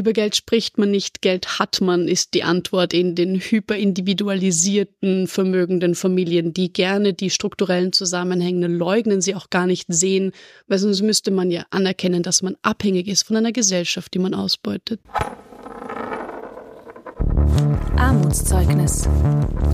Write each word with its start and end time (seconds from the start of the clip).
Über 0.00 0.14
Geld 0.14 0.34
spricht 0.34 0.78
man 0.78 0.90
nicht, 0.90 1.20
Geld 1.20 1.58
hat 1.58 1.82
man, 1.82 2.08
ist 2.08 2.32
die 2.32 2.42
Antwort 2.42 2.94
in 2.94 3.14
den 3.14 3.38
hyperindividualisierten, 3.38 5.26
vermögenden 5.26 5.94
Familien, 5.94 6.54
die 6.54 6.72
gerne 6.72 7.12
die 7.12 7.28
strukturellen 7.28 7.92
Zusammenhänge 7.92 8.66
leugnen, 8.66 9.20
sie 9.20 9.34
auch 9.34 9.50
gar 9.50 9.66
nicht 9.66 9.92
sehen, 9.92 10.32
weil 10.68 10.78
sonst 10.78 11.02
müsste 11.02 11.30
man 11.30 11.50
ja 11.50 11.66
anerkennen, 11.68 12.22
dass 12.22 12.40
man 12.40 12.56
abhängig 12.62 13.08
ist 13.08 13.24
von 13.24 13.36
einer 13.36 13.52
Gesellschaft, 13.52 14.14
die 14.14 14.20
man 14.20 14.32
ausbeutet. 14.32 15.00
Armutszeugnis. 17.98 19.06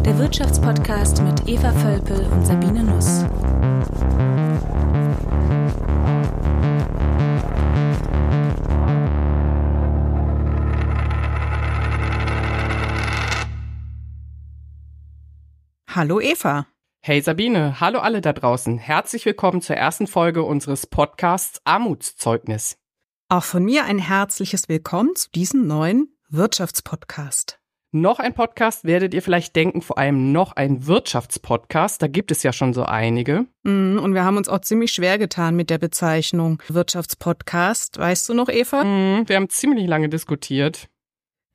Der 0.04 0.18
Wirtschaftspodcast 0.18 1.22
mit 1.22 1.48
Eva 1.48 1.70
Völpel 1.70 2.26
und 2.32 2.44
Sabine 2.44 2.82
Nuss. 2.82 3.22
Hallo 15.96 16.20
Eva. 16.20 16.66
Hey 17.00 17.22
Sabine, 17.22 17.80
hallo 17.80 18.00
alle 18.00 18.20
da 18.20 18.34
draußen. 18.34 18.76
Herzlich 18.76 19.24
willkommen 19.24 19.62
zur 19.62 19.76
ersten 19.76 20.06
Folge 20.06 20.42
unseres 20.42 20.86
Podcasts 20.86 21.62
Armutszeugnis. 21.64 22.76
Auch 23.30 23.44
von 23.44 23.64
mir 23.64 23.86
ein 23.86 23.98
herzliches 23.98 24.68
Willkommen 24.68 25.16
zu 25.16 25.30
diesem 25.30 25.66
neuen 25.66 26.14
Wirtschaftspodcast. 26.28 27.60
Noch 27.92 28.18
ein 28.18 28.34
Podcast 28.34 28.84
werdet 28.84 29.14
ihr 29.14 29.22
vielleicht 29.22 29.56
denken, 29.56 29.80
vor 29.80 29.96
allem 29.96 30.32
noch 30.32 30.52
ein 30.52 30.86
Wirtschaftspodcast. 30.86 32.02
Da 32.02 32.08
gibt 32.08 32.30
es 32.30 32.42
ja 32.42 32.52
schon 32.52 32.74
so 32.74 32.82
einige. 32.82 33.46
Mm, 33.62 33.96
und 33.96 34.12
wir 34.12 34.22
haben 34.22 34.36
uns 34.36 34.50
auch 34.50 34.60
ziemlich 34.60 34.92
schwer 34.92 35.16
getan 35.16 35.56
mit 35.56 35.70
der 35.70 35.78
Bezeichnung 35.78 36.62
Wirtschaftspodcast. 36.68 37.96
Weißt 37.96 38.28
du 38.28 38.34
noch, 38.34 38.50
Eva? 38.50 38.84
Mm, 38.84 39.26
wir 39.26 39.36
haben 39.36 39.48
ziemlich 39.48 39.86
lange 39.86 40.10
diskutiert. 40.10 40.90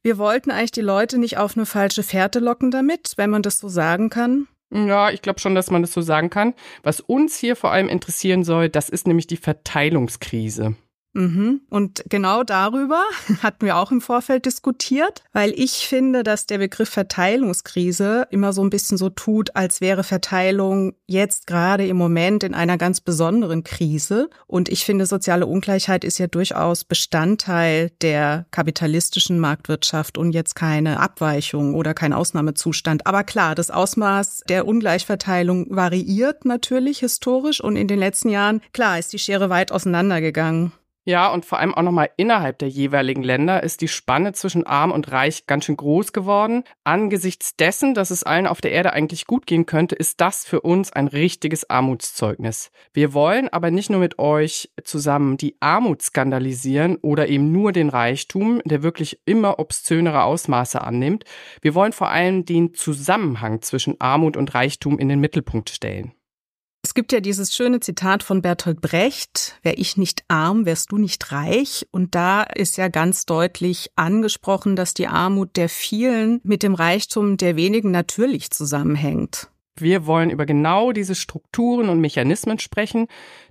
Wir 0.03 0.17
wollten 0.17 0.49
eigentlich 0.49 0.71
die 0.71 0.81
Leute 0.81 1.19
nicht 1.19 1.37
auf 1.37 1.55
eine 1.55 1.65
falsche 1.65 2.01
Fährte 2.01 2.39
locken 2.39 2.71
damit, 2.71 3.13
wenn 3.17 3.29
man 3.29 3.43
das 3.43 3.59
so 3.59 3.69
sagen 3.69 4.09
kann. 4.09 4.47
Ja, 4.73 5.11
ich 5.11 5.21
glaube 5.21 5.39
schon, 5.39 5.53
dass 5.53 5.69
man 5.69 5.81
das 5.81 5.93
so 5.93 6.01
sagen 6.01 6.29
kann. 6.29 6.53
Was 6.81 7.01
uns 7.01 7.37
hier 7.37 7.55
vor 7.55 7.71
allem 7.71 7.89
interessieren 7.89 8.43
soll, 8.43 8.69
das 8.69 8.89
ist 8.89 9.05
nämlich 9.05 9.27
die 9.27 9.37
Verteilungskrise. 9.37 10.75
Mhm. 11.13 11.61
Und 11.69 12.03
genau 12.09 12.43
darüber 12.43 13.01
hatten 13.43 13.65
wir 13.65 13.77
auch 13.77 13.91
im 13.91 14.01
Vorfeld 14.01 14.45
diskutiert, 14.45 15.23
weil 15.33 15.51
ich 15.55 15.87
finde, 15.87 16.23
dass 16.23 16.45
der 16.45 16.59
Begriff 16.59 16.89
Verteilungskrise 16.89 18.27
immer 18.31 18.53
so 18.53 18.63
ein 18.63 18.69
bisschen 18.69 18.97
so 18.97 19.09
tut, 19.09 19.55
als 19.55 19.81
wäre 19.81 20.03
Verteilung 20.03 20.93
jetzt 21.07 21.47
gerade 21.47 21.85
im 21.85 21.97
Moment 21.97 22.43
in 22.43 22.53
einer 22.53 22.77
ganz 22.77 23.01
besonderen 23.01 23.63
Krise. 23.63 24.29
Und 24.47 24.69
ich 24.69 24.85
finde, 24.85 25.05
soziale 25.05 25.47
Ungleichheit 25.47 26.03
ist 26.05 26.17
ja 26.17 26.27
durchaus 26.27 26.85
Bestandteil 26.85 27.91
der 28.01 28.45
kapitalistischen 28.51 29.39
Marktwirtschaft 29.39 30.17
und 30.17 30.31
jetzt 30.31 30.55
keine 30.55 30.99
Abweichung 30.99 31.75
oder 31.75 31.93
kein 31.93 32.13
Ausnahmezustand. 32.13 33.05
Aber 33.05 33.23
klar, 33.23 33.55
das 33.55 33.69
Ausmaß 33.69 34.43
der 34.47 34.65
Ungleichverteilung 34.65 35.75
variiert 35.75 36.45
natürlich 36.45 36.99
historisch 36.99 37.61
und 37.61 37.75
in 37.75 37.87
den 37.87 37.99
letzten 37.99 38.29
Jahren, 38.29 38.61
klar, 38.71 38.97
ist 38.97 39.11
die 39.11 39.19
Schere 39.19 39.49
weit 39.49 39.71
auseinandergegangen. 39.71 40.71
Ja, 41.03 41.29
und 41.29 41.45
vor 41.45 41.57
allem 41.57 41.73
auch 41.73 41.81
nochmal 41.81 42.11
innerhalb 42.15 42.59
der 42.59 42.69
jeweiligen 42.69 43.23
Länder 43.23 43.63
ist 43.63 43.81
die 43.81 43.87
Spanne 43.87 44.33
zwischen 44.33 44.67
arm 44.67 44.91
und 44.91 45.11
reich 45.11 45.47
ganz 45.47 45.65
schön 45.65 45.75
groß 45.75 46.13
geworden. 46.13 46.63
Angesichts 46.83 47.55
dessen, 47.55 47.95
dass 47.95 48.11
es 48.11 48.23
allen 48.23 48.45
auf 48.45 48.61
der 48.61 48.71
Erde 48.71 48.93
eigentlich 48.93 49.25
gut 49.25 49.47
gehen 49.47 49.65
könnte, 49.65 49.95
ist 49.95 50.21
das 50.21 50.45
für 50.45 50.61
uns 50.61 50.93
ein 50.93 51.07
richtiges 51.07 51.67
Armutszeugnis. 51.67 52.69
Wir 52.93 53.15
wollen 53.15 53.49
aber 53.49 53.71
nicht 53.71 53.89
nur 53.89 53.99
mit 53.99 54.19
euch 54.19 54.69
zusammen 54.83 55.37
die 55.37 55.57
Armut 55.59 56.03
skandalisieren 56.03 56.97
oder 56.97 57.27
eben 57.29 57.51
nur 57.51 57.71
den 57.71 57.89
Reichtum, 57.89 58.61
der 58.65 58.83
wirklich 58.83 59.21
immer 59.25 59.57
obszönere 59.57 60.21
Ausmaße 60.23 60.81
annimmt. 60.81 61.23
Wir 61.63 61.73
wollen 61.73 61.93
vor 61.93 62.09
allem 62.09 62.45
den 62.45 62.75
Zusammenhang 62.75 63.63
zwischen 63.63 63.99
Armut 63.99 64.37
und 64.37 64.53
Reichtum 64.53 64.99
in 64.99 65.09
den 65.09 65.19
Mittelpunkt 65.19 65.71
stellen. 65.71 66.13
Es 66.83 66.95
gibt 66.95 67.11
ja 67.11 67.19
dieses 67.19 67.53
schöne 67.55 67.79
Zitat 67.79 68.23
von 68.23 68.41
Bertolt 68.41 68.81
Brecht, 68.81 69.59
wär 69.61 69.77
ich 69.77 69.97
nicht 69.97 70.23
arm, 70.27 70.65
wärst 70.65 70.91
du 70.91 70.97
nicht 70.97 71.31
reich. 71.31 71.87
Und 71.91 72.15
da 72.15 72.41
ist 72.41 72.75
ja 72.77 72.87
ganz 72.87 73.27
deutlich 73.27 73.91
angesprochen, 73.95 74.75
dass 74.75 74.95
die 74.95 75.07
Armut 75.07 75.57
der 75.57 75.69
vielen 75.69 76.41
mit 76.43 76.63
dem 76.63 76.73
Reichtum 76.73 77.37
der 77.37 77.55
wenigen 77.55 77.91
natürlich 77.91 78.49
zusammenhängt. 78.49 79.47
Wir 79.77 80.05
wollen 80.05 80.31
über 80.31 80.45
genau 80.45 80.91
diese 80.91 81.15
Strukturen 81.15 81.87
und 81.87 82.01
Mechanismen 82.01 82.59
sprechen, 82.59 83.07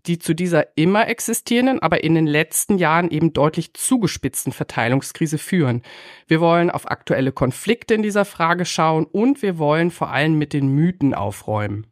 die 0.06 0.18
zu 0.18 0.34
dieser 0.34 0.76
immer 0.76 1.08
existierenden, 1.08 1.80
aber 1.80 2.04
in 2.04 2.14
den 2.14 2.26
letzten 2.26 2.78
Jahren 2.78 3.10
eben 3.10 3.32
deutlich 3.32 3.74
zugespitzten 3.74 4.52
Verteilungskrise 4.52 5.38
führen. 5.38 5.82
Wir 6.26 6.40
wollen 6.40 6.70
auf 6.70 6.90
aktuelle 6.90 7.32
Konflikte 7.32 7.94
in 7.94 8.02
dieser 8.02 8.24
Frage 8.24 8.64
schauen 8.64 9.06
und 9.06 9.40
wir 9.40 9.58
wollen 9.58 9.90
vor 9.90 10.10
allem 10.10 10.36
mit 10.36 10.52
den 10.52 10.68
Mythen 10.68 11.14
aufräumen. 11.14 11.89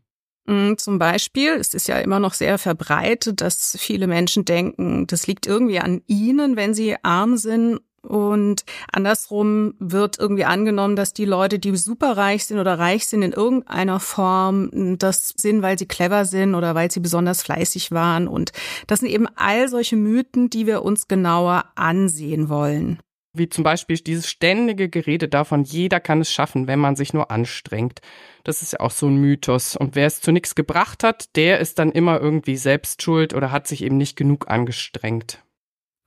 Mm, 0.49 0.77
zum 0.79 0.99
Beispiel, 0.99 1.57
es 1.57 1.75
ist 1.75 1.89
ja 1.89 1.99
immer 1.99 2.21
noch 2.21 2.33
sehr 2.33 2.57
verbreitet, 2.57 3.43
dass 3.43 3.77
viele 3.79 4.07
Menschen 4.07 4.47
denken, 4.47 5.07
das 5.07 5.27
liegt 5.27 5.47
irgendwie 5.47 5.79
an 5.79 6.01
ihnen, 6.07 6.57
wenn 6.57 6.73
sie 6.73 6.97
arm 7.03 7.37
sind. 7.37 7.81
Und 8.01 8.65
andersrum 8.91 9.75
wird 9.79 10.19
irgendwie 10.19 10.47
angenommen, 10.47 10.97
dass 10.97 11.13
die 11.13 11.27
Leute, 11.27 11.59
die 11.59 11.77
superreich 11.77 12.47
sind 12.47 12.59
oder 12.59 12.79
reich 12.79 13.07
sind 13.07 13.21
in 13.21 13.33
irgendeiner 13.33 14.01
Form, 14.01 14.97
das 14.99 15.35
sind, 15.37 15.61
weil 15.61 15.79
sie 15.79 15.87
clever 15.87 16.25
sind 16.25 16.55
oder 16.55 16.75
weil 16.75 16.91
sie 16.91 17.01
besonders 17.01 17.43
fleißig 17.43 17.91
waren. 17.91 18.27
Und 18.27 18.53
das 18.87 19.01
sind 19.01 19.11
eben 19.11 19.27
all 19.37 19.69
solche 19.69 19.97
Mythen, 19.97 20.49
die 20.49 20.67
wir 20.67 20.83
uns 20.83 21.09
genauer 21.09 21.67
ansehen 21.75 22.49
wollen 22.49 22.99
wie 23.33 23.49
zum 23.49 23.65
Beispiel 23.65 23.97
dieses 23.97 24.29
ständige 24.29 24.89
Gerede 24.89 25.29
davon, 25.29 25.65
jeder 25.65 26.01
kann 26.01 26.21
es 26.21 26.33
schaffen, 26.33 26.67
wenn 26.67 26.79
man 26.79 26.97
sich 26.97 27.13
nur 27.13 27.31
anstrengt. 27.31 28.01
Das 28.45 28.63
ist 28.63 28.73
ja 28.73 28.81
auch 28.81 28.91
so 28.91 29.07
ein 29.07 29.17
Mythos. 29.17 29.77
Und 29.77 29.95
wer 29.95 30.07
es 30.07 30.21
zu 30.21 30.33
nichts 30.33 30.55
gebracht 30.55 31.05
hat, 31.05 31.37
der 31.37 31.59
ist 31.59 31.79
dann 31.79 31.93
immer 31.93 32.21
irgendwie 32.21 32.57
selbst 32.57 33.03
schuld 33.03 33.35
oder 33.35 33.53
hat 33.53 33.67
sich 33.67 33.83
eben 33.83 33.97
nicht 33.97 34.17
genug 34.17 34.49
angestrengt. 34.49 35.43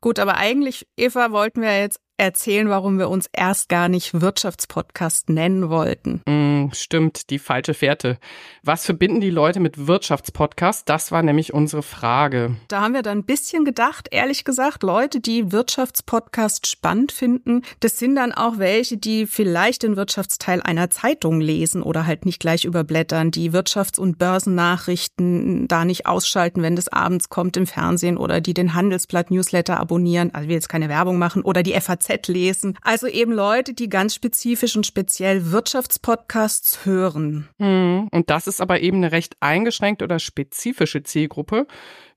Gut, 0.01 0.17
aber 0.17 0.37
eigentlich, 0.37 0.87
Eva, 0.97 1.31
wollten 1.31 1.61
wir 1.61 1.79
jetzt 1.79 1.99
erzählen, 2.21 2.69
warum 2.69 2.99
wir 2.99 3.09
uns 3.09 3.27
erst 3.33 3.67
gar 3.67 3.89
nicht 3.89 4.21
Wirtschaftspodcast 4.21 5.29
nennen 5.31 5.69
wollten. 5.69 6.21
Mm, 6.27 6.71
stimmt, 6.71 7.31
die 7.31 7.39
falsche 7.39 7.73
Fährte. 7.73 8.19
Was 8.61 8.85
verbinden 8.85 9.21
die 9.21 9.31
Leute 9.31 9.59
mit 9.59 9.87
Wirtschaftspodcast? 9.87 10.87
Das 10.87 11.11
war 11.11 11.23
nämlich 11.23 11.51
unsere 11.51 11.81
Frage. 11.81 12.55
Da 12.67 12.81
haben 12.81 12.93
wir 12.93 13.01
dann 13.01 13.19
ein 13.19 13.23
bisschen 13.23 13.65
gedacht, 13.65 14.07
ehrlich 14.11 14.43
gesagt, 14.43 14.83
Leute, 14.83 15.19
die 15.19 15.51
Wirtschaftspodcast 15.51 16.67
spannend 16.67 17.11
finden, 17.11 17.63
das 17.79 17.97
sind 17.97 18.15
dann 18.15 18.31
auch 18.31 18.59
welche, 18.59 18.97
die 18.97 19.25
vielleicht 19.25 19.81
den 19.81 19.95
Wirtschaftsteil 19.95 20.61
einer 20.61 20.91
Zeitung 20.91 21.41
lesen 21.41 21.81
oder 21.81 22.05
halt 22.05 22.25
nicht 22.25 22.39
gleich 22.39 22.65
überblättern, 22.65 23.31
die 23.31 23.51
Wirtschafts- 23.51 23.99
und 23.99 24.19
Börsennachrichten 24.19 25.67
da 25.67 25.85
nicht 25.85 26.05
ausschalten, 26.05 26.61
wenn 26.61 26.75
das 26.75 26.87
abends 26.87 27.29
kommt 27.29 27.57
im 27.57 27.65
Fernsehen 27.65 28.17
oder 28.17 28.41
die 28.41 28.53
den 28.53 28.75
Handelsblatt-Newsletter 28.75 29.79
abonnieren, 29.79 30.35
also 30.35 30.47
wir 30.47 30.55
jetzt 30.55 30.69
keine 30.69 30.87
Werbung 30.87 31.17
machen, 31.17 31.41
oder 31.41 31.63
die 31.63 31.73
FAZ 31.73 32.10
lesen. 32.27 32.77
Also 32.81 33.07
eben 33.07 33.31
Leute, 33.31 33.73
die 33.73 33.89
ganz 33.89 34.15
spezifisch 34.15 34.75
und 34.75 34.85
speziell 34.85 35.51
Wirtschaftspodcasts 35.51 36.85
hören. 36.85 37.49
Hm, 37.59 38.09
und 38.11 38.29
das 38.29 38.47
ist 38.47 38.61
aber 38.61 38.81
eben 38.81 38.97
eine 38.97 39.11
recht 39.11 39.37
eingeschränkte 39.39 40.05
oder 40.05 40.19
spezifische 40.19 41.03
Zielgruppe. 41.03 41.67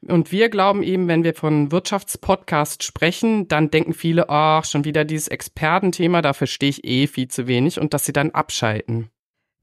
Und 0.07 0.33
wir 0.33 0.49
glauben 0.49 0.83
eben, 0.83 1.09
wenn 1.09 1.25
wir 1.25 1.35
von 1.35 1.73
Wirtschaftspodcast 1.73 2.83
sprechen, 2.83 3.49
dann 3.49 3.71
denken 3.71 3.95
viele, 3.95 4.29
ach, 4.29 4.65
schon 4.65 4.85
wieder 4.85 5.05
dieses 5.05 5.29
Expertenthema, 5.29 6.23
da 6.23 6.33
verstehe 6.33 6.71
ich 6.71 6.85
eh 6.85 7.07
viel 7.07 7.29
zu 7.29 7.47
wenig 7.47 7.81
und 7.81 7.95
dass 7.95 8.05
sie 8.05 8.13
dann 8.13 8.31
abschalten. 8.31 9.11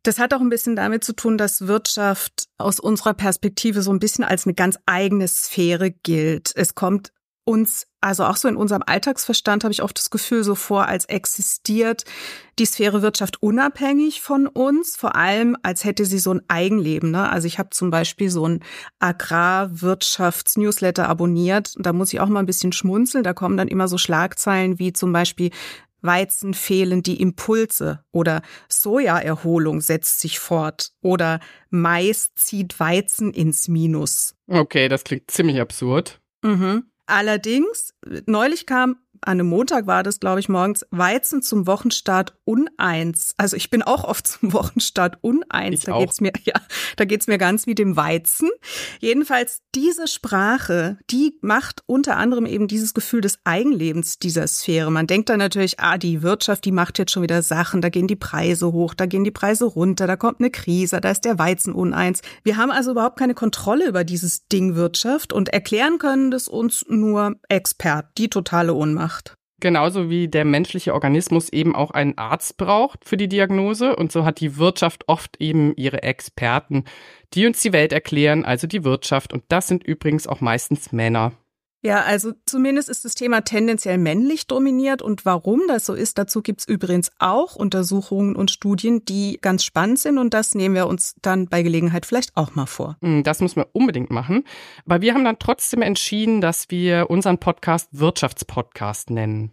Das 0.03 0.17
hat 0.17 0.33
auch 0.33 0.41
ein 0.41 0.49
bisschen 0.49 0.75
damit 0.75 1.03
zu 1.03 1.13
tun, 1.13 1.37
dass 1.37 1.67
Wirtschaft 1.67 2.45
aus 2.57 2.79
unserer 2.79 3.13
Perspektive 3.13 3.83
so 3.83 3.91
ein 3.91 3.99
bisschen 3.99 4.23
als 4.23 4.47
eine 4.47 4.55
ganz 4.55 4.79
eigene 4.87 5.27
Sphäre 5.27 5.91
gilt. 5.91 6.51
Es 6.55 6.73
kommt 6.73 7.11
uns, 7.43 7.87
also 8.01 8.25
auch 8.25 8.35
so 8.35 8.47
in 8.47 8.55
unserem 8.55 8.83
Alltagsverstand 8.85 9.63
habe 9.63 9.71
ich 9.71 9.81
oft 9.81 9.97
das 9.97 10.09
Gefühl 10.09 10.43
so 10.43 10.55
vor, 10.55 10.87
als 10.87 11.05
existiert 11.05 12.03
die 12.59 12.65
Sphäre 12.65 13.01
Wirtschaft 13.01 13.41
unabhängig 13.41 14.21
von 14.21 14.47
uns, 14.47 14.95
vor 14.95 15.15
allem 15.15 15.57
als 15.63 15.83
hätte 15.83 16.05
sie 16.05 16.19
so 16.19 16.33
ein 16.33 16.41
Eigenleben. 16.47 17.11
Ne? 17.11 17.29
Also 17.29 17.47
ich 17.47 17.59
habe 17.59 17.71
zum 17.71 17.89
Beispiel 17.89 18.29
so 18.29 18.47
ein 18.47 18.63
Agrarwirtschafts-Newsletter 18.99 21.09
abonniert. 21.09 21.73
Da 21.77 21.93
muss 21.93 22.13
ich 22.13 22.19
auch 22.19 22.29
mal 22.29 22.41
ein 22.41 22.45
bisschen 22.45 22.73
schmunzeln. 22.73 23.23
Da 23.23 23.33
kommen 23.33 23.57
dann 23.57 23.67
immer 23.67 23.87
so 23.87 23.97
Schlagzeilen 23.97 24.79
wie 24.79 24.93
zum 24.93 25.11
Beispiel 25.11 25.49
Weizen 26.01 26.53
fehlen 26.53 27.03
die 27.03 27.21
Impulse 27.21 28.03
oder 28.11 28.41
Sojaerholung 28.67 29.81
setzt 29.81 30.19
sich 30.19 30.39
fort 30.39 30.91
oder 31.01 31.39
Mais 31.69 32.33
zieht 32.33 32.79
Weizen 32.79 33.31
ins 33.31 33.67
Minus. 33.67 34.35
Okay, 34.47 34.89
das 34.89 35.03
klingt 35.03 35.29
ziemlich 35.29 35.61
absurd. 35.61 36.19
Mhm. 36.43 36.90
Allerdings, 37.07 37.93
neulich 38.25 38.65
kam 38.65 38.97
an 39.23 39.39
einem 39.39 39.47
Montag 39.47 39.85
war 39.85 40.01
das, 40.01 40.19
glaube 40.19 40.39
ich, 40.39 40.49
morgens, 40.49 40.85
Weizen 40.89 41.43
zum 41.43 41.67
Wochenstart 41.67 42.33
uneins. 42.43 43.35
Also 43.37 43.55
ich 43.55 43.69
bin 43.69 43.83
auch 43.83 44.03
oft 44.03 44.27
zum 44.27 44.53
Wochenstart 44.53 45.17
uneins. 45.21 45.79
Ich 45.79 45.85
da 45.85 45.93
auch. 45.93 45.99
geht's 45.99 46.21
mir, 46.21 46.31
ja, 46.43 46.55
da 46.97 47.05
geht's 47.05 47.27
mir 47.27 47.37
ganz 47.37 47.67
wie 47.67 47.75
dem 47.75 47.95
Weizen. 47.95 48.49
Jedenfalls 48.99 49.61
diese 49.75 50.07
Sprache, 50.07 50.97
die 51.09 51.37
macht 51.41 51.83
unter 51.85 52.17
anderem 52.17 52.45
eben 52.47 52.67
dieses 52.67 52.93
Gefühl 52.93 53.21
des 53.21 53.37
Eigenlebens 53.43 54.17
dieser 54.17 54.47
Sphäre. 54.47 54.91
Man 54.91 55.07
denkt 55.07 55.29
dann 55.29 55.39
natürlich, 55.39 55.79
ah, 55.79 55.97
die 55.97 56.23
Wirtschaft, 56.23 56.65
die 56.65 56.71
macht 56.71 56.97
jetzt 56.97 57.11
schon 57.11 57.23
wieder 57.23 57.43
Sachen, 57.43 57.81
da 57.81 57.89
gehen 57.89 58.07
die 58.07 58.15
Preise 58.15 58.71
hoch, 58.71 58.95
da 58.95 59.05
gehen 59.05 59.23
die 59.23 59.31
Preise 59.31 59.65
runter, 59.65 60.07
da 60.07 60.15
kommt 60.15 60.39
eine 60.39 60.49
Krise, 60.49 60.99
da 60.99 61.11
ist 61.11 61.25
der 61.25 61.37
Weizen 61.37 61.73
uneins. 61.73 62.21
Wir 62.43 62.57
haben 62.57 62.71
also 62.71 62.91
überhaupt 62.91 63.19
keine 63.19 63.35
Kontrolle 63.35 63.87
über 63.87 64.03
dieses 64.03 64.47
Ding 64.47 64.75
Wirtschaft 64.75 65.31
und 65.31 65.49
erklären 65.49 65.99
können 65.99 66.31
das 66.31 66.47
uns 66.47 66.85
nur 66.87 67.35
Experten, 67.49 68.09
die 68.17 68.29
totale 68.29 68.73
Ohnmacht. 68.73 69.10
Genauso 69.61 70.09
wie 70.09 70.27
der 70.27 70.43
menschliche 70.43 70.93
Organismus 70.93 71.49
eben 71.49 71.75
auch 71.75 71.91
einen 71.91 72.17
Arzt 72.17 72.57
braucht 72.57 73.05
für 73.05 73.15
die 73.15 73.29
Diagnose. 73.29 73.95
Und 73.95 74.11
so 74.11 74.25
hat 74.25 74.39
die 74.39 74.57
Wirtschaft 74.57 75.03
oft 75.07 75.39
eben 75.39 75.75
ihre 75.75 76.01
Experten, 76.01 76.85
die 77.35 77.45
uns 77.45 77.61
die 77.61 77.71
Welt 77.71 77.93
erklären, 77.93 78.43
also 78.43 78.65
die 78.65 78.83
Wirtschaft. 78.83 79.31
Und 79.31 79.43
das 79.49 79.67
sind 79.67 79.83
übrigens 79.83 80.25
auch 80.25 80.41
meistens 80.41 80.91
Männer. 80.91 81.33
Ja, 81.83 82.03
also 82.03 82.33
zumindest 82.45 82.89
ist 82.89 83.05
das 83.05 83.15
Thema 83.15 83.41
tendenziell 83.41 83.97
männlich 83.97 84.45
dominiert 84.45 85.01
und 85.01 85.25
warum 85.25 85.61
das 85.67 85.85
so 85.85 85.93
ist, 85.93 86.17
dazu 86.19 86.41
gibt's 86.41 86.67
übrigens 86.67 87.11
auch 87.17 87.55
Untersuchungen 87.55 88.35
und 88.35 88.51
Studien, 88.51 89.03
die 89.05 89.39
ganz 89.41 89.63
spannend 89.63 89.97
sind 89.99 90.19
und 90.19 90.33
das 90.33 90.53
nehmen 90.53 90.75
wir 90.75 90.85
uns 90.87 91.15
dann 91.21 91.47
bei 91.47 91.63
Gelegenheit 91.63 92.05
vielleicht 92.05 92.37
auch 92.37 92.53
mal 92.53 92.67
vor. 92.67 92.97
Hm, 93.01 93.23
Das 93.23 93.39
müssen 93.41 93.57
wir 93.57 93.67
unbedingt 93.73 94.11
machen. 94.11 94.43
Aber 94.85 95.01
wir 95.01 95.13
haben 95.13 95.25
dann 95.25 95.39
trotzdem 95.39 95.81
entschieden, 95.81 96.39
dass 96.41 96.69
wir 96.69 97.09
unseren 97.09 97.39
Podcast 97.39 97.89
Wirtschaftspodcast 97.91 99.09
nennen. 99.09 99.51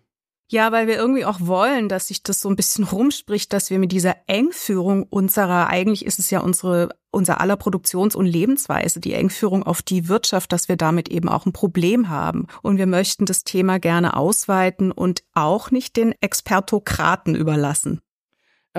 Ja, 0.51 0.73
weil 0.73 0.87
wir 0.87 0.97
irgendwie 0.97 1.27
auch 1.27 1.41
wollen, 1.41 1.91
dass 1.91 2.09
sich 2.09 2.23
das 2.23 2.41
so 2.41 2.49
ein 2.49 2.57
bisschen 2.57 2.85
rumspricht, 2.85 3.53
dass 3.53 3.69
wir 3.69 3.79
mit 3.79 3.93
dieser 3.93 4.17
Engführung 4.27 5.03
unserer, 5.03 5.67
eigentlich 5.67 6.07
ist 6.07 6.19
es 6.19 6.31
ja 6.31 6.41
unsere, 6.41 6.89
unser 7.11 7.43
aller 7.43 7.57
Produktions- 7.57 8.17
und 8.17 8.25
Lebensweise, 8.25 8.99
die 8.99 9.13
Engführung 9.13 9.63
auf 9.63 9.83
die 9.83 10.09
Wirtschaft, 10.09 10.51
dass 10.53 10.71
wir 10.71 10.77
damit 10.77 11.11
eben 11.11 11.29
auch 11.29 11.45
ein 11.45 11.53
Problem 11.53 12.09
haben. 12.09 12.47
Und 12.63 12.79
wir 12.79 12.87
möchten 12.87 13.27
das 13.27 13.45
Thema 13.45 13.79
gerne 13.79 14.17
ausweiten 14.17 14.91
und 14.91 15.23
auch 15.35 15.71
nicht 15.71 15.97
den 15.99 16.15
Expertokraten 16.23 17.35
überlassen. 17.35 18.01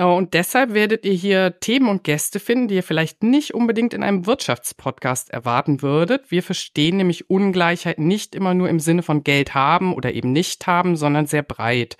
Äh, 0.00 0.04
Und 0.04 0.34
deshalb 0.34 0.72
werdet 0.72 1.04
ihr 1.04 1.12
hier 1.12 1.60
Themen 1.60 1.88
und 1.88 2.04
Gäste 2.04 2.40
finden, 2.40 2.68
die 2.68 2.76
ihr 2.76 2.82
vielleicht 2.82 3.22
nicht 3.22 3.54
unbedingt 3.54 3.92
in 3.94 4.02
einem 4.02 4.26
Wirtschaftspodcast 4.26 5.30
erwarten 5.30 5.82
würdet. 5.82 6.30
Wir 6.30 6.42
verstehen 6.42 6.96
nämlich 6.96 7.28
Ungleichheit 7.28 7.98
nicht 7.98 8.34
immer 8.34 8.54
nur 8.54 8.68
im 8.70 8.80
Sinne 8.80 9.02
von 9.02 9.22
Geld 9.24 9.54
haben 9.54 9.94
oder 9.94 10.14
eben 10.14 10.32
nicht 10.32 10.66
haben, 10.66 10.96
sondern 10.96 11.26
sehr 11.26 11.42
breit. 11.42 11.98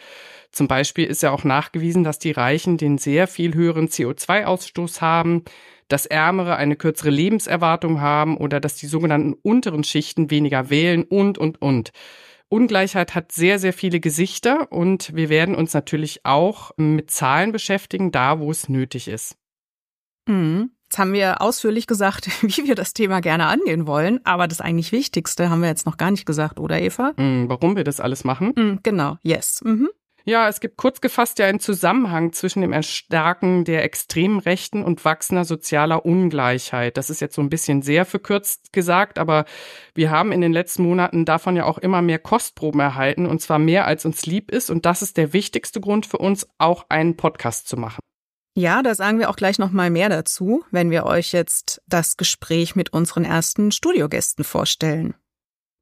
Zum 0.51 0.67
Beispiel 0.67 1.05
ist 1.05 1.23
ja 1.23 1.31
auch 1.31 1.45
nachgewiesen, 1.45 2.03
dass 2.03 2.19
die 2.19 2.33
Reichen 2.33 2.77
den 2.77 2.99
sehr 2.99 3.29
viel 3.29 3.55
höheren 3.55 3.89
CO2-Ausstoß 3.89 5.01
haben, 5.01 5.45
dass 5.89 6.07
Ärmere 6.07 6.57
eine 6.57 6.77
kürzere 6.77 7.11
Lebenserwartung 7.11 8.01
haben 8.01 8.37
oder 8.37 8.61
dass 8.61 8.77
die 8.77 8.87
sogenannten 8.87 9.35
unteren 9.35 9.85
Schichten 9.85 10.31
weniger 10.31 10.71
wählen 10.71 11.05
und, 11.05 11.37
und, 11.39 11.61
und. 11.61 11.93
Ungleichheit 12.51 13.15
hat 13.15 13.33
sehr, 13.33 13.59
sehr 13.59 13.73
viele 13.73 14.01
Gesichter 14.01 14.71
und 14.71 15.15
wir 15.15 15.29
werden 15.29 15.55
uns 15.55 15.73
natürlich 15.73 16.27
auch 16.27 16.73
mit 16.77 17.11
Zahlen 17.11 17.53
beschäftigen, 17.53 18.11
da 18.11 18.41
wo 18.41 18.51
es 18.51 18.69
nötig 18.69 19.09
ist. 19.09 19.37
Mhm. 20.27 20.73
Jetzt 20.85 20.99
haben 20.99 21.13
wir 21.13 21.41
ausführlich 21.41 21.87
gesagt, 21.87 22.27
wie 22.43 22.67
wir 22.67 22.75
das 22.75 22.93
Thema 22.93 23.21
gerne 23.21 23.47
angehen 23.47 23.87
wollen, 23.87 24.19
aber 24.25 24.49
das 24.49 24.61
eigentlich 24.61 24.91
Wichtigste 24.91 25.49
haben 25.49 25.63
wir 25.63 25.69
jetzt 25.69 25.87
noch 25.87 25.97
gar 25.97 26.11
nicht 26.11 26.27
gesagt, 26.27 26.59
oder 26.59 26.81
Eva? 26.81 27.13
Hm, 27.17 27.49
Warum 27.49 27.77
wir 27.77 27.85
das 27.85 28.01
alles 28.01 28.25
machen? 28.25 28.53
Mhm, 28.57 28.81
genau, 28.83 29.17
yes. 29.23 29.61
Mhm. 29.65 29.89
Ja, 30.25 30.49
es 30.49 30.61
gibt 30.61 30.77
kurz 30.77 31.01
gefasst 31.01 31.39
ja 31.39 31.47
einen 31.47 31.61
Zusammenhang 31.61 32.33
zwischen 32.33 32.61
dem 32.61 32.73
Erstarken 32.73 33.65
der 33.65 33.85
extremen 33.85 34.39
Rechten 34.39 34.85
und 34.85 35.05
wachsender 35.05 35.45
sozialer 35.45 36.05
Ungleichheit. 36.05 36.97
Das 36.97 37.11
ist 37.11 37.21
jetzt 37.21 37.35
so 37.35 37.43
ein 37.43 37.49
bisschen 37.49 37.83
sehr 37.83 38.05
verkürzt 38.05 38.73
gesagt, 38.73 39.19
aber 39.19 39.45
wir 39.95 40.11
haben 40.11 40.33
in 40.33 40.41
den 40.41 40.53
letzten 40.53 40.83
Monaten 40.83 41.25
davon 41.25 41.57
ja 41.57 41.65
auch 41.65 41.79
immer 41.79 42.03
mehr 42.03 42.19
Kostproben 42.19 42.81
erhalten 42.81 43.27
und 43.27 43.41
zwar 43.41 43.59
mehr 43.59 43.87
als 43.87 44.05
uns 44.05 44.27
lieb 44.27 44.51
ist 44.51 44.71
und 44.71 44.87
das 44.87 45.03
ist 45.03 45.17
der 45.17 45.33
wichtigste 45.33 45.81
Grund 45.81 46.07
für 46.07 46.19
uns, 46.19 46.47
auch 46.59 46.87
einen 46.89 47.17
Podcast 47.17 47.69
zu 47.69 47.77
machen. 47.77 48.01
Ja, 48.57 48.83
da 48.83 48.95
sagen 48.95 49.19
wir 49.19 49.31
auch 49.31 49.37
gleich 49.37 49.59
noch 49.59 49.71
mal 49.71 49.91
mehr 49.91 50.09
dazu, 50.09 50.65
wenn 50.71 50.91
wir 50.91 51.07
euch 51.07 51.33
jetzt 51.33 51.81
das 51.87 52.17
Gespräch 52.17 52.75
mit 52.75 52.93
unseren 52.93 53.25
ersten 53.25 53.71
Studiogästen 53.71 54.45
vorstellen. 54.45 55.15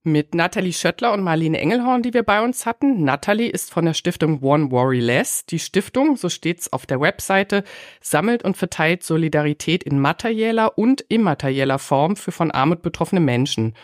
Mit 0.09 0.35
Nathalie 0.35 0.73
Schöttler 0.73 1.13
und 1.13 1.23
Marlene 1.23 1.61
Engelhorn, 1.61 2.03
die 2.03 2.15
wir 2.15 2.23
bei 2.23 2.43
uns 2.43 2.65
hatten. 2.65 3.05
Nathalie 3.05 3.51
ist 3.51 3.71
von 3.71 3.85
der 3.85 3.93
Stiftung 3.93 4.43
One 4.43 4.71
Worry 4.71 5.01
Less. 5.01 5.45
Die 5.45 5.59
Stiftung, 5.59 6.17
so 6.17 6.31
steht's 6.31 6.73
auf 6.73 6.87
der 6.87 6.99
Webseite, 6.99 7.63
sammelt 8.01 8.43
und 8.43 8.57
verteilt 8.57 9.05
Solidarität 9.05 9.85
in 9.85 10.01
materieller 10.01 10.79
und 10.79 11.03
immaterieller 11.11 11.79
Form 11.79 12.17
für 12.17 12.33
von 12.33 12.51
Armut 12.51 12.81
betroffene 12.81 13.21
Menschen. 13.21 13.75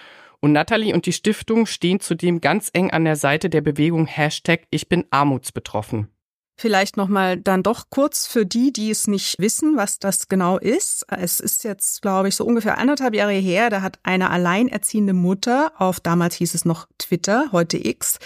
Und 0.41 0.53
Nathalie 0.53 0.95
und 0.95 1.05
die 1.05 1.13
Stiftung 1.13 1.67
stehen 1.67 2.01
zudem 2.01 2.41
ganz 2.41 2.71
eng 2.73 2.91
an 2.91 3.05
der 3.05 3.17
Seite 3.17 3.51
der 3.51 3.61
Bewegung 3.61 4.07
Hashtag 4.07 4.63
Ich 4.71 4.89
bin 4.89 5.05
armutsbetroffen. 5.11 6.09
Vielleicht 6.57 6.97
noch 6.97 7.09
mal 7.09 7.37
dann 7.37 7.65
doch 7.65 7.91
kurz 7.91 8.27
für 8.27 8.47
die, 8.47 8.73
die 8.73 8.91
es 8.91 9.09
nicht 9.09 9.41
wissen, 9.41 9.77
was 9.77 9.99
das 9.99 10.29
genau 10.29 10.57
ist. 10.57 11.05
Es 11.09 11.41
ist 11.41 11.65
jetzt, 11.65 12.01
glaube 12.01 12.29
ich, 12.29 12.37
so 12.37 12.45
ungefähr 12.45 12.79
anderthalb 12.79 13.15
Jahre 13.15 13.33
her. 13.33 13.71
Da 13.71 13.83
hat 13.83 13.99
eine 14.05 14.31
alleinerziehende 14.31 15.15
Mutter 15.15 15.73
auf 15.79 15.99
damals 15.99 16.37
hieß 16.37 16.55
es 16.55 16.65
noch 16.65 16.87
Twitter, 16.99 17.47
heute 17.51 17.77
X, 17.85 18.19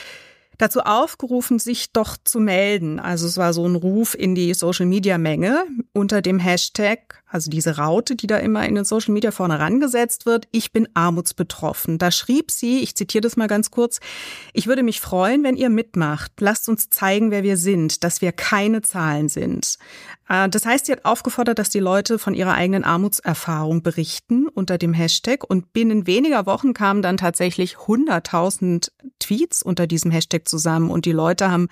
dazu 0.59 0.81
aufgerufen, 0.81 1.59
sich 1.59 1.93
doch 1.93 2.19
zu 2.23 2.39
melden. 2.39 3.01
Also 3.01 3.27
es 3.27 3.39
war 3.39 3.55
so 3.55 3.67
ein 3.67 3.77
Ruf 3.77 4.15
in 4.15 4.35
die 4.35 4.53
Social-Media-Menge 4.53 5.65
unter 5.95 6.21
dem 6.21 6.39
Hashtag, 6.39 7.23
also 7.31 7.51
diese 7.51 7.77
Raute, 7.77 8.17
die 8.17 8.27
da 8.27 8.39
immer 8.39 8.67
in 8.67 8.75
den 8.75 8.85
Social 8.85 9.13
Media 9.13 9.31
vorne 9.31 9.59
rangesetzt 9.59 10.25
wird, 10.27 10.49
ich 10.51 10.73
bin 10.73 10.89
armutsbetroffen. 10.95 11.99
Da 11.99 12.11
schrieb 12.11 12.51
sie, 12.51 12.81
ich 12.81 12.95
zitiere 12.95 13.23
das 13.23 13.37
mal 13.37 13.49
ganz 13.49 13.71
kurz, 13.71 14.01
ich 14.53 14.67
würde 14.67 14.83
mich 14.83 15.01
freuen, 15.01 15.45
wenn 15.45 15.57
ihr 15.57 15.69
mitmacht. 15.69 16.33
Lasst 16.41 16.69
uns 16.69 16.89
zeigen, 16.89 17.31
wer 17.31 17.43
wir 17.43 17.57
sind, 17.57 18.03
dass 18.05 18.23
wir 18.23 18.33
keine 18.33 18.83
Zahlen 18.83 19.29
sind. 19.29 19.79
Äh, 20.29 20.49
Das 20.49 20.65
heißt, 20.65 20.87
sie 20.87 20.93
hat 20.93 21.05
aufgefordert, 21.05 21.59
dass 21.59 21.69
die 21.69 21.81
Leute 21.81 22.19
von 22.19 22.35
ihrer 22.35 22.55
eigenen 22.55 22.85
Armutserfahrung 22.85 23.83
berichten 23.83 24.47
unter 24.49 24.79
dem 24.79 24.95
Hashtag 24.95 25.45
und 25.49 25.73
binnen 25.73 26.07
weniger 26.07 26.47
Wochen 26.47 26.73
kamen 26.73 27.03
dann 27.03 27.19
tatsächlich 27.19 27.77
100.000 27.77 28.91
Tweets 29.19 29.63
unter 29.63 29.87
diesem 29.87 30.11
Hashtag 30.11 30.49
zusammen 30.49 30.91
und 30.91 31.05
die 31.05 31.13
Leute 31.13 31.51
haben 31.51 31.69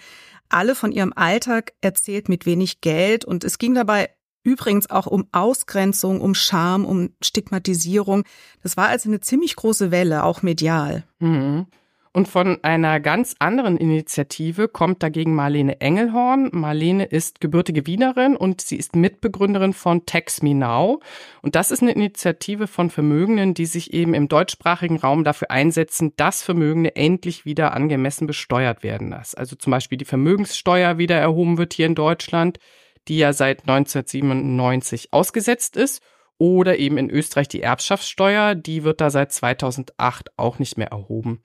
alle 0.49 0.75
von 0.75 0.93
ihrem 0.93 1.13
Alltag 1.15 1.73
erzählt 1.81 2.29
mit 2.29 2.47
wenig 2.47 2.81
Geld 2.81 3.25
und 3.25 3.45
es 3.45 3.59
ging 3.59 3.75
dabei 3.75 4.11
übrigens 4.47 4.89
auch 4.89 5.07
um 5.07 5.27
Ausgrenzung, 5.33 6.21
um 6.21 6.35
Scham, 6.35 6.85
um 6.85 7.11
Stigmatisierung. 7.21 8.23
Das 8.63 8.77
war 8.77 8.89
also 8.89 9.11
eine 9.11 9.21
ziemlich 9.21 9.57
große 9.57 9.91
Welle, 9.91 10.23
auch 10.23 10.43
medial. 10.43 11.05
Mhm. 11.19 11.67
Und 12.13 12.29
von 12.29 12.65
einer 12.65 12.99
ganz 12.99 13.35
anderen 13.41 13.77
Initiative 13.77 14.69
kommt 14.69 15.03
dagegen 15.03 15.35
Marlene 15.35 15.83
Engelhorn. 15.83 16.49
Marlene 16.51 17.05
ist 17.05 17.43
gebürtige 17.43 17.87
Wienerin 17.87 18.37
und 18.37 18.63
sie 18.63 18.77
ist 18.77 18.97
Mitbegründerin 18.97 19.75
von 19.75 20.07
Tax 20.07 20.41
Me 20.41 20.55
Now. 20.55 21.01
Und 21.43 21.57
das 21.57 21.71
ist 21.71 21.83
eine 21.83 21.93
Initiative 21.93 22.69
von 22.69 22.89
Vermögenden, 22.89 23.53
die 23.53 23.67
sich 23.67 23.93
eben 23.93 24.15
im 24.15 24.29
deutschsprachigen 24.29 24.97
Raum 24.97 25.25
dafür 25.25 25.51
einsetzen, 25.51 26.15
dass 26.17 26.43
Vermögende 26.43 26.97
endlich 26.97 27.45
wieder 27.45 27.75
angemessen 27.75 28.27
besteuert 28.27 28.83
werden. 28.83 29.11
Dass 29.11 29.35
also 29.35 29.55
zum 29.55 29.73
Beispiel 29.73 29.99
die 29.99 30.07
Vermögenssteuer 30.07 30.97
wieder 30.97 31.17
erhoben 31.17 31.59
wird 31.59 31.75
hier 31.75 31.85
in 31.85 31.95
Deutschland, 31.95 32.61
die 33.09 33.19
ja 33.19 33.33
seit 33.33 33.63
1997 33.63 35.13
ausgesetzt 35.13 35.77
ist. 35.77 36.03
Oder 36.39 36.79
eben 36.79 36.99
in 36.99 37.09
Österreich 37.09 37.49
die 37.49 37.63
Erbschaftssteuer, 37.63 38.55
die 38.55 38.85
wird 38.85 39.01
da 39.01 39.09
seit 39.09 39.33
2008 39.33 40.31
auch 40.37 40.59
nicht 40.59 40.77
mehr 40.77 40.89
erhoben. 40.89 41.43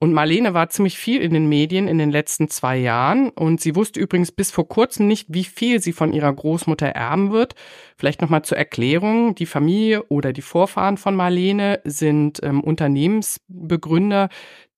Und 0.00 0.12
Marlene 0.12 0.54
war 0.54 0.68
ziemlich 0.68 0.96
viel 0.96 1.20
in 1.20 1.32
den 1.32 1.48
Medien 1.48 1.88
in 1.88 1.98
den 1.98 2.12
letzten 2.12 2.48
zwei 2.48 2.76
Jahren 2.76 3.30
und 3.30 3.60
sie 3.60 3.74
wusste 3.74 3.98
übrigens 3.98 4.30
bis 4.30 4.52
vor 4.52 4.68
kurzem 4.68 5.08
nicht, 5.08 5.26
wie 5.28 5.42
viel 5.42 5.80
sie 5.82 5.92
von 5.92 6.12
ihrer 6.12 6.32
Großmutter 6.32 6.86
erben 6.86 7.32
wird. 7.32 7.56
Vielleicht 7.96 8.22
nochmal 8.22 8.42
zur 8.42 8.58
Erklärung. 8.58 9.34
Die 9.34 9.46
Familie 9.46 10.04
oder 10.04 10.32
die 10.32 10.42
Vorfahren 10.42 10.98
von 10.98 11.16
Marlene 11.16 11.80
sind 11.82 12.38
ähm, 12.44 12.60
Unternehmensbegründer 12.60 14.28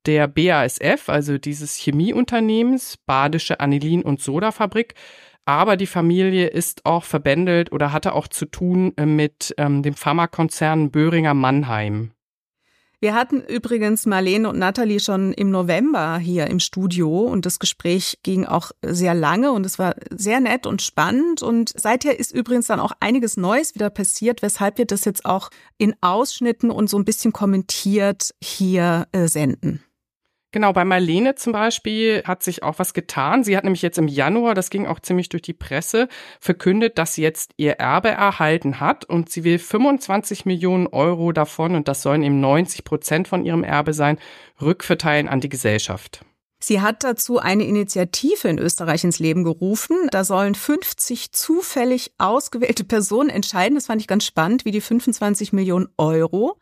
der 0.07 0.27
BASF, 0.27 1.11
also 1.11 1.37
dieses 1.37 1.77
Chemieunternehmens, 1.77 2.97
Badische 3.05 3.61
Anilin- 3.61 4.03
und 4.03 4.23
Sodafabrik. 4.23 4.95
Aber 5.44 5.76
die 5.76 5.87
Familie 5.87 6.49
ist 6.49 6.87
auch 6.87 7.04
verbändelt 7.04 7.73
oder 7.73 7.92
hatte 7.92 8.14
auch 8.14 8.28
zu 8.28 8.47
tun 8.47 8.92
äh, 8.97 9.06
mit 9.06 9.54
ähm, 9.59 9.82
dem 9.82 9.94
Pharmakonzern 9.94 10.90
Böhringer 10.90 11.35
Mannheim. 11.35 12.12
Wir 13.02 13.14
hatten 13.14 13.40
übrigens 13.40 14.04
Marlene 14.04 14.47
und 14.47 14.59
Nathalie 14.59 15.00
schon 15.00 15.32
im 15.32 15.50
November 15.50 16.18
hier 16.18 16.49
im 16.49 16.61
Studio 16.61 17.20
und 17.20 17.47
das 17.47 17.59
Gespräch 17.59 18.18
ging 18.23 18.44
auch 18.44 18.73
sehr 18.82 19.14
lange 19.14 19.52
und 19.52 19.64
es 19.64 19.78
war 19.78 19.94
sehr 20.11 20.38
nett 20.40 20.66
und 20.66 20.82
spannend 20.82 21.42
und 21.42 21.73
seither 21.75 22.20
ist 22.20 22.30
übrigens 22.30 22.66
dann 22.66 22.78
auch 22.78 22.92
einiges 23.00 23.38
Neues 23.38 23.75
wieder 23.75 23.88
passiert, 23.88 24.42
weshalb 24.42 24.76
wir 24.76 24.85
das 24.85 25.06
jetzt 25.06 25.25
auch 25.25 25.49
in 25.78 25.94
Ausschnitten 26.02 26.70
und 26.70 26.90
so 26.90 26.99
ein 26.99 27.06
bisschen 27.06 27.32
kommentiert 27.32 28.35
hier 28.42 29.09
äh, 29.12 29.28
senden. 29.28 29.82
Genau, 30.52 30.73
bei 30.73 30.85
Marlene 30.85 31.37
zum 31.37 31.52
Beispiel 31.52 32.25
hat 32.25 32.42
sich 32.42 32.64
auch 32.64 32.80
was 32.80 32.92
getan. 32.92 33.45
Sie 33.45 33.57
hat 33.57 33.62
nämlich 33.62 33.83
jetzt 33.83 33.99
im 33.99 34.09
Januar, 34.09 34.54
das 34.54 34.71
ging 34.71 34.87
auch 34.87 34.99
ziemlich 34.99 35.28
durch 35.28 35.42
die 35.42 35.52
Presse, 35.52 36.09
verkündet, 36.40 36.99
dass 36.99 37.14
sie 37.14 37.23
jetzt 37.23 37.52
ihr 37.57 37.75
Erbe 37.75 38.09
erhalten 38.09 38.80
hat 38.80 39.04
und 39.04 39.30
sie 39.30 39.45
will 39.45 39.61
25 39.61 40.47
Millionen 40.47 40.88
Euro 40.88 41.30
davon, 41.30 41.76
und 41.76 41.87
das 41.87 42.02
sollen 42.02 42.25
eben 42.25 42.40
90 42.40 42.83
Prozent 42.83 43.28
von 43.28 43.45
ihrem 43.45 43.62
Erbe 43.62 43.92
sein, 43.92 44.19
rückverteilen 44.61 45.28
an 45.28 45.40
die 45.40 45.49
Gesellschaft. 45.49 46.25
Sie 46.62 46.80
hat 46.80 47.04
dazu 47.04 47.38
eine 47.38 47.64
Initiative 47.64 48.49
in 48.49 48.59
Österreich 48.59 49.04
ins 49.04 49.19
Leben 49.19 49.45
gerufen. 49.45 49.97
Da 50.11 50.25
sollen 50.25 50.54
50 50.54 51.33
zufällig 51.33 52.12
ausgewählte 52.19 52.85
Personen 52.85 53.30
entscheiden. 53.30 53.76
Das 53.76 53.87
fand 53.87 54.02
ich 54.02 54.07
ganz 54.07 54.26
spannend, 54.26 54.66
wie 54.66 54.71
die 54.71 54.83
25 54.83 55.54
Millionen 55.54 55.88
Euro 55.97 56.59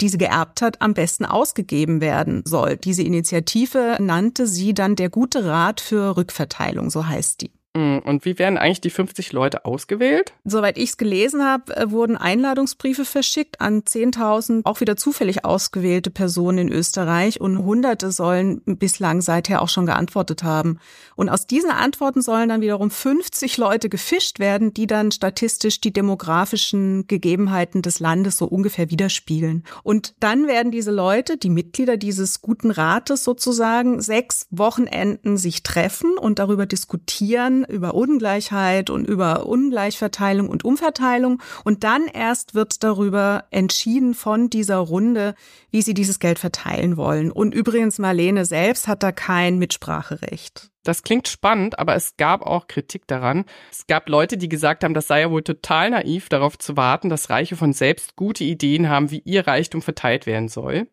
die 0.00 0.08
sie 0.08 0.18
geerbt 0.18 0.62
hat, 0.62 0.80
am 0.80 0.94
besten 0.94 1.24
ausgegeben 1.24 2.00
werden 2.00 2.42
soll. 2.44 2.76
Diese 2.76 3.02
Initiative 3.02 3.96
nannte 4.00 4.46
sie 4.46 4.74
dann 4.74 4.96
der 4.96 5.10
gute 5.10 5.44
Rat 5.44 5.80
für 5.80 6.16
Rückverteilung, 6.16 6.90
so 6.90 7.06
heißt 7.06 7.42
die. 7.42 7.50
Mm, 7.76 7.98
und 7.98 8.24
wie 8.24 8.36
werden 8.40 8.58
eigentlich 8.58 8.80
die 8.80 8.90
50 8.90 9.32
Leute 9.32 9.64
ausgewählt? 9.64 10.32
Soweit 10.44 10.76
ich 10.76 10.90
es 10.90 10.96
gelesen 10.96 11.44
habe, 11.44 11.76
äh, 11.76 11.90
wurden 11.92 12.16
Einladungsbriefe 12.16 13.04
verschickt 13.04 13.60
an 13.60 13.84
10.000 13.84 14.62
auch 14.64 14.80
wieder 14.80 14.96
zufällig 14.96 15.44
ausgewählte 15.44 16.10
Personen 16.10 16.58
in 16.58 16.72
Österreich 16.72 17.40
und 17.40 17.58
Hunderte 17.58 18.10
sollen 18.10 18.60
bislang 18.64 19.20
seither 19.20 19.62
auch 19.62 19.68
schon 19.68 19.86
geantwortet 19.86 20.42
haben. 20.42 20.80
Und 21.14 21.28
aus 21.28 21.46
diesen 21.46 21.70
Antworten 21.70 22.22
sollen 22.22 22.48
dann 22.48 22.60
wiederum 22.60 22.90
50 22.90 23.56
Leute 23.56 23.88
gefischt 23.88 24.40
werden, 24.40 24.74
die 24.74 24.88
dann 24.88 25.12
statistisch 25.12 25.80
die 25.80 25.92
demografischen 25.92 27.06
Gegebenheiten 27.06 27.82
des 27.82 28.00
Landes 28.00 28.36
so 28.36 28.46
ungefähr 28.46 28.90
widerspiegeln. 28.90 29.62
Und 29.84 30.14
dann 30.18 30.48
werden 30.48 30.72
diese 30.72 30.90
Leute, 30.90 31.36
die 31.36 31.50
Mitglieder 31.50 31.96
dieses 31.96 32.40
guten 32.40 32.72
Rates 32.72 33.22
sozusagen, 33.22 34.00
sechs 34.00 34.48
Wochenenden 34.50 35.36
sich 35.36 35.62
treffen 35.62 36.18
und 36.18 36.40
darüber 36.40 36.66
diskutieren, 36.66 37.59
über 37.64 37.94
Ungleichheit 37.94 38.90
und 38.90 39.06
über 39.06 39.46
Ungleichverteilung 39.46 40.48
und 40.48 40.64
Umverteilung. 40.64 41.42
Und 41.64 41.84
dann 41.84 42.06
erst 42.06 42.54
wird 42.54 42.82
darüber 42.82 43.44
entschieden 43.50 44.14
von 44.14 44.50
dieser 44.50 44.78
Runde, 44.78 45.34
wie 45.70 45.82
sie 45.82 45.94
dieses 45.94 46.18
Geld 46.18 46.38
verteilen 46.38 46.96
wollen. 46.96 47.30
Und 47.30 47.54
übrigens, 47.54 47.98
Marlene 47.98 48.44
selbst 48.44 48.88
hat 48.88 49.02
da 49.02 49.12
kein 49.12 49.58
Mitspracherecht. 49.58 50.70
Das 50.82 51.02
klingt 51.02 51.28
spannend, 51.28 51.78
aber 51.78 51.94
es 51.94 52.16
gab 52.16 52.42
auch 52.42 52.66
Kritik 52.66 53.06
daran. 53.06 53.44
Es 53.70 53.86
gab 53.86 54.08
Leute, 54.08 54.38
die 54.38 54.48
gesagt 54.48 54.82
haben, 54.82 54.94
das 54.94 55.08
sei 55.08 55.20
ja 55.20 55.30
wohl 55.30 55.42
total 55.42 55.90
naiv, 55.90 56.30
darauf 56.30 56.58
zu 56.58 56.76
warten, 56.76 57.10
dass 57.10 57.28
Reiche 57.28 57.56
von 57.56 57.74
selbst 57.74 58.16
gute 58.16 58.44
Ideen 58.44 58.88
haben, 58.88 59.10
wie 59.10 59.20
ihr 59.24 59.46
Reichtum 59.46 59.82
verteilt 59.82 60.24
werden 60.24 60.48
soll. 60.48 60.88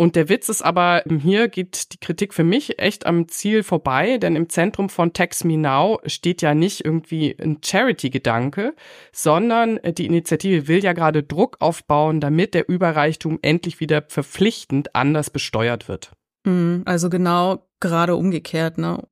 Und 0.00 0.14
der 0.14 0.28
Witz 0.28 0.48
ist 0.48 0.62
aber, 0.62 1.02
hier 1.20 1.48
geht 1.48 1.92
die 1.92 1.98
Kritik 1.98 2.32
für 2.32 2.44
mich 2.44 2.78
echt 2.78 3.04
am 3.04 3.26
Ziel 3.26 3.64
vorbei, 3.64 4.18
denn 4.18 4.36
im 4.36 4.48
Zentrum 4.48 4.90
von 4.90 5.12
Tax 5.12 5.42
Me 5.42 5.58
Now 5.58 5.98
steht 6.06 6.40
ja 6.40 6.54
nicht 6.54 6.84
irgendwie 6.84 7.36
ein 7.36 7.58
Charity-Gedanke, 7.64 8.76
sondern 9.10 9.80
die 9.84 10.06
Initiative 10.06 10.68
will 10.68 10.84
ja 10.84 10.92
gerade 10.92 11.24
Druck 11.24 11.56
aufbauen, 11.58 12.20
damit 12.20 12.54
der 12.54 12.68
Überreichtum 12.68 13.40
endlich 13.42 13.80
wieder 13.80 14.04
verpflichtend 14.06 14.94
anders 14.94 15.30
besteuert 15.30 15.88
wird. 15.88 16.12
Mhm, 16.46 16.82
also 16.84 17.10
genau 17.10 17.66
gerade 17.80 18.14
umgekehrt, 18.14 18.78
ne? 18.78 19.02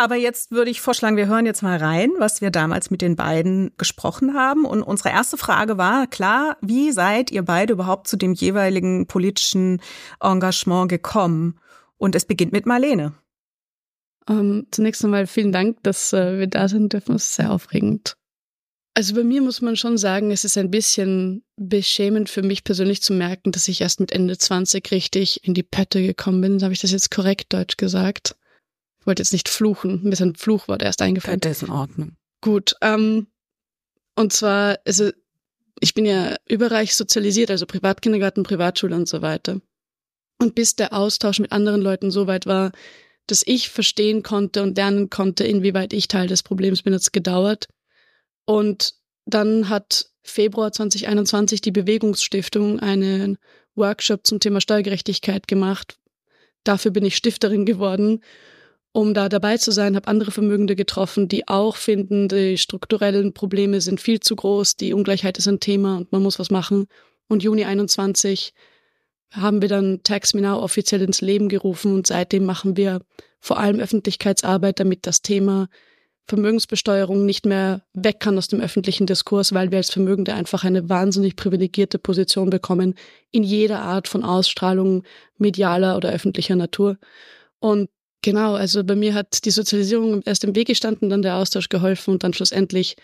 Aber 0.00 0.16
jetzt 0.16 0.50
würde 0.50 0.70
ich 0.70 0.80
vorschlagen, 0.80 1.18
wir 1.18 1.26
hören 1.26 1.44
jetzt 1.44 1.62
mal 1.62 1.76
rein, 1.76 2.10
was 2.16 2.40
wir 2.40 2.50
damals 2.50 2.90
mit 2.90 3.02
den 3.02 3.16
beiden 3.16 3.70
gesprochen 3.76 4.32
haben. 4.32 4.64
Und 4.64 4.82
unsere 4.82 5.10
erste 5.10 5.36
Frage 5.36 5.76
war, 5.76 6.06
klar, 6.06 6.56
wie 6.62 6.90
seid 6.90 7.30
ihr 7.30 7.42
beide 7.42 7.74
überhaupt 7.74 8.08
zu 8.08 8.16
dem 8.16 8.32
jeweiligen 8.32 9.06
politischen 9.06 9.82
Engagement 10.18 10.88
gekommen? 10.88 11.60
Und 11.98 12.14
es 12.14 12.24
beginnt 12.24 12.52
mit 12.52 12.64
Marlene. 12.64 13.12
Um, 14.26 14.38
ähm, 14.38 14.66
zunächst 14.70 15.04
einmal 15.04 15.26
vielen 15.26 15.52
Dank, 15.52 15.82
dass 15.82 16.14
äh, 16.14 16.38
wir 16.38 16.46
da 16.46 16.66
sind 16.66 16.94
dürfen. 16.94 17.16
Es 17.16 17.24
ist 17.24 17.34
sehr 17.34 17.52
aufregend. 17.52 18.16
Also 18.94 19.14
bei 19.14 19.22
mir 19.22 19.42
muss 19.42 19.60
man 19.60 19.76
schon 19.76 19.98
sagen, 19.98 20.30
es 20.30 20.46
ist 20.46 20.56
ein 20.56 20.70
bisschen 20.70 21.44
beschämend 21.56 22.30
für 22.30 22.42
mich 22.42 22.64
persönlich 22.64 23.02
zu 23.02 23.12
merken, 23.12 23.52
dass 23.52 23.68
ich 23.68 23.82
erst 23.82 24.00
mit 24.00 24.12
Ende 24.12 24.38
20 24.38 24.90
richtig 24.92 25.44
in 25.46 25.52
die 25.52 25.62
Pötte 25.62 26.00
gekommen 26.00 26.40
bin. 26.40 26.62
Habe 26.62 26.72
ich 26.72 26.80
das 26.80 26.90
jetzt 26.90 27.10
korrekt 27.10 27.52
deutsch 27.52 27.76
gesagt? 27.76 28.34
Ich 29.10 29.12
wollte 29.12 29.22
jetzt 29.22 29.32
nicht 29.32 29.48
fluchen, 29.48 30.08
ein 30.08 30.36
Fluchwort 30.36 30.82
erst 30.82 31.02
eingefallen. 31.02 31.40
Das 31.40 31.56
ist 31.56 31.62
in 31.64 31.74
Ordnung. 31.74 32.12
Gut, 32.40 32.76
ähm, 32.80 33.26
und 34.14 34.32
zwar, 34.32 34.78
also 34.84 35.10
ich 35.80 35.94
bin 35.94 36.04
ja 36.04 36.36
überreich 36.48 36.94
sozialisiert, 36.94 37.50
also 37.50 37.66
Privatkindergarten, 37.66 38.44
Privatschule 38.44 38.94
und 38.94 39.08
so 39.08 39.20
weiter. 39.20 39.60
Und 40.38 40.54
bis 40.54 40.76
der 40.76 40.92
Austausch 40.92 41.40
mit 41.40 41.50
anderen 41.50 41.82
Leuten 41.82 42.12
so 42.12 42.28
weit 42.28 42.46
war, 42.46 42.70
dass 43.26 43.42
ich 43.44 43.68
verstehen 43.68 44.22
konnte 44.22 44.62
und 44.62 44.76
lernen 44.76 45.10
konnte, 45.10 45.42
inwieweit 45.42 45.92
ich 45.92 46.06
Teil 46.06 46.28
des 46.28 46.44
Problems 46.44 46.82
bin, 46.82 46.94
hat 46.94 47.00
es 47.00 47.10
gedauert. 47.10 47.66
Und 48.44 48.94
dann 49.24 49.68
hat 49.68 50.12
Februar 50.22 50.70
2021 50.70 51.60
die 51.60 51.72
Bewegungsstiftung 51.72 52.78
einen 52.78 53.38
Workshop 53.74 54.24
zum 54.24 54.38
Thema 54.38 54.60
Steuergerechtigkeit 54.60 55.48
gemacht. 55.48 55.98
Dafür 56.62 56.92
bin 56.92 57.04
ich 57.04 57.16
Stifterin 57.16 57.66
geworden 57.66 58.20
um 58.92 59.14
da 59.14 59.28
dabei 59.28 59.56
zu 59.56 59.70
sein, 59.70 59.94
habe 59.94 60.08
andere 60.08 60.30
Vermögende 60.30 60.74
getroffen, 60.74 61.28
die 61.28 61.46
auch 61.46 61.76
finden, 61.76 62.28
die 62.28 62.58
strukturellen 62.58 63.32
Probleme 63.32 63.80
sind 63.80 64.00
viel 64.00 64.20
zu 64.20 64.34
groß, 64.34 64.76
die 64.76 64.92
Ungleichheit 64.92 65.38
ist 65.38 65.46
ein 65.46 65.60
Thema 65.60 65.96
und 65.96 66.12
man 66.12 66.22
muss 66.22 66.38
was 66.38 66.50
machen. 66.50 66.86
Und 67.28 67.42
Juni 67.42 67.64
21 67.64 68.52
haben 69.30 69.62
wir 69.62 69.68
dann 69.68 70.02
Tax 70.02 70.34
Me 70.34 70.40
Now 70.40 70.60
offiziell 70.60 71.02
ins 71.02 71.20
Leben 71.20 71.48
gerufen 71.48 71.94
und 71.94 72.06
seitdem 72.06 72.44
machen 72.44 72.76
wir 72.76 73.00
vor 73.38 73.58
allem 73.58 73.78
Öffentlichkeitsarbeit, 73.78 74.80
damit 74.80 75.06
das 75.06 75.22
Thema 75.22 75.68
Vermögensbesteuerung 76.26 77.24
nicht 77.24 77.46
mehr 77.46 77.82
weg 77.92 78.20
kann 78.20 78.38
aus 78.38 78.48
dem 78.48 78.60
öffentlichen 78.60 79.06
Diskurs, 79.06 79.52
weil 79.52 79.70
wir 79.70 79.78
als 79.78 79.90
Vermögende 79.90 80.34
einfach 80.34 80.64
eine 80.64 80.88
wahnsinnig 80.88 81.36
privilegierte 81.36 81.98
Position 81.98 82.50
bekommen 82.50 82.94
in 83.30 83.42
jeder 83.42 83.82
Art 83.82 84.08
von 84.08 84.24
Ausstrahlung 84.24 85.04
medialer 85.38 85.96
oder 85.96 86.10
öffentlicher 86.10 86.56
Natur. 86.56 86.98
Und 87.58 87.88
Genau, 88.22 88.54
also 88.54 88.84
bei 88.84 88.96
mir 88.96 89.14
hat 89.14 89.44
die 89.44 89.50
Sozialisierung 89.50 90.22
erst 90.22 90.44
im 90.44 90.54
Weg 90.54 90.68
gestanden, 90.68 91.08
dann 91.08 91.22
der 91.22 91.36
Austausch 91.36 91.68
geholfen 91.68 92.12
und 92.12 92.22
dann 92.22 92.34
schlussendlich 92.34 92.96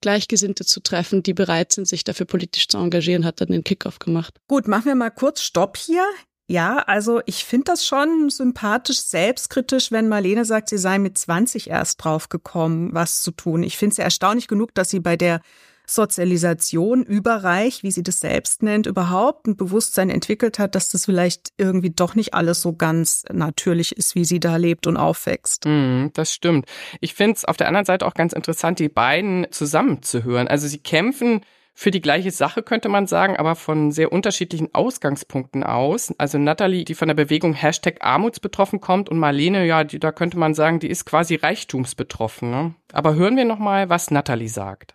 Gleichgesinnte 0.00 0.64
zu 0.64 0.80
treffen, 0.80 1.22
die 1.22 1.34
bereit 1.34 1.72
sind, 1.72 1.88
sich 1.88 2.04
dafür 2.04 2.26
politisch 2.26 2.68
zu 2.68 2.78
engagieren, 2.78 3.24
hat 3.24 3.40
dann 3.40 3.48
den 3.48 3.64
Kickoff 3.64 3.98
gemacht. 3.98 4.34
Gut, 4.48 4.68
machen 4.68 4.86
wir 4.86 4.94
mal 4.94 5.10
kurz 5.10 5.42
Stopp 5.42 5.76
hier. 5.76 6.04
Ja, 6.46 6.78
also 6.78 7.22
ich 7.24 7.44
finde 7.44 7.64
das 7.72 7.86
schon 7.86 8.28
sympathisch, 8.28 9.00
selbstkritisch, 9.00 9.90
wenn 9.92 10.08
Marlene 10.08 10.44
sagt, 10.44 10.68
sie 10.68 10.76
sei 10.76 10.98
mit 10.98 11.16
20 11.16 11.70
erst 11.70 12.04
drauf 12.04 12.28
gekommen, 12.28 12.90
was 12.92 13.22
zu 13.22 13.30
tun. 13.30 13.62
Ich 13.62 13.78
finde 13.78 13.92
es 13.92 13.96
ja 13.96 14.04
erstaunlich 14.04 14.46
genug, 14.46 14.74
dass 14.74 14.90
sie 14.90 15.00
bei 15.00 15.16
der 15.16 15.40
Sozialisation 15.86 17.02
überreich, 17.02 17.82
wie 17.82 17.90
sie 17.90 18.02
das 18.02 18.20
selbst 18.20 18.62
nennt, 18.62 18.86
überhaupt 18.86 19.46
ein 19.46 19.56
Bewusstsein 19.56 20.10
entwickelt 20.10 20.58
hat, 20.58 20.74
dass 20.74 20.88
das 20.88 21.04
vielleicht 21.04 21.52
irgendwie 21.58 21.90
doch 21.90 22.14
nicht 22.14 22.34
alles 22.34 22.62
so 22.62 22.74
ganz 22.74 23.24
natürlich 23.32 23.96
ist, 23.96 24.14
wie 24.14 24.24
sie 24.24 24.40
da 24.40 24.56
lebt 24.56 24.86
und 24.86 24.96
aufwächst. 24.96 25.64
Mm, 25.66 26.06
das 26.14 26.32
stimmt. 26.32 26.66
Ich 27.00 27.14
finde 27.14 27.34
es 27.34 27.44
auf 27.44 27.56
der 27.56 27.68
anderen 27.68 27.84
Seite 27.84 28.06
auch 28.06 28.14
ganz 28.14 28.32
interessant, 28.32 28.78
die 28.78 28.88
beiden 28.88 29.46
zusammenzuhören. 29.50 30.48
Also 30.48 30.68
sie 30.68 30.78
kämpfen 30.78 31.42
für 31.76 31.90
die 31.90 32.00
gleiche 32.00 32.30
Sache, 32.30 32.62
könnte 32.62 32.88
man 32.88 33.08
sagen, 33.08 33.36
aber 33.36 33.56
von 33.56 33.90
sehr 33.90 34.12
unterschiedlichen 34.12 34.72
Ausgangspunkten 34.74 35.64
aus. 35.64 36.14
Also 36.18 36.38
Natalie, 36.38 36.84
die 36.84 36.94
von 36.94 37.08
der 37.08 37.16
Bewegung 37.16 37.52
Hashtag 37.52 37.96
Armutsbetroffen 38.00 38.80
kommt 38.80 39.08
und 39.08 39.18
Marlene, 39.18 39.66
ja, 39.66 39.82
die, 39.82 39.98
da 39.98 40.12
könnte 40.12 40.38
man 40.38 40.54
sagen, 40.54 40.78
die 40.78 40.88
ist 40.88 41.04
quasi 41.04 41.34
reichtumsbetroffen. 41.34 42.50
Ne? 42.50 42.74
Aber 42.92 43.16
hören 43.16 43.36
wir 43.36 43.44
nochmal, 43.44 43.88
was 43.88 44.12
Natalie 44.12 44.48
sagt. 44.48 44.94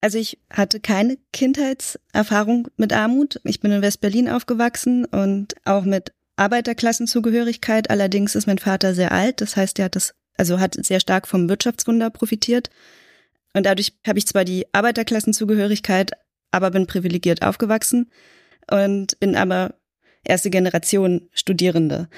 Also 0.00 0.18
ich 0.18 0.38
hatte 0.50 0.80
keine 0.80 1.18
Kindheitserfahrung 1.32 2.68
mit 2.76 2.92
Armut. 2.92 3.40
Ich 3.44 3.60
bin 3.60 3.72
in 3.72 3.82
West-Berlin 3.82 4.28
aufgewachsen 4.28 5.04
und 5.04 5.54
auch 5.64 5.84
mit 5.84 6.12
Arbeiterklassenzugehörigkeit. 6.36 7.90
Allerdings 7.90 8.36
ist 8.36 8.46
mein 8.46 8.58
Vater 8.58 8.94
sehr 8.94 9.10
alt. 9.10 9.40
Das 9.40 9.56
heißt, 9.56 9.78
er 9.78 9.86
hat 9.86 9.96
das, 9.96 10.14
also 10.36 10.60
hat 10.60 10.76
sehr 10.84 11.00
stark 11.00 11.26
vom 11.26 11.48
Wirtschaftswunder 11.48 12.10
profitiert. 12.10 12.70
Und 13.54 13.66
dadurch 13.66 13.92
habe 14.06 14.18
ich 14.18 14.26
zwar 14.26 14.44
die 14.44 14.66
Arbeiterklassenzugehörigkeit, 14.72 16.12
aber 16.52 16.70
bin 16.70 16.86
privilegiert 16.86 17.42
aufgewachsen 17.42 18.10
und 18.70 19.18
bin 19.18 19.34
aber 19.34 19.74
erste 20.24 20.50
Generation 20.50 21.28
Studierende. 21.32 22.08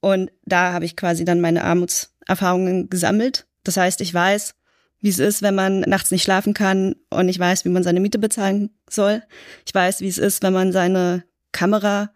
Und 0.00 0.30
da 0.44 0.72
habe 0.72 0.84
ich 0.84 0.96
quasi 0.96 1.24
dann 1.24 1.40
meine 1.40 1.64
Armutserfahrungen 1.64 2.90
gesammelt. 2.90 3.46
Das 3.64 3.76
heißt, 3.76 4.00
ich 4.00 4.12
weiß, 4.12 4.54
wie 5.02 5.08
es 5.08 5.18
ist, 5.18 5.42
wenn 5.42 5.54
man 5.54 5.80
nachts 5.80 6.10
nicht 6.10 6.22
schlafen 6.22 6.54
kann 6.54 6.94
und 7.10 7.26
nicht 7.26 7.38
weiß, 7.38 7.64
wie 7.64 7.70
man 7.70 7.82
seine 7.82 8.00
Miete 8.00 8.18
bezahlen 8.18 8.70
soll. 8.88 9.22
Ich 9.66 9.74
weiß, 9.74 10.00
wie 10.00 10.08
es 10.08 10.18
ist, 10.18 10.42
wenn 10.42 10.52
man 10.52 10.72
seine 10.72 11.24
Kamera, 11.50 12.12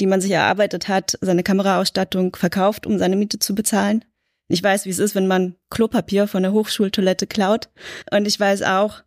die 0.00 0.06
man 0.06 0.20
sich 0.20 0.30
erarbeitet 0.30 0.88
hat, 0.88 1.18
seine 1.20 1.42
Kameraausstattung 1.42 2.34
verkauft, 2.36 2.86
um 2.86 2.98
seine 2.98 3.16
Miete 3.16 3.40
zu 3.40 3.54
bezahlen. 3.54 4.04
Ich 4.46 4.62
weiß, 4.62 4.86
wie 4.86 4.90
es 4.90 5.00
ist, 5.00 5.14
wenn 5.14 5.26
man 5.26 5.56
Klopapier 5.68 6.28
von 6.28 6.42
der 6.42 6.52
Hochschultoilette 6.52 7.26
klaut. 7.26 7.68
Und 8.10 8.26
ich 8.26 8.38
weiß 8.38 8.62
auch, 8.62 9.02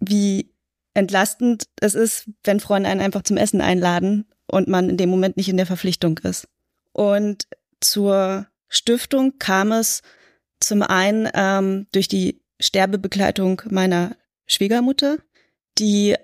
wie 0.00 0.54
entlastend 0.94 1.64
es 1.80 1.94
ist, 1.94 2.30
wenn 2.44 2.60
Freunde 2.60 2.88
einen 2.88 3.02
einfach 3.02 3.22
zum 3.22 3.36
Essen 3.36 3.60
einladen 3.60 4.26
und 4.46 4.68
man 4.68 4.88
in 4.88 4.96
dem 4.96 5.10
Moment 5.10 5.36
nicht 5.36 5.48
in 5.48 5.56
der 5.56 5.66
Verpflichtung 5.66 6.18
ist. 6.18 6.48
Und 6.92 7.46
zur 7.80 8.46
Stiftung 8.68 9.38
kam 9.38 9.72
es 9.72 10.02
zum 10.60 10.82
einen 10.82 11.28
ähm, 11.34 11.86
durch 11.92 12.08
die 12.08 12.40
Sterbebegleitung 12.60 13.62
meiner 13.70 14.16
Schwiegermutter, 14.46 15.18
die 15.78 16.16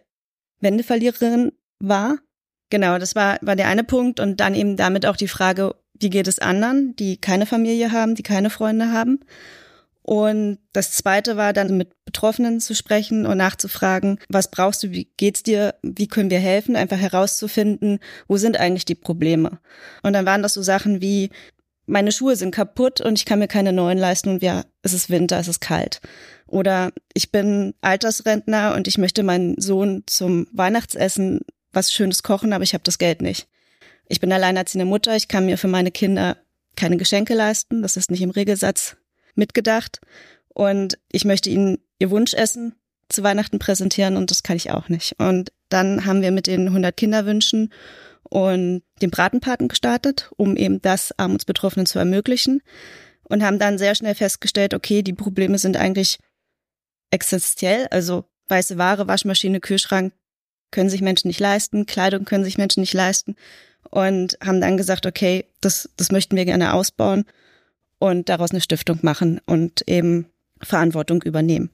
Wendeverliererin 0.60 1.52
war. 1.78 2.18
Genau, 2.70 2.98
das 2.98 3.14
war, 3.14 3.38
war 3.42 3.56
der 3.56 3.68
eine 3.68 3.84
Punkt. 3.84 4.20
Und 4.20 4.40
dann 4.40 4.54
eben 4.54 4.76
damit 4.76 5.04
auch 5.06 5.16
die 5.16 5.28
Frage, 5.28 5.74
wie 5.94 6.10
geht 6.10 6.28
es 6.28 6.38
anderen, 6.38 6.96
die 6.96 7.16
keine 7.16 7.46
Familie 7.46 7.92
haben, 7.92 8.14
die 8.14 8.22
keine 8.22 8.50
Freunde 8.50 8.92
haben. 8.92 9.20
Und 10.02 10.58
das 10.72 10.90
zweite 10.92 11.36
war 11.36 11.52
dann 11.52 11.76
mit 11.76 11.90
Betroffenen 12.04 12.60
zu 12.60 12.74
sprechen 12.74 13.24
und 13.24 13.38
nachzufragen, 13.38 14.18
was 14.28 14.50
brauchst 14.50 14.82
du, 14.82 14.90
wie 14.90 15.08
geht's 15.16 15.44
dir, 15.44 15.76
wie 15.82 16.08
können 16.08 16.30
wir 16.30 16.40
helfen, 16.40 16.74
einfach 16.74 16.98
herauszufinden, 16.98 18.00
wo 18.26 18.36
sind 18.36 18.58
eigentlich 18.58 18.84
die 18.84 18.96
Probleme. 18.96 19.60
Und 20.02 20.14
dann 20.14 20.26
waren 20.26 20.42
das 20.42 20.54
so 20.54 20.62
Sachen 20.62 21.00
wie, 21.00 21.30
meine 21.86 22.12
Schuhe 22.12 22.36
sind 22.36 22.54
kaputt 22.54 23.00
und 23.00 23.18
ich 23.18 23.24
kann 23.24 23.38
mir 23.38 23.48
keine 23.48 23.72
neuen 23.72 23.98
leisten 23.98 24.30
und 24.30 24.42
ja, 24.42 24.64
es 24.82 24.92
ist 24.92 25.10
Winter, 25.10 25.38
es 25.38 25.48
ist 25.48 25.60
kalt. 25.60 26.00
Oder 26.46 26.92
ich 27.14 27.32
bin 27.32 27.74
Altersrentner 27.80 28.74
und 28.74 28.86
ich 28.86 28.98
möchte 28.98 29.22
meinen 29.22 29.60
Sohn 29.60 30.04
zum 30.06 30.46
Weihnachtsessen 30.52 31.40
was 31.72 31.92
Schönes 31.92 32.22
kochen, 32.22 32.52
aber 32.52 32.64
ich 32.64 32.74
habe 32.74 32.84
das 32.84 32.98
Geld 32.98 33.22
nicht. 33.22 33.48
Ich 34.08 34.20
bin 34.20 34.32
alleinerziehende 34.32 34.84
Mutter, 34.84 35.16
ich 35.16 35.28
kann 35.28 35.46
mir 35.46 35.56
für 35.56 35.68
meine 35.68 35.90
Kinder 35.90 36.36
keine 36.76 36.96
Geschenke 36.96 37.34
leisten, 37.34 37.82
das 37.82 37.96
ist 37.96 38.10
nicht 38.10 38.22
im 38.22 38.30
Regelsatz 38.30 38.96
mitgedacht. 39.34 40.00
Und 40.48 40.98
ich 41.10 41.24
möchte 41.24 41.48
ihnen 41.48 41.78
ihr 41.98 42.10
Wunschessen 42.10 42.74
zu 43.08 43.22
Weihnachten 43.22 43.58
präsentieren 43.58 44.16
und 44.16 44.30
das 44.30 44.42
kann 44.42 44.56
ich 44.56 44.70
auch 44.70 44.88
nicht. 44.88 45.18
Und 45.18 45.52
dann 45.68 46.04
haben 46.04 46.22
wir 46.22 46.30
mit 46.30 46.46
den 46.46 46.68
100 46.68 46.96
Kinderwünschen 46.96 47.72
und 48.32 48.82
dem 49.02 49.10
Bratenpaten 49.10 49.68
gestartet, 49.68 50.30
um 50.38 50.56
eben 50.56 50.80
das 50.80 51.12
Armutsbetroffenen 51.18 51.84
zu 51.84 51.98
ermöglichen. 51.98 52.62
Und 53.24 53.42
haben 53.42 53.58
dann 53.58 53.76
sehr 53.76 53.94
schnell 53.94 54.14
festgestellt, 54.14 54.72
okay, 54.72 55.02
die 55.02 55.12
Probleme 55.12 55.58
sind 55.58 55.76
eigentlich 55.76 56.18
existenziell, 57.10 57.88
also 57.90 58.24
weiße 58.48 58.78
Ware, 58.78 59.06
Waschmaschine, 59.06 59.60
Kühlschrank 59.60 60.14
können 60.70 60.88
sich 60.88 61.02
Menschen 61.02 61.28
nicht 61.28 61.40
leisten, 61.40 61.84
Kleidung 61.84 62.24
können 62.24 62.44
sich 62.44 62.56
Menschen 62.56 62.80
nicht 62.80 62.94
leisten. 62.94 63.36
Und 63.90 64.38
haben 64.42 64.62
dann 64.62 64.78
gesagt, 64.78 65.04
okay, 65.04 65.44
das, 65.60 65.90
das 65.98 66.10
möchten 66.10 66.34
wir 66.34 66.46
gerne 66.46 66.72
ausbauen 66.72 67.26
und 67.98 68.30
daraus 68.30 68.52
eine 68.52 68.62
Stiftung 68.62 69.00
machen 69.02 69.42
und 69.44 69.86
eben 69.86 70.26
Verantwortung 70.62 71.20
übernehmen. 71.22 71.70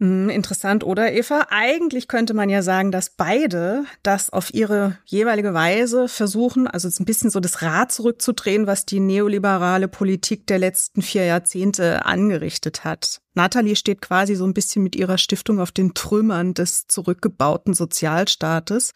Hm, 0.00 0.28
interessant, 0.28 0.82
oder 0.82 1.12
Eva? 1.12 1.46
Eigentlich 1.50 2.08
könnte 2.08 2.34
man 2.34 2.50
ja 2.50 2.62
sagen, 2.62 2.90
dass 2.90 3.10
beide 3.10 3.84
das 4.02 4.28
auf 4.28 4.52
ihre 4.52 4.98
jeweilige 5.04 5.54
Weise 5.54 6.08
versuchen, 6.08 6.66
also 6.66 6.88
ein 7.00 7.04
bisschen 7.04 7.30
so 7.30 7.38
das 7.38 7.62
Rad 7.62 7.92
zurückzudrehen, 7.92 8.66
was 8.66 8.86
die 8.86 8.98
neoliberale 8.98 9.86
Politik 9.86 10.48
der 10.48 10.58
letzten 10.58 11.00
vier 11.00 11.24
Jahrzehnte 11.26 12.06
angerichtet 12.06 12.82
hat. 12.82 13.20
Natalie 13.34 13.76
steht 13.76 14.00
quasi 14.00 14.34
so 14.34 14.44
ein 14.44 14.54
bisschen 14.54 14.82
mit 14.82 14.96
ihrer 14.96 15.16
Stiftung 15.16 15.60
auf 15.60 15.70
den 15.70 15.94
Trümmern 15.94 16.54
des 16.54 16.88
zurückgebauten 16.88 17.72
Sozialstaates 17.72 18.92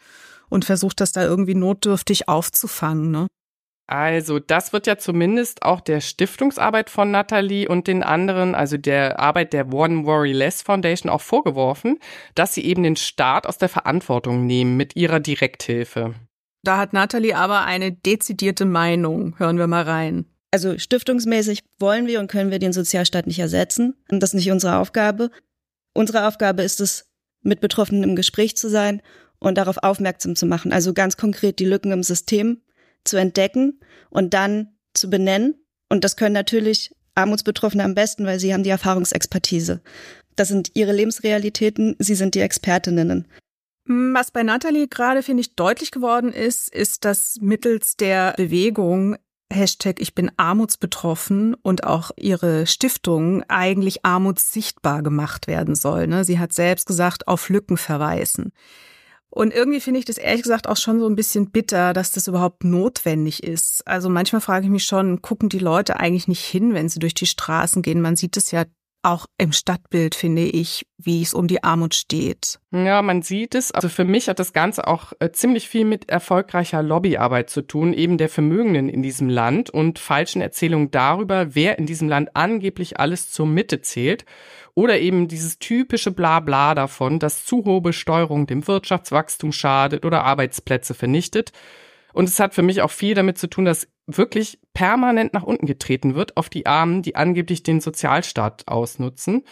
und 0.49 0.65
versucht 0.65 1.01
das 1.01 1.13
da 1.13 1.23
irgendwie 1.23 1.55
notdürftig 1.55 2.29
aufzufangen. 2.29 3.13
Ne? 3.13 3.29
Also, 3.89 4.39
das 4.39 4.75
wird 4.75 4.87
ja 4.87 4.99
zumindest 4.99 5.63
auch 5.63 5.81
der 5.81 6.03
Stiftungsarbeit 6.03 6.91
von 6.91 7.11
Natalie 7.11 7.67
und 7.67 7.87
den 7.87 8.03
anderen, 8.03 8.55
also 8.55 8.77
der 8.77 9.19
Arbeit 9.19 9.55
der 9.55 9.73
One 9.73 10.05
Worry 10.05 10.33
Less 10.33 10.61
Foundation 10.61 11.11
auch 11.11 11.23
vorgeworfen, 11.23 11.99
dass 12.35 12.53
sie 12.53 12.67
eben 12.67 12.83
den 12.83 12.97
Staat 12.97 13.47
aus 13.47 13.57
der 13.57 13.71
Verantwortung 13.71 14.45
nehmen 14.45 14.77
mit 14.77 14.95
ihrer 14.95 15.21
Direkthilfe. 15.21 16.15
Da 16.63 16.77
hat 16.77 16.93
Natalie 16.93 17.35
aber 17.35 17.65
eine 17.65 17.91
dezidierte 17.91 18.67
Meinung. 18.67 19.39
Hören 19.39 19.57
wir 19.57 19.67
mal 19.67 19.85
rein. 19.85 20.27
Also 20.51 20.79
stiftungsmäßig 20.79 21.65
wollen 21.79 22.07
wir 22.07 22.21
und 22.21 22.31
können 22.31 22.51
wir 22.51 22.59
den 22.59 22.75
Sozialstaat 22.75 23.27
nicht 23.27 23.39
ersetzen. 23.39 23.95
Und 24.11 24.23
das 24.23 24.31
ist 24.31 24.35
nicht 24.35 24.51
unsere 24.51 24.77
Aufgabe. 24.77 25.31
Unsere 25.95 26.29
Aufgabe 26.29 26.63
ist 26.63 26.81
es, 26.81 27.07
mit 27.41 27.63
Betroffenen 27.63 28.03
im 28.03 28.17
Gespräch 28.17 28.55
zu 28.55 28.69
sein 28.69 29.01
und 29.39 29.57
darauf 29.57 29.79
aufmerksam 29.79 30.37
zu 30.37 30.45
machen. 30.45 30.73
Also 30.75 30.93
ganz 30.93 31.17
konkret 31.17 31.59
die 31.59 31.65
Lücken 31.65 31.93
im 31.93 32.03
System 32.03 32.61
zu 33.05 33.17
entdecken 33.17 33.81
und 34.11 34.35
dann 34.35 34.77
zu 34.95 35.11
benennen. 35.11 35.55
Und 35.89 36.05
das 36.05 36.17
können 36.17 36.35
natürlich 36.35 36.95
Armutsbetroffene 37.15 37.85
am 37.85 37.95
besten, 37.95 38.27
weil 38.27 38.39
sie 38.39 38.53
haben 38.53 38.63
die 38.63 38.71
Erfahrungsexpertise. 38.71 39.81
Das 40.37 40.49
sind 40.49 40.71
ihre 40.75 40.93
Lebensrealitäten, 40.93 41.97
sie 41.99 42.15
sind 42.15 42.35
die 42.35 42.41
Expertinnen. 42.41 43.27
Was 43.87 44.31
bei 44.31 44.43
Nathalie 44.43 44.87
gerade, 44.87 45.23
finde 45.23 45.41
ich, 45.41 45.57
deutlich 45.57 45.91
geworden 45.91 46.33
ist, 46.33 46.69
ist, 46.69 47.05
dass 47.05 47.39
mittels 47.41 47.97
der 47.97 48.35
Bewegung 48.37 49.17
Hashtag 49.51 50.01
Ich 50.01 50.15
bin 50.15 50.31
armutsbetroffen 50.37 51.55
und 51.55 51.85
auch 51.85 52.11
ihre 52.17 52.67
Stiftung 52.67 53.43
eigentlich 53.49 54.05
armutssichtbar 54.05 55.03
gemacht 55.03 55.47
werden 55.47 55.75
soll. 55.75 56.07
Ne? 56.07 56.25
Sie 56.25 56.39
hat 56.39 56.53
selbst 56.53 56.87
gesagt, 56.87 57.27
auf 57.29 57.49
Lücken 57.49 57.79
verweisen. 57.79 58.53
Und 59.31 59.53
irgendwie 59.53 59.81
finde 59.81 59.99
ich 59.99 60.07
das 60.07 60.17
ehrlich 60.17 60.43
gesagt 60.43 60.69
auch 60.69 60.77
schon 60.77 61.01
so 61.01 61.07
ein 61.07 61.17
bisschen 61.17 61.51
bitter, 61.51 61.93
dass 61.93 62.13
das 62.13 62.29
überhaupt 62.29 62.65
notwendig 62.65 63.43
ist. 63.43 63.87
Also 63.87 64.09
manchmal 64.09 64.41
frage 64.41 64.65
ich 64.65 64.71
mich 64.71 64.85
schon, 64.85 65.21
gucken 65.21 65.49
die 65.49 65.59
Leute 65.59 66.01
eigentlich 66.01 66.29
nicht 66.29 66.45
hin, 66.45 66.73
wenn 66.73 66.89
sie 66.89 66.99
durch 66.99 67.15
die 67.15 67.27
Straßen 67.27 67.83
gehen? 67.83 68.01
Man 68.01 68.17
sieht 68.17 68.37
es 68.37 68.51
ja 68.51 68.65
auch 69.03 69.27
im 69.39 69.53
Stadtbild, 69.53 70.15
finde 70.15 70.43
ich, 70.43 70.87
wie 70.97 71.23
es 71.23 71.33
um 71.33 71.47
die 71.47 71.63
Armut 71.63 71.95
steht. 71.95 72.59
Ja, 72.73 73.01
man 73.03 73.23
sieht 73.23 73.55
es. 73.55 73.71
Also 73.71 73.89
für 73.89 74.05
mich 74.05 74.29
hat 74.29 74.39
das 74.39 74.53
Ganze 74.53 74.87
auch 74.87 75.13
äh, 75.21 75.31
ziemlich 75.31 75.69
viel 75.69 75.85
mit 75.85 76.09
erfolgreicher 76.09 76.83
Lobbyarbeit 76.83 77.49
zu 77.51 77.63
tun, 77.63 77.93
eben 77.93 78.19
der 78.19 78.29
Vermögenden 78.29 78.89
in 78.89 79.03
diesem 79.03 79.29
Land 79.29 79.71
und 79.71 79.99
falschen 79.99 80.43
Erzählungen 80.43 80.91
darüber, 80.91 81.55
wer 81.55 81.79
in 81.79 81.87
diesem 81.87 82.09
Land 82.09 82.31
angeblich 82.35 82.99
alles 82.99 83.31
zur 83.31 83.47
Mitte 83.47 83.81
zählt. 83.81 84.25
Oder 84.75 85.01
eben 85.01 85.29
dieses 85.29 85.59
typische 85.59 86.11
Blabla 86.11 86.75
davon, 86.75 87.19
dass 87.19 87.45
zu 87.45 87.65
hohe 87.65 87.81
Besteuerung 87.81 88.47
dem 88.47 88.67
Wirtschaftswachstum 88.67 89.53
schadet 89.53 90.05
oder 90.05 90.25
Arbeitsplätze 90.25 90.95
vernichtet. 90.95 91.53
Und 92.13 92.29
es 92.29 92.41
hat 92.41 92.55
für 92.55 92.63
mich 92.63 92.83
auch 92.83 92.91
viel 92.91 93.15
damit 93.15 93.39
zu 93.39 93.49
tun, 93.49 93.65
dass 93.65 93.89
wirklich 94.07 94.59
permanent 94.73 95.35
nach 95.35 95.43
unten 95.43 95.67
getreten 95.67 96.15
wird 96.15 96.37
auf 96.37 96.49
die 96.49 96.67
Armen, 96.67 97.03
die 97.03 97.17
angeblich 97.17 97.63
den 97.63 97.81
Sozialstaat 97.81 98.67
ausnutzen. 98.67 99.45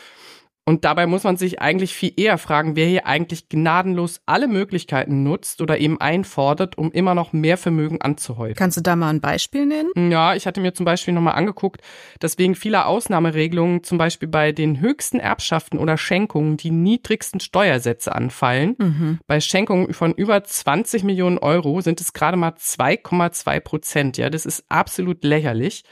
Und 0.68 0.84
dabei 0.84 1.06
muss 1.06 1.22
man 1.22 1.36
sich 1.36 1.60
eigentlich 1.60 1.94
viel 1.94 2.12
eher 2.16 2.38
fragen, 2.38 2.74
wer 2.74 2.86
hier 2.86 3.06
eigentlich 3.06 3.48
gnadenlos 3.48 4.20
alle 4.26 4.48
Möglichkeiten 4.48 5.22
nutzt 5.22 5.60
oder 5.60 5.78
eben 5.78 6.00
einfordert, 6.00 6.76
um 6.76 6.90
immer 6.90 7.14
noch 7.14 7.32
mehr 7.32 7.56
Vermögen 7.56 8.00
anzuhäufen. 8.00 8.56
Kannst 8.56 8.76
du 8.76 8.80
da 8.80 8.96
mal 8.96 9.10
ein 9.10 9.20
Beispiel 9.20 9.64
nennen? 9.64 10.10
Ja, 10.10 10.34
ich 10.34 10.44
hatte 10.44 10.60
mir 10.60 10.74
zum 10.74 10.84
Beispiel 10.84 11.14
nochmal 11.14 11.34
angeguckt, 11.34 11.82
dass 12.18 12.36
wegen 12.38 12.56
vieler 12.56 12.88
Ausnahmeregelungen 12.88 13.84
zum 13.84 13.96
Beispiel 13.96 14.28
bei 14.28 14.50
den 14.50 14.80
höchsten 14.80 15.20
Erbschaften 15.20 15.78
oder 15.78 15.96
Schenkungen 15.96 16.56
die 16.56 16.72
niedrigsten 16.72 17.38
Steuersätze 17.38 18.12
anfallen. 18.12 18.74
Mhm. 18.78 19.18
Bei 19.28 19.40
Schenkungen 19.40 19.94
von 19.94 20.14
über 20.14 20.42
20 20.42 21.04
Millionen 21.04 21.38
Euro 21.38 21.80
sind 21.80 22.00
es 22.00 22.12
gerade 22.12 22.36
mal 22.36 22.54
2,2 22.58 23.60
Prozent. 23.60 24.18
Ja, 24.18 24.30
das 24.30 24.44
ist 24.44 24.64
absolut 24.68 25.22
lächerlich. 25.22 25.84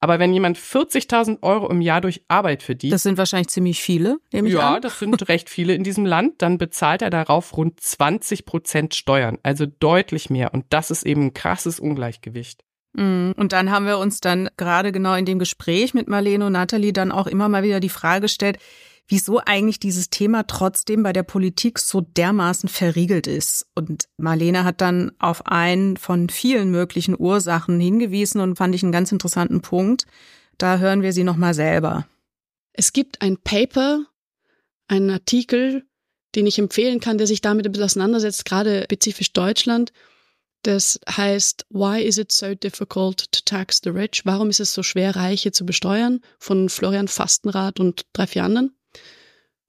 Aber 0.00 0.18
wenn 0.20 0.32
jemand 0.32 0.58
40.000 0.58 1.42
Euro 1.42 1.68
im 1.68 1.80
Jahr 1.80 2.00
durch 2.00 2.22
Arbeit 2.28 2.62
verdient. 2.62 2.92
Das 2.92 3.02
sind 3.02 3.18
wahrscheinlich 3.18 3.48
ziemlich 3.48 3.80
viele, 3.82 4.18
nehme 4.32 4.48
ich 4.48 4.54
Ja, 4.54 4.76
an. 4.76 4.82
das 4.82 4.98
sind 5.00 5.28
recht 5.28 5.50
viele 5.50 5.74
in 5.74 5.82
diesem 5.82 6.06
Land. 6.06 6.40
Dann 6.40 6.56
bezahlt 6.56 7.02
er 7.02 7.10
darauf 7.10 7.56
rund 7.56 7.80
20 7.80 8.44
Prozent 8.44 8.94
Steuern. 8.94 9.38
Also 9.42 9.66
deutlich 9.66 10.30
mehr. 10.30 10.54
Und 10.54 10.66
das 10.70 10.90
ist 10.92 11.04
eben 11.04 11.26
ein 11.26 11.34
krasses 11.34 11.80
Ungleichgewicht. 11.80 12.62
Mm, 12.92 13.32
und 13.36 13.52
dann 13.52 13.70
haben 13.70 13.86
wir 13.86 13.98
uns 13.98 14.20
dann 14.20 14.48
gerade 14.56 14.92
genau 14.92 15.14
in 15.14 15.24
dem 15.24 15.38
Gespräch 15.38 15.94
mit 15.94 16.08
Marlene 16.08 16.46
und 16.46 16.52
Nathalie 16.52 16.92
dann 16.92 17.10
auch 17.12 17.26
immer 17.26 17.48
mal 17.48 17.62
wieder 17.64 17.80
die 17.80 17.88
Frage 17.88 18.22
gestellt, 18.22 18.58
wieso 19.08 19.40
eigentlich 19.44 19.80
dieses 19.80 20.10
Thema 20.10 20.46
trotzdem 20.46 21.02
bei 21.02 21.12
der 21.12 21.22
Politik 21.22 21.78
so 21.78 22.02
dermaßen 22.02 22.68
verriegelt 22.68 23.26
ist. 23.26 23.66
Und 23.74 24.08
Marlene 24.18 24.64
hat 24.64 24.80
dann 24.80 25.12
auf 25.18 25.46
einen 25.46 25.96
von 25.96 26.28
vielen 26.28 26.70
möglichen 26.70 27.18
Ursachen 27.18 27.80
hingewiesen 27.80 28.40
und 28.40 28.56
fand 28.56 28.74
ich 28.74 28.82
einen 28.82 28.92
ganz 28.92 29.10
interessanten 29.10 29.62
Punkt. 29.62 30.04
Da 30.58 30.78
hören 30.78 31.02
wir 31.02 31.12
sie 31.12 31.24
nochmal 31.24 31.54
selber. 31.54 32.06
Es 32.74 32.92
gibt 32.92 33.22
ein 33.22 33.38
Paper, 33.38 34.04
einen 34.88 35.10
Artikel, 35.10 35.84
den 36.34 36.46
ich 36.46 36.58
empfehlen 36.58 37.00
kann, 37.00 37.18
der 37.18 37.26
sich 37.26 37.40
damit 37.40 37.66
ein 37.66 37.72
bisschen 37.72 37.86
auseinandersetzt, 37.86 38.44
gerade 38.44 38.84
spezifisch 38.84 39.32
Deutschland. 39.32 39.92
Das 40.62 41.00
heißt, 41.08 41.66
Why 41.70 42.02
is 42.02 42.18
it 42.18 42.30
so 42.30 42.54
difficult 42.54 43.32
to 43.32 43.40
tax 43.44 43.80
the 43.82 43.90
rich? 43.90 44.22
Warum 44.24 44.50
ist 44.50 44.60
es 44.60 44.74
so 44.74 44.82
schwer, 44.82 45.16
Reiche 45.16 45.52
zu 45.52 45.64
besteuern? 45.64 46.20
Von 46.38 46.68
Florian 46.68 47.08
Fastenrath 47.08 47.80
und 47.80 48.04
drei, 48.12 48.26
vier 48.26 48.44
anderen. 48.44 48.77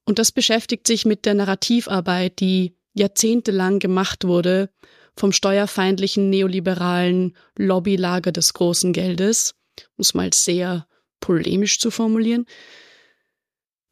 Und 0.10 0.18
das 0.18 0.32
beschäftigt 0.32 0.88
sich 0.88 1.06
mit 1.06 1.28
der 1.28 1.36
Narrativarbeit, 1.36 2.40
die 2.40 2.76
jahrzehntelang 2.96 3.78
gemacht 3.78 4.24
wurde 4.24 4.72
vom 5.16 5.32
steuerfeindlichen 5.32 6.32
neoliberalen 6.32 7.38
Lobbylager 7.56 8.32
des 8.32 8.56
großen 8.56 8.92
Geldes, 8.92 9.54
um 9.98 10.02
es 10.02 10.16
mal 10.16 10.32
sehr 10.34 10.88
polemisch 11.20 11.78
zu 11.78 11.92
formulieren. 11.92 12.48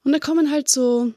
Und 0.04 0.12
da 0.12 0.18
kommen 0.18 0.50
halt 0.50 0.70
so 0.70 1.14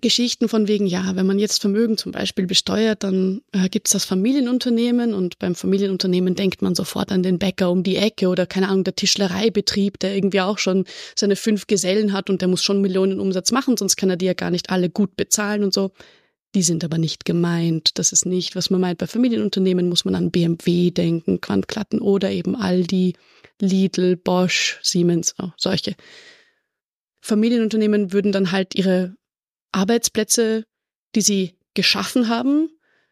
Geschichten 0.00 0.48
von 0.48 0.68
wegen, 0.68 0.86
ja, 0.86 1.14
wenn 1.16 1.26
man 1.26 1.38
jetzt 1.38 1.60
Vermögen 1.60 1.98
zum 1.98 2.12
Beispiel 2.12 2.46
besteuert, 2.46 3.04
dann 3.04 3.42
äh, 3.52 3.68
gibt 3.68 3.88
es 3.88 3.92
das 3.92 4.06
Familienunternehmen 4.06 5.12
und 5.12 5.38
beim 5.38 5.54
Familienunternehmen 5.54 6.34
denkt 6.34 6.62
man 6.62 6.74
sofort 6.74 7.12
an 7.12 7.22
den 7.22 7.38
Bäcker 7.38 7.70
um 7.70 7.82
die 7.82 7.96
Ecke 7.96 8.28
oder 8.28 8.46
keine 8.46 8.68
Ahnung, 8.68 8.84
der 8.84 8.96
Tischlereibetrieb, 8.96 9.98
der 9.98 10.14
irgendwie 10.14 10.40
auch 10.40 10.56
schon 10.56 10.86
seine 11.14 11.36
fünf 11.36 11.66
Gesellen 11.66 12.14
hat 12.14 12.30
und 12.30 12.40
der 12.40 12.48
muss 12.48 12.64
schon 12.64 12.80
Millionen 12.80 13.20
Umsatz 13.20 13.52
machen, 13.52 13.76
sonst 13.76 13.96
kann 13.96 14.08
er 14.08 14.16
die 14.16 14.26
ja 14.26 14.32
gar 14.32 14.50
nicht 14.50 14.70
alle 14.70 14.88
gut 14.88 15.14
bezahlen 15.14 15.62
und 15.62 15.74
so. 15.74 15.92
Die 16.54 16.62
sind 16.62 16.84
aber 16.84 16.98
nicht 16.98 17.24
gemeint. 17.24 17.98
Das 17.98 18.12
ist 18.12 18.26
nicht, 18.26 18.56
was 18.56 18.68
man 18.68 18.80
meint. 18.80 18.98
Bei 18.98 19.06
Familienunternehmen 19.06 19.88
muss 19.88 20.04
man 20.04 20.14
an 20.14 20.30
BMW 20.30 20.90
denken, 20.90 21.40
Quantklatten 21.40 22.00
oder 22.00 22.30
eben 22.30 22.56
Aldi, 22.56 23.14
Lidl, 23.58 24.16
Bosch, 24.16 24.78
Siemens, 24.82 25.34
oh, 25.38 25.48
solche. 25.56 25.94
Familienunternehmen 27.20 28.12
würden 28.12 28.32
dann 28.32 28.52
halt 28.52 28.74
ihre 28.74 29.14
Arbeitsplätze, 29.72 30.64
die 31.14 31.20
sie 31.20 31.56
geschaffen 31.74 32.28
haben, 32.28 32.70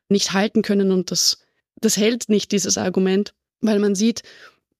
nicht 0.08 0.32
halten 0.32 0.62
können 0.62 0.92
und 0.92 1.10
das, 1.10 1.38
das 1.80 1.96
hält 1.96 2.28
nicht, 2.28 2.52
dieses 2.52 2.78
Argument, 2.78 3.34
weil 3.60 3.78
man 3.78 3.94
sieht, 3.94 4.22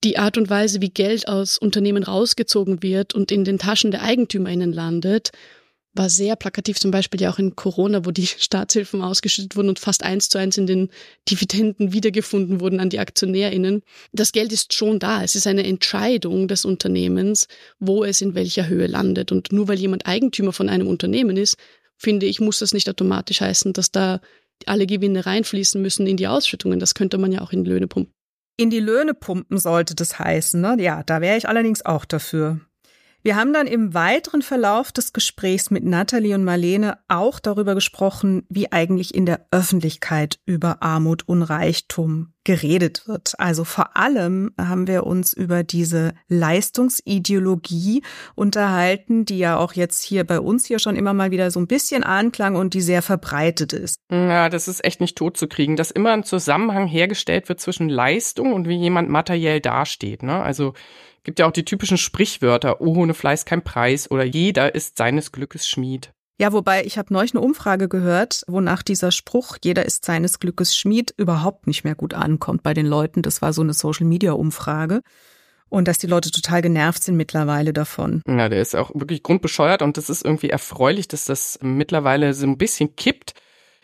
die 0.04 0.18
Art 0.18 0.38
und 0.38 0.48
Weise, 0.48 0.80
wie 0.80 0.90
Geld 0.90 1.28
aus 1.28 1.58
Unternehmen 1.58 2.02
rausgezogen 2.02 2.82
wird 2.82 3.14
und 3.14 3.30
in 3.30 3.44
den 3.44 3.58
Taschen 3.58 3.90
der 3.90 4.02
EigentümerInnen 4.02 4.72
landet, 4.72 5.30
war 5.92 6.08
sehr 6.08 6.36
plakativ, 6.36 6.78
zum 6.78 6.90
Beispiel 6.90 7.20
ja 7.20 7.32
auch 7.32 7.38
in 7.38 7.56
Corona, 7.56 8.04
wo 8.04 8.10
die 8.10 8.26
Staatshilfen 8.38 9.02
ausgeschüttet 9.02 9.56
wurden 9.56 9.70
und 9.70 9.78
fast 9.78 10.04
eins 10.04 10.28
zu 10.28 10.38
eins 10.38 10.56
in 10.56 10.66
den 10.66 10.90
Dividenden 11.28 11.92
wiedergefunden 11.92 12.60
wurden 12.60 12.80
an 12.80 12.90
die 12.90 12.98
AktionärInnen. 12.98 13.82
Das 14.12 14.32
Geld 14.32 14.52
ist 14.52 14.72
schon 14.72 14.98
da. 14.98 15.22
Es 15.22 15.34
ist 15.34 15.46
eine 15.46 15.64
Entscheidung 15.64 16.48
des 16.48 16.64
Unternehmens, 16.64 17.48
wo 17.78 18.04
es 18.04 18.20
in 18.20 18.34
welcher 18.34 18.68
Höhe 18.68 18.86
landet. 18.86 19.32
Und 19.32 19.52
nur 19.52 19.68
weil 19.68 19.78
jemand 19.78 20.06
Eigentümer 20.06 20.52
von 20.52 20.68
einem 20.68 20.86
Unternehmen 20.86 21.36
ist, 21.36 21.56
finde 21.96 22.26
ich, 22.26 22.40
muss 22.40 22.60
das 22.60 22.72
nicht 22.72 22.88
automatisch 22.88 23.40
heißen, 23.40 23.72
dass 23.72 23.90
da 23.90 24.20
alle 24.66 24.86
Gewinne 24.86 25.26
reinfließen 25.26 25.80
müssen 25.80 26.06
in 26.06 26.16
die 26.16 26.28
Ausschüttungen. 26.28 26.78
Das 26.78 26.94
könnte 26.94 27.18
man 27.18 27.32
ja 27.32 27.40
auch 27.40 27.52
in 27.52 27.64
Löhne 27.64 27.88
pumpen. 27.88 28.12
In 28.56 28.70
die 28.70 28.80
Löhne 28.80 29.14
pumpen 29.14 29.58
sollte 29.58 29.94
das 29.94 30.18
heißen, 30.18 30.60
ne? 30.60 30.76
Ja, 30.80 31.02
da 31.02 31.22
wäre 31.22 31.38
ich 31.38 31.48
allerdings 31.48 31.84
auch 31.84 32.04
dafür. 32.04 32.60
Wir 33.22 33.36
haben 33.36 33.52
dann 33.52 33.66
im 33.66 33.92
weiteren 33.92 34.40
Verlauf 34.40 34.92
des 34.92 35.12
Gesprächs 35.12 35.70
mit 35.70 35.84
Nathalie 35.84 36.34
und 36.34 36.44
Marlene 36.44 36.98
auch 37.08 37.38
darüber 37.38 37.74
gesprochen, 37.74 38.46
wie 38.48 38.72
eigentlich 38.72 39.14
in 39.14 39.26
der 39.26 39.46
Öffentlichkeit 39.50 40.38
über 40.46 40.82
Armut 40.82 41.28
und 41.28 41.42
Reichtum 41.42 42.32
geredet 42.44 43.06
wird. 43.06 43.34
Also 43.38 43.64
vor 43.64 43.98
allem 43.98 44.54
haben 44.58 44.86
wir 44.86 45.04
uns 45.04 45.34
über 45.34 45.62
diese 45.62 46.14
Leistungsideologie 46.28 48.02
unterhalten, 48.34 49.26
die 49.26 49.38
ja 49.38 49.58
auch 49.58 49.74
jetzt 49.74 50.02
hier 50.02 50.24
bei 50.24 50.40
uns 50.40 50.64
hier 50.64 50.78
schon 50.78 50.96
immer 50.96 51.12
mal 51.12 51.30
wieder 51.30 51.50
so 51.50 51.60
ein 51.60 51.66
bisschen 51.66 52.02
anklang 52.02 52.56
und 52.56 52.72
die 52.72 52.80
sehr 52.80 53.02
verbreitet 53.02 53.74
ist. 53.74 54.00
Ja, 54.10 54.48
das 54.48 54.68
ist 54.68 54.82
echt 54.82 55.02
nicht 55.02 55.18
tot 55.18 55.36
zu 55.36 55.46
kriegen, 55.46 55.76
dass 55.76 55.90
immer 55.90 56.12
ein 56.12 56.24
Zusammenhang 56.24 56.86
hergestellt 56.86 57.50
wird 57.50 57.60
zwischen 57.60 57.90
Leistung 57.90 58.54
und 58.54 58.66
wie 58.66 58.76
jemand 58.76 59.10
materiell 59.10 59.60
dasteht. 59.60 60.22
Ne? 60.22 60.42
Also 60.42 60.72
Gibt 61.22 61.38
ja 61.38 61.46
auch 61.46 61.52
die 61.52 61.64
typischen 61.64 61.98
Sprichwörter, 61.98 62.80
oh, 62.80 62.96
ohne 62.96 63.14
Fleiß 63.14 63.44
kein 63.44 63.62
Preis 63.62 64.10
oder 64.10 64.24
jeder 64.24 64.74
ist 64.74 64.96
seines 64.96 65.32
Glückes 65.32 65.68
Schmied. 65.68 66.12
Ja, 66.40 66.54
wobei 66.54 66.84
ich 66.86 66.96
habe 66.96 67.12
neulich 67.12 67.34
eine 67.34 67.42
Umfrage 67.42 67.86
gehört, 67.86 68.44
wonach 68.46 68.82
dieser 68.82 69.12
Spruch, 69.12 69.58
jeder 69.62 69.84
ist 69.84 70.06
seines 70.06 70.40
Glückes 70.40 70.74
Schmied, 70.74 71.12
überhaupt 71.18 71.66
nicht 71.66 71.84
mehr 71.84 71.94
gut 71.94 72.14
ankommt 72.14 72.62
bei 72.62 72.72
den 72.72 72.86
Leuten. 72.86 73.20
Das 73.20 73.42
war 73.42 73.52
so 73.52 73.60
eine 73.60 73.74
Social-Media-Umfrage. 73.74 75.02
Und 75.68 75.86
dass 75.86 75.98
die 75.98 76.06
Leute 76.06 76.30
total 76.30 76.62
genervt 76.62 77.02
sind 77.02 77.16
mittlerweile 77.16 77.74
davon. 77.74 78.22
Ja, 78.26 78.48
der 78.48 78.62
ist 78.62 78.74
auch 78.74 78.90
wirklich 78.94 79.22
grundbescheuert 79.22 79.82
und 79.82 79.98
das 79.98 80.08
ist 80.08 80.24
irgendwie 80.24 80.48
erfreulich, 80.48 81.08
dass 81.08 81.26
das 81.26 81.58
mittlerweile 81.62 82.32
so 82.32 82.46
ein 82.46 82.56
bisschen 82.56 82.96
kippt. 82.96 83.34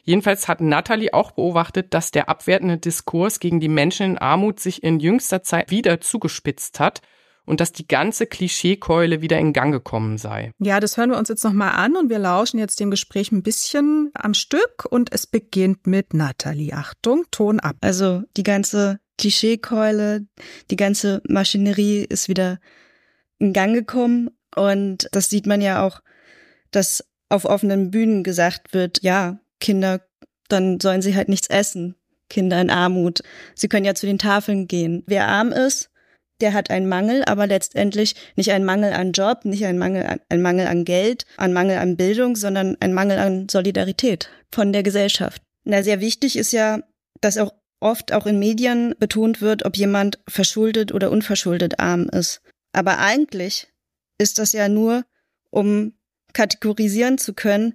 Jedenfalls 0.03 0.49
hat 0.49 0.63
Natalie 0.63 1.13
auch 1.13 1.33
beobachtet, 1.33 1.93
dass 1.93 2.11
der 2.11 2.31
abwertende 2.31 2.79
Diskurs 2.79 3.39
gegen 3.39 3.61
die 3.61 3.69
Menschen 3.69 4.13
in 4.13 4.19
Armut 4.19 4.61
sich 4.61 4.83
in 4.83 4.99
jüngster 4.99 5.43
Zeit 5.43 5.71
wieder 5.71 6.01
zugespitzt 6.01 6.81
hat 6.81 7.03
und 7.47 7.61
dass 7.61 7.73
die 7.73 7.87
ganze 7.87 8.27
Klischeekeule 8.27 9.23
wieder 9.23 9.39
in 9.39 9.53
Gang 9.53 9.73
gekommen 9.73 10.19
sei. 10.19 10.51
Ja, 10.59 10.81
das 10.81 10.97
hören 10.97 11.11
wir 11.11 11.19
uns 11.19 11.29
jetzt 11.29 11.45
nochmal 11.45 11.73
an 11.73 11.97
und 11.97 12.11
wir 12.11 12.19
lauschen 12.19 12.59
jetzt 12.59 12.81
dem 12.81 12.91
Gespräch 12.91 13.33
ein 13.33 13.43
bisschen 13.43 14.11
am 14.15 14.35
Stück 14.35 14.85
und 14.91 15.13
es 15.13 15.27
beginnt 15.27 15.87
mit 15.87 16.13
Nathalie. 16.13 16.75
Achtung, 16.75 17.25
Ton 17.31 17.61
ab. 17.61 17.77
Also 17.81 18.23
die 18.37 18.43
ganze 18.43 18.99
Klischeekeule, 19.17 20.27
die 20.71 20.77
ganze 20.77 21.23
Maschinerie 21.29 22.05
ist 22.05 22.29
wieder 22.29 22.59
in 23.39 23.53
Gang 23.53 23.75
gekommen 23.75 24.31
und 24.55 25.09
das 25.13 25.31
sieht 25.31 25.47
man 25.47 25.61
ja 25.61 25.87
auch, 25.87 26.01
dass 26.71 27.05
auf 27.29 27.45
offenen 27.45 27.91
Bühnen 27.91 28.25
gesagt 28.25 28.75
wird, 28.75 29.03
ja, 29.03 29.39
Kinder, 29.61 30.01
dann 30.49 30.81
sollen 30.81 31.03
sie 31.03 31.17
halt 31.17 31.29
nichts 31.29 31.49
essen. 31.49 31.97
Kinder 32.29 32.61
in 32.61 32.71
Armut. 32.71 33.23
Sie 33.55 33.69
können 33.69 33.85
ja 33.85 33.95
zu 33.95 34.07
den 34.07 34.19
Tafeln 34.19 34.67
gehen. 34.67 35.05
Wer 35.07 35.29
arm 35.29 35.53
ist, 35.53 35.91
der 36.41 36.53
hat 36.53 36.71
einen 36.71 36.89
Mangel, 36.89 37.25
aber 37.25 37.47
letztendlich 37.47 38.15
nicht 38.37 38.53
einen 38.53 38.65
Mangel 38.65 38.93
an 38.93 39.13
Job, 39.13 39.45
nicht 39.45 39.65
einen 39.65 39.79
Mangel 39.79 40.07
an, 40.07 40.21
einen 40.29 40.43
Mangel 40.43 40.67
an 40.67 40.85
Geld, 40.85 41.25
einen 41.37 41.55
Mangel 41.55 41.79
an 41.79 41.97
Bildung, 41.97 42.37
sondern 42.37 42.77
einen 42.81 42.95
Mangel 42.95 43.19
an 43.19 43.49
Solidarität 43.49 44.29
von 44.53 44.73
der 44.73 44.83
Gesellschaft. 44.83 45.43
Na, 45.65 45.83
sehr 45.83 46.01
wichtig 46.01 46.37
ist 46.37 46.53
ja, 46.53 46.81
dass 47.21 47.39
auch 47.39 47.55
oft 47.81 48.13
auch 48.13 48.27
in 48.27 48.39
Medien 48.39 48.95
betont 48.99 49.41
wird, 49.41 49.65
ob 49.65 49.77
jemand 49.77 50.19
verschuldet 50.29 50.93
oder 50.93 51.11
unverschuldet 51.11 51.81
arm 51.81 52.09
ist. 52.09 52.41
Aber 52.73 52.99
eigentlich 52.99 53.69
ist 54.19 54.39
das 54.39 54.53
ja 54.53 54.69
nur, 54.69 55.05
um 55.51 55.95
kategorisieren 56.33 57.19
zu 57.19 57.33
können, 57.33 57.75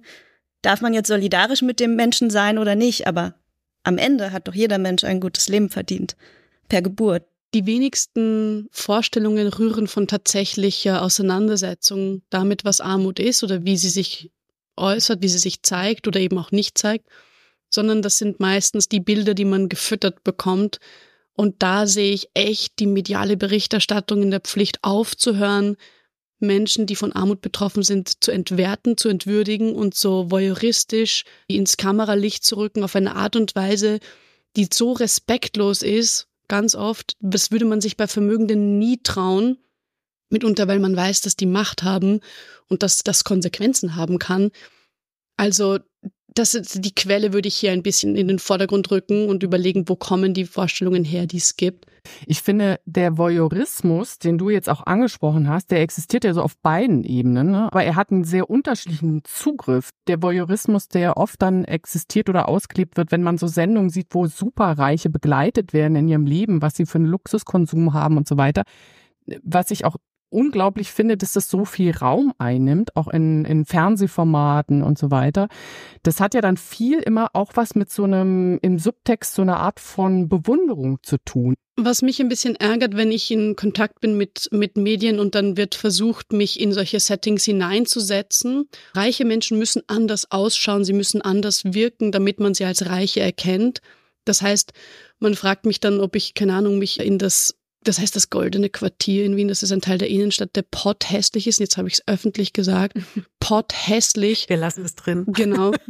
darf 0.62 0.80
man 0.80 0.94
jetzt 0.94 1.08
solidarisch 1.08 1.62
mit 1.62 1.80
dem 1.80 1.96
Menschen 1.96 2.30
sein 2.30 2.58
oder 2.58 2.76
nicht, 2.76 3.06
aber 3.06 3.34
am 3.82 3.98
Ende 3.98 4.32
hat 4.32 4.46
doch 4.46 4.54
jeder 4.54 4.78
Mensch 4.78 5.02
ein 5.04 5.20
gutes 5.20 5.48
Leben 5.48 5.68
verdient. 5.68 6.16
Per 6.68 6.82
Geburt. 6.82 7.24
Die 7.54 7.66
wenigsten 7.66 8.68
Vorstellungen 8.70 9.46
rühren 9.48 9.86
von 9.86 10.06
tatsächlicher 10.06 11.02
Auseinandersetzung 11.02 12.22
damit, 12.30 12.64
was 12.64 12.80
Armut 12.80 13.18
ist 13.18 13.42
oder 13.42 13.64
wie 13.64 13.76
sie 13.76 13.90
sich 13.90 14.30
äußert, 14.76 15.22
wie 15.22 15.28
sie 15.28 15.38
sich 15.38 15.62
zeigt 15.62 16.08
oder 16.08 16.18
eben 16.18 16.38
auch 16.38 16.50
nicht 16.50 16.78
zeigt, 16.78 17.08
sondern 17.68 18.00
das 18.00 18.16
sind 18.16 18.40
meistens 18.40 18.88
die 18.88 19.00
Bilder, 19.00 19.34
die 19.34 19.44
man 19.44 19.68
gefüttert 19.68 20.24
bekommt. 20.24 20.78
Und 21.34 21.62
da 21.62 21.86
sehe 21.86 22.14
ich 22.14 22.28
echt 22.32 22.78
die 22.78 22.86
mediale 22.86 23.36
Berichterstattung 23.36 24.22
in 24.22 24.30
der 24.30 24.40
Pflicht 24.40 24.78
aufzuhören, 24.82 25.76
Menschen, 26.38 26.86
die 26.86 26.96
von 26.96 27.12
Armut 27.12 27.40
betroffen 27.42 27.82
sind, 27.82 28.24
zu 28.24 28.32
entwerten, 28.32 28.96
zu 28.96 29.08
entwürdigen 29.08 29.74
und 29.74 29.94
so 29.94 30.30
voyeuristisch 30.30 31.24
ins 31.46 31.76
Kameralicht 31.76 32.44
zu 32.44 32.56
rücken 32.56 32.82
auf 32.82 32.96
eine 32.96 33.14
Art 33.14 33.36
und 33.36 33.54
Weise, 33.54 34.00
die 34.56 34.68
so 34.72 34.92
respektlos 34.92 35.82
ist 35.82 36.28
ganz 36.52 36.74
oft, 36.74 37.16
das 37.20 37.50
würde 37.50 37.64
man 37.64 37.80
sich 37.80 37.96
bei 37.96 38.06
Vermögenden 38.06 38.78
nie 38.78 39.02
trauen, 39.02 39.56
mitunter 40.28 40.68
weil 40.68 40.80
man 40.80 40.94
weiß, 40.94 41.22
dass 41.22 41.34
die 41.34 41.46
Macht 41.46 41.82
haben 41.82 42.20
und 42.68 42.82
dass 42.82 42.98
das 42.98 43.24
Konsequenzen 43.24 43.96
haben 43.96 44.18
kann. 44.18 44.50
Also 45.38 45.78
das 46.34 46.54
ist 46.54 46.84
die 46.84 46.94
Quelle 46.94 47.32
würde 47.32 47.48
ich 47.48 47.56
hier 47.56 47.72
ein 47.72 47.82
bisschen 47.82 48.16
in 48.16 48.28
den 48.28 48.38
Vordergrund 48.38 48.90
rücken 48.90 49.28
und 49.28 49.42
überlegen, 49.42 49.88
wo 49.88 49.96
kommen 49.96 50.34
die 50.34 50.44
Vorstellungen 50.44 51.04
her, 51.04 51.26
die 51.26 51.38
es 51.38 51.56
gibt. 51.56 51.86
Ich 52.26 52.42
finde, 52.42 52.80
der 52.84 53.16
Voyeurismus, 53.16 54.18
den 54.18 54.38
du 54.38 54.50
jetzt 54.50 54.68
auch 54.68 54.86
angesprochen 54.86 55.48
hast, 55.48 55.70
der 55.70 55.80
existiert 55.80 56.24
ja 56.24 56.34
so 56.34 56.42
auf 56.42 56.56
beiden 56.58 57.04
Ebenen, 57.04 57.52
ne? 57.52 57.66
aber 57.66 57.84
er 57.84 57.96
hat 57.96 58.10
einen 58.10 58.24
sehr 58.24 58.50
unterschiedlichen 58.50 59.22
Zugriff. 59.24 59.90
Der 60.08 60.22
Voyeurismus, 60.22 60.88
der 60.88 61.16
oft 61.16 61.40
dann 61.40 61.64
existiert 61.64 62.28
oder 62.28 62.48
ausgelebt 62.48 62.96
wird, 62.96 63.12
wenn 63.12 63.22
man 63.22 63.38
so 63.38 63.46
Sendungen 63.46 63.90
sieht, 63.90 64.08
wo 64.10 64.26
Superreiche 64.26 65.10
begleitet 65.10 65.72
werden 65.72 65.96
in 65.96 66.08
ihrem 66.08 66.26
Leben, 66.26 66.62
was 66.62 66.74
sie 66.74 66.86
für 66.86 66.98
einen 66.98 67.06
Luxuskonsum 67.06 67.92
haben 67.92 68.16
und 68.16 68.26
so 68.26 68.36
weiter. 68.36 68.62
Was 69.42 69.70
ich 69.70 69.84
auch 69.84 69.96
unglaublich 70.32 70.90
finde, 70.90 71.16
dass 71.16 71.32
das 71.32 71.48
so 71.48 71.64
viel 71.64 71.96
Raum 71.96 72.32
einnimmt, 72.38 72.96
auch 72.96 73.08
in, 73.08 73.44
in 73.44 73.64
Fernsehformaten 73.64 74.82
und 74.82 74.98
so 74.98 75.10
weiter. 75.10 75.48
Das 76.02 76.20
hat 76.20 76.34
ja 76.34 76.40
dann 76.40 76.56
viel 76.56 76.98
immer 77.00 77.30
auch 77.34 77.52
was 77.54 77.74
mit 77.74 77.90
so 77.90 78.04
einem, 78.04 78.58
im 78.62 78.78
Subtext 78.78 79.34
so 79.34 79.42
einer 79.42 79.58
Art 79.58 79.80
von 79.80 80.28
Bewunderung 80.28 80.98
zu 81.02 81.18
tun. 81.18 81.54
Was 81.76 82.02
mich 82.02 82.20
ein 82.20 82.28
bisschen 82.28 82.56
ärgert, 82.56 82.96
wenn 82.96 83.10
ich 83.10 83.30
in 83.30 83.56
Kontakt 83.56 84.00
bin 84.00 84.16
mit, 84.16 84.48
mit 84.52 84.76
Medien 84.76 85.18
und 85.18 85.34
dann 85.34 85.56
wird 85.56 85.74
versucht, 85.74 86.32
mich 86.32 86.60
in 86.60 86.72
solche 86.72 87.00
Settings 87.00 87.44
hineinzusetzen. 87.44 88.68
Reiche 88.94 89.24
Menschen 89.24 89.58
müssen 89.58 89.82
anders 89.86 90.30
ausschauen, 90.30 90.84
sie 90.84 90.92
müssen 90.92 91.22
anders 91.22 91.64
wirken, 91.64 92.12
damit 92.12 92.40
man 92.40 92.52
sie 92.52 92.64
als 92.64 92.86
Reiche 92.86 93.20
erkennt. 93.20 93.80
Das 94.24 94.42
heißt, 94.42 94.72
man 95.18 95.34
fragt 95.34 95.66
mich 95.66 95.80
dann, 95.80 96.00
ob 96.00 96.14
ich, 96.14 96.34
keine 96.34 96.54
Ahnung, 96.54 96.78
mich 96.78 97.00
in 97.00 97.18
das 97.18 97.56
das 97.84 97.98
heißt 97.98 98.14
das 98.14 98.30
Goldene 98.30 98.68
Quartier 98.68 99.24
in 99.24 99.36
Wien, 99.36 99.48
das 99.48 99.62
ist 99.62 99.72
ein 99.72 99.80
Teil 99.80 99.98
der 99.98 100.08
Innenstadt, 100.08 100.54
der 100.54 100.64
Pott 100.70 101.10
hässlich 101.10 101.46
ist. 101.46 101.60
Jetzt 101.60 101.76
habe 101.76 101.88
ich 101.88 101.94
es 101.94 102.02
öffentlich 102.06 102.52
gesagt. 102.52 102.96
Pott 103.40 103.72
hässlich. 103.74 104.48
Wir 104.48 104.56
lassen 104.56 104.84
es 104.84 104.94
drin. 104.94 105.24
Genau. 105.28 105.72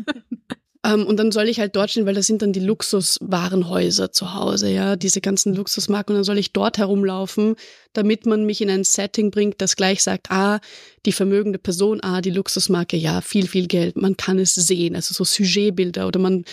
Ähm, 0.85 1.07
und 1.07 1.17
dann 1.17 1.31
soll 1.31 1.49
ich 1.49 1.61
halt 1.61 1.77
dort 1.77 1.91
stehen, 1.91 2.07
weil 2.07 2.15
das 2.15 2.27
sind 2.27 2.43
dann 2.43 2.53
die 2.53 2.61
Luxuswarenhäuser 2.61 4.11
zu 4.11 4.35
Hause, 4.35 4.69
ja, 4.69 4.97
diese 4.97 5.21
ganzen 5.21 5.55
Luxusmarken. 5.55 6.15
Und 6.15 6.19
dann 6.19 6.25
soll 6.25 6.39
ich 6.39 6.53
dort 6.53 6.79
herumlaufen, 6.79 7.55
damit 7.93 8.27
man 8.27 8.45
mich 8.45 8.61
in 8.61 8.71
ein 8.71 8.83
Setting 8.85 9.31
bringt, 9.31 9.61
das 9.61 9.77
gleich 9.77 10.03
sagt, 10.03 10.31
ah, 10.31 10.61
die 11.07 11.13
vermögende 11.13 11.59
Person, 11.59 12.01
ah, 12.03 12.21
die 12.21 12.31
Luxusmarke, 12.31 12.97
ja, 12.97 13.21
viel, 13.21 13.47
viel 13.47 13.69
Geld. 13.69 13.97
Man 13.97 14.17
kann 14.17 14.39
es 14.39 14.55
sehen, 14.55 14.97
also 14.97 15.15
so 15.15 15.25
Sujetbilder 15.25 16.09
oder 16.09 16.19
man 16.19 16.45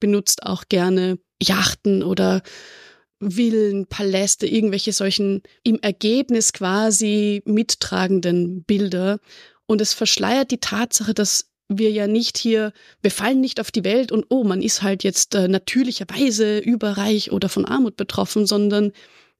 benutzt 0.00 0.42
auch 0.42 0.64
gerne 0.68 1.18
Yachten 1.40 2.02
oder 2.02 2.42
Villen, 3.20 3.86
Paläste, 3.86 4.46
irgendwelche 4.46 4.92
solchen 4.92 5.42
im 5.62 5.78
Ergebnis 5.80 6.52
quasi 6.52 7.42
mittragenden 7.44 8.62
Bilder. 8.64 9.18
Und 9.66 9.80
es 9.80 9.92
verschleiert 9.92 10.50
die 10.50 10.58
Tatsache, 10.58 11.14
dass 11.14 11.50
wir 11.68 11.90
ja 11.90 12.06
nicht 12.06 12.38
hier, 12.38 12.72
wir 13.02 13.10
fallen 13.10 13.40
nicht 13.40 13.60
auf 13.60 13.70
die 13.70 13.84
Welt 13.84 14.10
und 14.10 14.26
oh, 14.30 14.44
man 14.44 14.62
ist 14.62 14.82
halt 14.82 15.04
jetzt 15.04 15.34
äh, 15.34 15.48
natürlicherweise 15.48 16.58
überreich 16.58 17.30
oder 17.30 17.48
von 17.48 17.66
Armut 17.66 17.96
betroffen, 17.96 18.46
sondern 18.46 18.92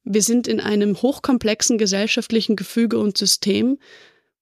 wir 0.04 0.22
sind 0.22 0.46
in 0.46 0.60
einem 0.60 1.00
hochkomplexen 1.00 1.78
gesellschaftlichen 1.78 2.56
Gefüge 2.56 2.98
und 2.98 3.16
System 3.16 3.78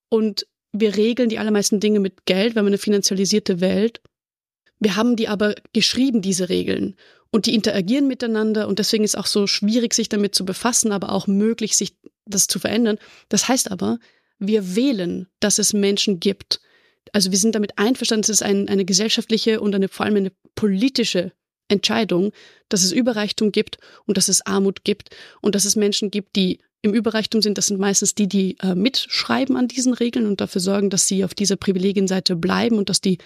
und 0.09 0.47
wir 0.73 0.97
regeln 0.97 1.29
die 1.29 1.39
allermeisten 1.39 1.79
Dinge 1.79 1.99
mit 1.99 2.25
Geld, 2.25 2.55
wir 2.55 2.59
haben 2.59 2.67
eine 2.67 2.77
finanzialisierte 2.77 3.61
Welt. 3.61 4.01
Wir 4.79 4.95
haben 4.95 5.15
die 5.15 5.27
aber 5.27 5.55
geschrieben, 5.73 6.21
diese 6.21 6.49
Regeln. 6.49 6.95
Und 7.31 7.45
die 7.45 7.55
interagieren 7.55 8.07
miteinander 8.07 8.67
und 8.67 8.79
deswegen 8.79 9.03
ist 9.03 9.17
auch 9.17 9.25
so 9.25 9.47
schwierig, 9.47 9.93
sich 9.93 10.09
damit 10.09 10.33
zu 10.35 10.45
befassen, 10.45 10.91
aber 10.91 11.11
auch 11.11 11.27
möglich, 11.27 11.75
sich 11.75 11.95
das 12.25 12.47
zu 12.47 12.59
verändern. 12.59 12.97
Das 13.29 13.47
heißt 13.47 13.71
aber, 13.71 13.99
wir 14.39 14.75
wählen, 14.75 15.27
dass 15.39 15.59
es 15.59 15.73
Menschen 15.73 16.19
gibt. 16.19 16.61
Also 17.13 17.31
wir 17.31 17.37
sind 17.37 17.55
damit 17.55 17.77
einverstanden, 17.77 18.23
es 18.23 18.29
ist 18.29 18.43
ein, 18.43 18.69
eine 18.69 18.85
gesellschaftliche 18.85 19.61
und 19.61 19.73
eine, 19.75 19.87
vor 19.87 20.05
allem 20.05 20.17
eine 20.17 20.31
politische 20.55 21.31
Entscheidung, 21.69 22.31
dass 22.69 22.83
es 22.83 22.91
Überreichtum 22.91 23.51
gibt 23.51 23.77
und 24.05 24.17
dass 24.17 24.29
es 24.29 24.45
Armut 24.45 24.83
gibt 24.83 25.09
und 25.41 25.55
dass 25.55 25.65
es 25.65 25.75
Menschen 25.75 26.11
gibt, 26.11 26.35
die 26.35 26.59
im 26.81 26.93
Überreichtum 26.93 27.41
sind. 27.41 27.57
Das 27.57 27.67
sind 27.67 27.79
meistens 27.79 28.15
die, 28.15 28.27
die 28.27 28.57
äh, 28.59 28.75
mitschreiben 28.75 29.57
an 29.57 29.67
diesen 29.67 29.93
Regeln 29.93 30.27
und 30.27 30.39
dafür 30.41 30.61
sorgen, 30.61 30.89
dass 30.89 31.07
sie 31.07 31.23
auf 31.23 31.33
dieser 31.33 31.55
Privilegienseite 31.55 32.35
bleiben 32.35 32.77
und 32.77 32.89
dass 32.89 33.01
die 33.01 33.17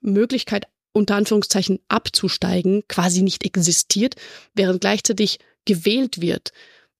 Möglichkeit, 0.00 0.66
unter 0.96 1.14
Anführungszeichen 1.14 1.78
abzusteigen, 1.88 2.82
quasi 2.88 3.20
nicht 3.20 3.44
existiert, 3.44 4.16
während 4.54 4.80
gleichzeitig 4.80 5.38
gewählt 5.66 6.22
wird, 6.22 6.52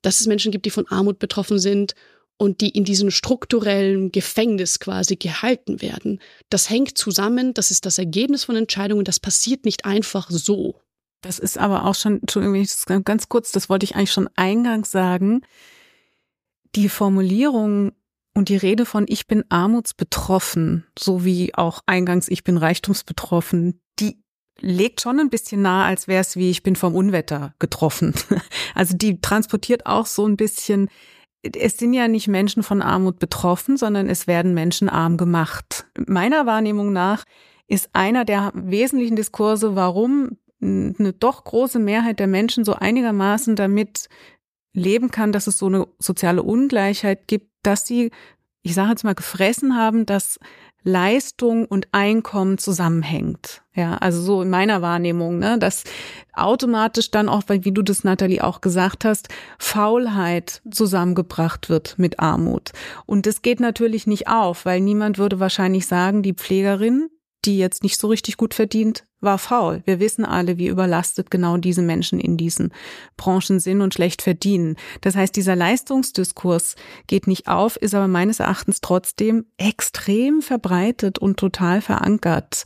dass 0.03 0.21
es 0.21 0.27
Menschen 0.27 0.53
gibt, 0.53 0.67
die 0.67 0.71
von 0.71 0.87
Armut 0.89 1.19
betroffen 1.19 1.59
sind 1.59 1.95
und 2.37 2.61
die 2.61 2.69
in 2.69 2.85
diesem 2.85 3.11
strukturellen 3.11 4.13
Gefängnis 4.13 4.81
quasi 4.81 5.17
gehalten 5.17 5.81
werden. 5.81 6.21
Das 6.51 6.69
hängt 6.69 6.99
zusammen, 6.99 7.55
das 7.55 7.71
ist 7.71 7.87
das 7.87 7.97
Ergebnis 7.97 8.45
von 8.45 8.57
Entscheidungen, 8.57 9.05
das 9.05 9.19
passiert 9.19 9.65
nicht 9.65 9.87
einfach 9.87 10.29
so. 10.31 10.79
Das 11.23 11.39
ist 11.39 11.57
aber 11.57 11.87
auch 11.87 11.95
schon, 11.95 12.21
ganz 13.05 13.31
kurz, 13.31 13.51
das 13.51 13.71
wollte 13.71 13.85
ich 13.85 13.97
eigentlich 13.97 14.13
schon 14.13 14.29
eingangs 14.37 14.91
sagen. 14.91 15.41
Die 16.75 16.91
Formulierung 16.91 17.93
und 18.37 18.51
die 18.51 18.57
Rede 18.59 18.85
von 18.85 19.07
ich 19.09 19.27
bin 19.27 19.45
armutsbetroffen, 19.49 20.85
so 20.99 21.25
wie 21.25 21.55
auch 21.55 21.81
eingangs 21.87 22.29
ich 22.29 22.45
bin 22.45 22.59
reichtumsbetroffen, 22.59 23.81
die 23.99 24.23
legt 24.61 25.01
schon 25.01 25.19
ein 25.19 25.31
bisschen 25.31 25.63
nahe, 25.63 25.87
als 25.87 26.07
wäre 26.07 26.21
es 26.21 26.37
wie 26.37 26.51
ich 26.51 26.63
bin 26.63 26.77
vom 26.77 26.95
Unwetter 26.95 27.55
getroffen. 27.59 28.15
Also 28.75 28.95
die 28.95 29.23
transportiert 29.23 29.87
auch 29.87 30.05
so 30.05 30.27
ein 30.27 30.37
bisschen 30.37 30.91
es 31.43 31.79
sind 31.79 31.95
ja 31.95 32.09
nicht 32.09 32.29
Menschen 32.29 32.63
von 32.63 32.83
Armut 32.83 33.19
betroffen, 33.19 33.79
sondern 33.79 34.09
es 34.09 34.27
werden 34.27 34.53
Menschen 34.53 34.89
arm 34.91 35.17
gemacht. 35.17 35.87
Meiner 36.07 36.45
Wahrnehmung 36.45 36.93
nach 36.93 37.25
ist 37.69 37.89
einer 37.95 38.25
der 38.25 38.51
wesentlichen 38.55 39.17
Diskurse, 39.17 39.77
warum 39.77 40.37
eine 40.61 41.15
doch 41.15 41.45
große 41.45 41.79
Mehrheit 41.79 42.19
der 42.19 42.27
Menschen 42.27 42.65
so 42.65 42.75
einigermaßen 42.75 43.57
damit 43.57 44.09
leben 44.75 45.11
kann, 45.11 45.33
dass 45.33 45.47
es 45.47 45.57
so 45.57 45.67
eine 45.67 45.87
soziale 45.99 46.43
Ungleichheit 46.43 47.29
gibt, 47.29 47.51
dass 47.67 47.87
sie, 47.87 48.11
ich 48.63 48.75
sage 48.75 48.91
jetzt 48.91 49.05
mal, 49.05 49.15
gefressen 49.15 49.77
haben, 49.77 50.07
dass 50.07 50.39
Leistung 50.87 51.65
und 51.65 51.89
Einkommen 51.91 52.59
zusammenhängt. 52.59 53.63
Ja, 53.75 53.97
also 53.97 54.23
so 54.23 54.43
in 54.43 54.51
meiner 54.51 54.83
Wahrnehmung, 54.83 55.41
ne, 55.41 55.59
dass 55.59 55.83
automatisch 56.33 57.11
dann 57.11 57.29
auch, 57.29 57.43
wie 57.49 57.73
du 57.73 57.83
das 57.83 58.05
Natalie 58.05 58.43
auch 58.43 58.61
gesagt 58.61 59.05
hast, 59.05 59.29
Faulheit 59.59 60.63
zusammengebracht 60.71 61.69
wird 61.69 61.99
mit 61.99 62.21
Armut. 62.21 62.71
Und 63.05 63.27
das 63.27 63.43
geht 63.43 63.59
natürlich 63.59 64.07
nicht 64.07 64.29
auf, 64.29 64.65
weil 64.65 64.81
niemand 64.81 65.19
würde 65.19 65.41
wahrscheinlich 65.41 65.89
sagen, 65.89 66.23
die 66.23 66.35
Pflegerin 66.35 67.11
die 67.47 67.59
jetzt 67.59 67.83
nicht 67.83 67.99
so 67.99 68.09
richtig 68.09 68.37
gut 68.37 68.55
verdient, 68.55 69.05
war 69.21 69.39
faul. 69.39 69.83
Wir 69.87 70.01
wissen 70.01 70.25
alle, 70.25 70.59
wie 70.59 70.67
überlastet 70.67 71.31
genau 71.31 71.57
diese 71.57 71.83
Menschen 71.83 72.21
in 72.21 72.37
diesen 72.37 72.73
Branchen 73.17 73.61
sind 73.61 73.81
und 73.81 73.95
schlecht 73.95 74.23
verdienen. 74.23 74.77
Das 75.01 75.17
heißt, 75.17 75.35
dieser 75.35 75.57
Leistungsdiskurs 75.57 76.77
geht 77.07 77.27
nicht 77.27 77.49
auf, 77.49 77.77
ist 77.77 77.95
aber 77.95 78.09
meines 78.09 78.41
Erachtens 78.41 78.81
trotzdem 78.81 79.47
extrem 79.57 80.43
verbreitet 80.43 81.19
und 81.19 81.39
total 81.39 81.81
verankert. 81.81 82.65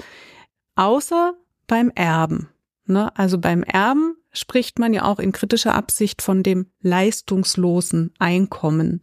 Außer 0.74 1.34
beim 1.66 1.90
Erben. 1.94 2.48
Ne? 2.86 3.16
Also 3.16 3.38
beim 3.38 3.62
Erben 3.62 4.16
spricht 4.32 4.78
man 4.78 4.92
ja 4.92 5.04
auch 5.04 5.18
in 5.18 5.32
kritischer 5.32 5.74
Absicht 5.74 6.22
von 6.22 6.42
dem 6.42 6.66
leistungslosen 6.80 8.12
Einkommen. 8.18 9.00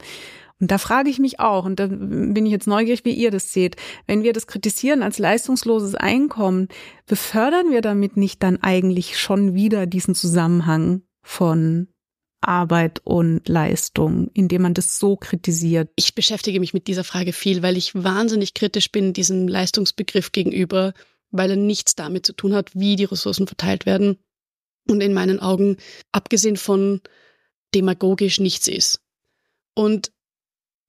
Und 0.60 0.72
da 0.72 0.78
frage 0.78 1.10
ich 1.10 1.20
mich 1.20 1.40
auch, 1.40 1.66
und 1.66 1.80
da 1.80 1.88
bin 1.88 2.46
ich 2.46 2.52
jetzt 2.52 2.68
neugierig, 2.68 3.06
wie 3.06 3.14
ihr 3.14 3.30
das 3.30 3.54
seht, 3.54 3.76
wenn 4.08 4.24
wir 4.24 4.34
das 4.34 4.48
kritisieren 4.48 5.04
als 5.04 5.20
leistungsloses 5.20 5.94
Einkommen, 5.94 6.68
befördern 7.06 7.72
wir 7.72 7.82
damit 7.82 8.18
nicht 8.18 8.42
dann 8.42 8.58
eigentlich 8.64 9.20
schon 9.20 9.54
wieder 9.54 9.86
diesen 9.86 10.16
Zusammenhang 10.16 11.04
von 11.22 11.90
Arbeit 12.42 13.02
und 13.04 13.48
Leistung, 13.48 14.30
indem 14.34 14.64
man 14.64 14.74
das 14.74 15.00
so 15.00 15.16
kritisiert? 15.16 15.90
Ich 15.96 16.16
beschäftige 16.16 16.60
mich 16.60 16.74
mit 16.74 16.88
dieser 16.88 17.04
Frage 17.04 17.34
viel, 17.34 17.62
weil 17.62 17.78
ich 17.78 17.94
wahnsinnig 17.96 18.54
kritisch 18.54 18.92
bin 18.92 19.14
diesem 19.14 19.48
Leistungsbegriff 19.48 20.32
gegenüber, 20.32 20.94
weil 21.30 21.52
er 21.52 21.56
nichts 21.56 21.96
damit 21.96 22.26
zu 22.26 22.34
tun 22.34 22.54
hat, 22.54 22.76
wie 22.76 22.96
die 22.96 23.06
Ressourcen 23.06 23.48
verteilt 23.48 23.86
werden 23.86 24.18
und 24.88 25.02
in 25.02 25.14
meinen 25.14 25.40
Augen, 25.40 25.78
abgesehen 26.12 26.58
von 26.58 27.02
demagogisch, 27.76 28.40
nichts 28.40 28.68
ist. 28.68 29.02
Und 29.74 30.12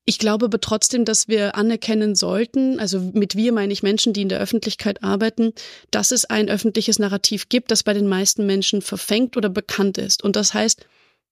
ich 0.09 0.18
glaube 0.18 0.47
aber 0.47 0.59
trotzdem, 0.59 1.05
dass 1.05 1.29
wir 1.29 1.55
anerkennen 1.55 2.14
sollten, 2.14 2.81
also 2.81 2.99
mit 3.12 3.37
wir 3.37 3.53
meine 3.53 3.75
ich 3.75 3.83
Menschen, 3.83 4.14
die 4.14 4.23
in 4.23 4.31
der 4.31 4.40
Öffentlichkeit 4.40 5.05
arbeiten, 5.05 5.53
dass 5.90 6.12
es 6.12 6.25
ein 6.25 6.49
öffentliches 6.49 6.99
Narrativ 6.99 7.51
gibt, 7.51 7.71
das 7.71 7.83
bei 7.83 7.92
den 7.92 8.09
meisten 8.09 8.47
Menschen 8.47 8.81
verfängt 8.81 9.37
oder 9.37 9.51
bekannt 9.51 9.99
ist. 9.99 10.25
Und 10.25 10.35
das 10.35 10.55
heißt, 10.55 10.87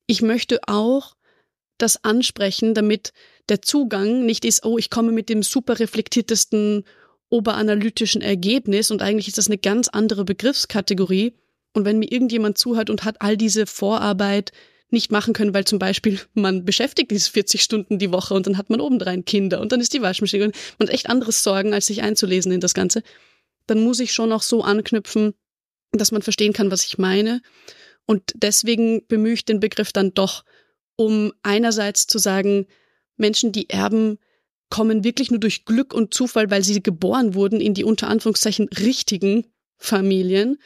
ich 0.07 0.21
möchte 0.21 0.61
auch 0.67 1.17
das 1.79 2.05
ansprechen, 2.05 2.75
damit 2.75 3.15
der 3.49 3.63
Zugang 3.63 4.27
nicht 4.27 4.45
ist, 4.45 4.67
oh, 4.67 4.77
ich 4.77 4.91
komme 4.91 5.11
mit 5.11 5.31
dem 5.31 5.43
super 5.43 5.79
reflektiertesten 5.79 6.85
oberanalytischen 7.31 8.21
Ergebnis 8.21 8.91
und 8.91 9.01
eigentlich 9.01 9.29
ist 9.29 9.39
das 9.39 9.47
eine 9.47 9.57
ganz 9.57 9.89
andere 9.89 10.27
Begriffskategorie. 10.27 11.33
Und 11.73 11.87
wenn 11.87 11.99
mir 11.99 12.13
irgendjemand 12.13 12.59
zuhört 12.59 12.91
und 12.91 13.05
hat 13.05 13.23
all 13.23 13.39
diese 13.39 13.65
Vorarbeit 13.65 14.53
nicht 14.91 15.11
machen 15.11 15.35
können, 15.35 15.53
weil 15.53 15.65
zum 15.65 15.79
Beispiel 15.79 16.21
man 16.35 16.65
beschäftigt 16.65 17.11
ist 17.13 17.29
40 17.29 17.63
Stunden 17.63 17.99
die 17.99 18.13
Woche 18.13 18.35
und 18.35 18.47
dann 18.47 18.57
hat 18.57 18.71
man 18.71 18.81
obendrein 18.81 19.25
Kinder 19.25 19.61
und 19.61 19.73
dann 19.73 19.81
ist 19.81 19.93
die 19.93 20.03
Waschmaschine 20.03 20.47
und 20.47 20.57
man 20.79 20.89
hat 20.89 20.95
echt 20.95 21.11
anderes 21.11 21.43
Sorgen, 21.43 21.75
als 21.75 21.87
sich 21.87 22.03
einzulesen 22.03 22.53
in 22.53 22.61
das 22.61 22.75
Ganze, 22.75 23.03
dann 23.67 23.83
muss 23.83 24.01
ich 24.01 24.13
schon 24.13 24.33
auch 24.33 24.43
so 24.43 24.63
anknüpfen, 24.63 25.35
dass 25.93 26.13
man 26.13 26.23
verstehen 26.23 26.53
kann, 26.53 26.71
was 26.71 26.85
ich 26.85 26.99
meine. 26.99 27.43
Und 28.07 28.33
deswegen 28.37 29.05
bemühe 29.07 29.35
ich 29.35 29.45
den 29.45 29.61
Begriff 29.61 29.93
dann 29.93 30.15
doch, 30.15 30.45
um 30.95 31.33
einerseits 31.43 32.07
zu 32.07 32.19
sagen, 32.19 32.67
Menschen, 33.17 33.51
die 33.51 33.69
erben, 33.69 34.19
kommen 34.71 35.05
wirklich 35.05 35.31
nur 35.31 35.41
durch 35.41 35.65
Glück 35.65 35.95
und 35.95 36.15
Zufall, 36.15 36.51
weil 36.51 36.63
sie 36.63 36.83
geboren 36.83 37.35
wurden 37.35 37.61
in 37.61 37.75
die 37.75 37.85
unter 37.85 38.09
Anführungszeichen 38.09 38.69
richtigen 38.69 39.47
Familien 39.77 40.59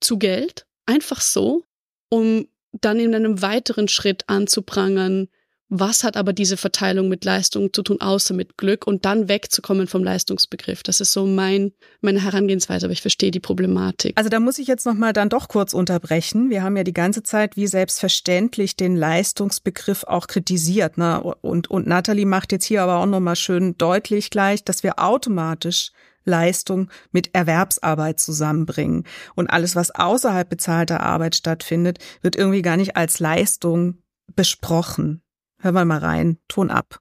zu 0.00 0.18
Geld. 0.18 0.66
Einfach 0.86 1.20
so, 1.20 1.64
um 2.08 2.48
dann 2.80 2.98
in 2.98 3.14
einem 3.14 3.42
weiteren 3.42 3.88
Schritt 3.88 4.24
anzuprangern, 4.28 5.28
was 5.68 6.04
hat 6.04 6.16
aber 6.16 6.32
diese 6.32 6.56
Verteilung 6.56 7.08
mit 7.08 7.24
Leistung 7.24 7.72
zu 7.72 7.82
tun, 7.82 8.00
außer 8.00 8.34
mit 8.34 8.56
Glück 8.56 8.86
und 8.86 9.04
dann 9.04 9.28
wegzukommen 9.28 9.88
vom 9.88 10.04
Leistungsbegriff. 10.04 10.84
Das 10.84 11.00
ist 11.00 11.12
so 11.12 11.26
mein, 11.26 11.72
meine 12.00 12.22
Herangehensweise, 12.22 12.86
aber 12.86 12.92
ich 12.92 13.00
verstehe 13.00 13.32
die 13.32 13.40
Problematik. 13.40 14.12
Also 14.16 14.30
da 14.30 14.38
muss 14.38 14.58
ich 14.58 14.68
jetzt 14.68 14.86
nochmal 14.86 15.12
dann 15.12 15.28
doch 15.28 15.48
kurz 15.48 15.74
unterbrechen. 15.74 16.50
Wir 16.50 16.62
haben 16.62 16.76
ja 16.76 16.84
die 16.84 16.92
ganze 16.92 17.24
Zeit 17.24 17.56
wie 17.56 17.66
selbstverständlich 17.66 18.76
den 18.76 18.94
Leistungsbegriff 18.94 20.04
auch 20.04 20.28
kritisiert. 20.28 20.98
Ne? 20.98 21.20
Und, 21.20 21.68
und 21.68 21.88
Nathalie 21.88 22.26
macht 22.26 22.52
jetzt 22.52 22.64
hier 22.64 22.82
aber 22.82 22.98
auch 22.98 23.06
nochmal 23.06 23.36
schön 23.36 23.76
deutlich 23.76 24.30
gleich, 24.30 24.62
dass 24.62 24.84
wir 24.84 25.00
automatisch 25.00 25.90
Leistung 26.26 26.90
mit 27.12 27.34
Erwerbsarbeit 27.34 28.20
zusammenbringen. 28.20 29.04
Und 29.34 29.48
alles, 29.48 29.74
was 29.74 29.94
außerhalb 29.94 30.48
bezahlter 30.48 31.00
Arbeit 31.00 31.34
stattfindet, 31.34 31.98
wird 32.20 32.36
irgendwie 32.36 32.62
gar 32.62 32.76
nicht 32.76 32.96
als 32.96 33.18
Leistung 33.18 34.02
besprochen. 34.34 35.22
Hören 35.60 35.74
wir 35.74 35.84
mal 35.84 35.98
rein, 35.98 36.38
Ton 36.48 36.70
ab. 36.70 37.00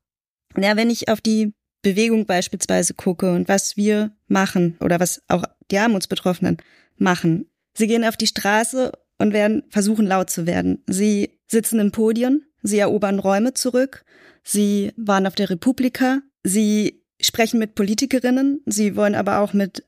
Ja, 0.58 0.78
wenn 0.78 0.90
ich 0.90 1.10
auf 1.10 1.20
die 1.20 1.54
Bewegung 1.82 2.26
beispielsweise 2.26 2.94
gucke 2.94 3.32
und 3.32 3.48
was 3.48 3.78
wir 3.78 4.16
machen 4.28 4.76
oder 4.80 5.00
was 5.00 5.22
auch 5.28 5.44
die 5.70 5.78
Armutsbetroffenen 5.78 6.58
machen. 6.98 7.50
Sie 7.78 7.86
gehen 7.86 8.04
auf 8.04 8.18
die 8.18 8.26
Straße 8.26 8.92
und 9.20 9.34
werden 9.34 9.64
versuchen 9.70 10.08
laut 10.08 10.30
zu 10.30 10.48
werden. 10.48 10.84
Sie 10.88 11.40
sitzen 11.48 11.80
in 11.80 11.92
Podien, 11.92 12.44
sie 12.64 12.80
erobern 12.80 13.20
Räume 13.20 13.54
zurück, 13.54 14.04
sie 14.44 14.94
waren 14.98 15.28
auf 15.28 15.36
der 15.36 15.52
Republika, 15.52 16.22
sie 16.44 17.05
sprechen 17.22 17.60
mit 17.60 17.76
Politikerinnen, 17.76 18.62
sie 18.66 18.96
wollen 18.96 19.16
aber 19.16 19.40
auch 19.40 19.54
mit 19.54 19.84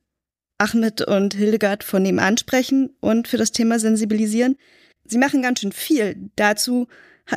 Ahmed 0.58 1.02
und 1.02 1.36
Hildegard 1.36 1.84
von 1.84 2.06
ihm 2.06 2.20
ansprechen 2.20 2.96
und 3.00 3.28
für 3.28 3.38
das 3.38 3.52
Thema 3.52 3.80
sensibilisieren. 3.80 4.58
Sie 5.06 5.18
machen 5.18 5.42
ganz 5.42 5.60
schön 5.60 5.72
viel. 5.72 6.30
Dazu 6.36 6.88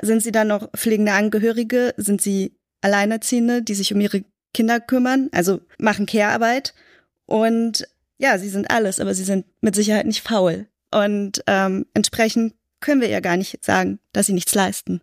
sind 0.03 0.23
sie 0.23 0.33
dann 0.33 0.49
noch 0.49 0.71
pflegende 0.73 1.13
Angehörige, 1.13 1.95
sind 1.97 2.23
sie 2.23 2.57
Alleinerziehende, 2.81 3.63
die 3.63 3.75
sich 3.75 3.93
um 3.93 4.01
ihre 4.01 4.25
Kinder 4.55 4.81
kümmern, 4.81 5.29
also 5.33 5.61
machen 5.79 6.07
Care-Arbeit. 6.07 6.75
Und 7.27 7.87
ja, 8.19 8.39
sie 8.39 8.49
sind 8.49 8.71
alles, 8.71 9.01
aber 9.01 9.15
sie 9.15 9.25
sind 9.25 9.47
mit 9.61 9.75
Sicherheit 9.75 10.07
nicht 10.07 10.27
faul. 10.27 10.67
Und 10.93 11.43
ähm, 11.47 11.87
entsprechend 11.95 12.55
können 12.81 13.01
wir 13.01 13.09
ja 13.09 13.21
gar 13.21 13.37
nicht 13.37 13.65
sagen, 13.65 14.01
dass 14.13 14.27
sie 14.27 14.33
nichts 14.33 14.55
leisten. 14.55 15.03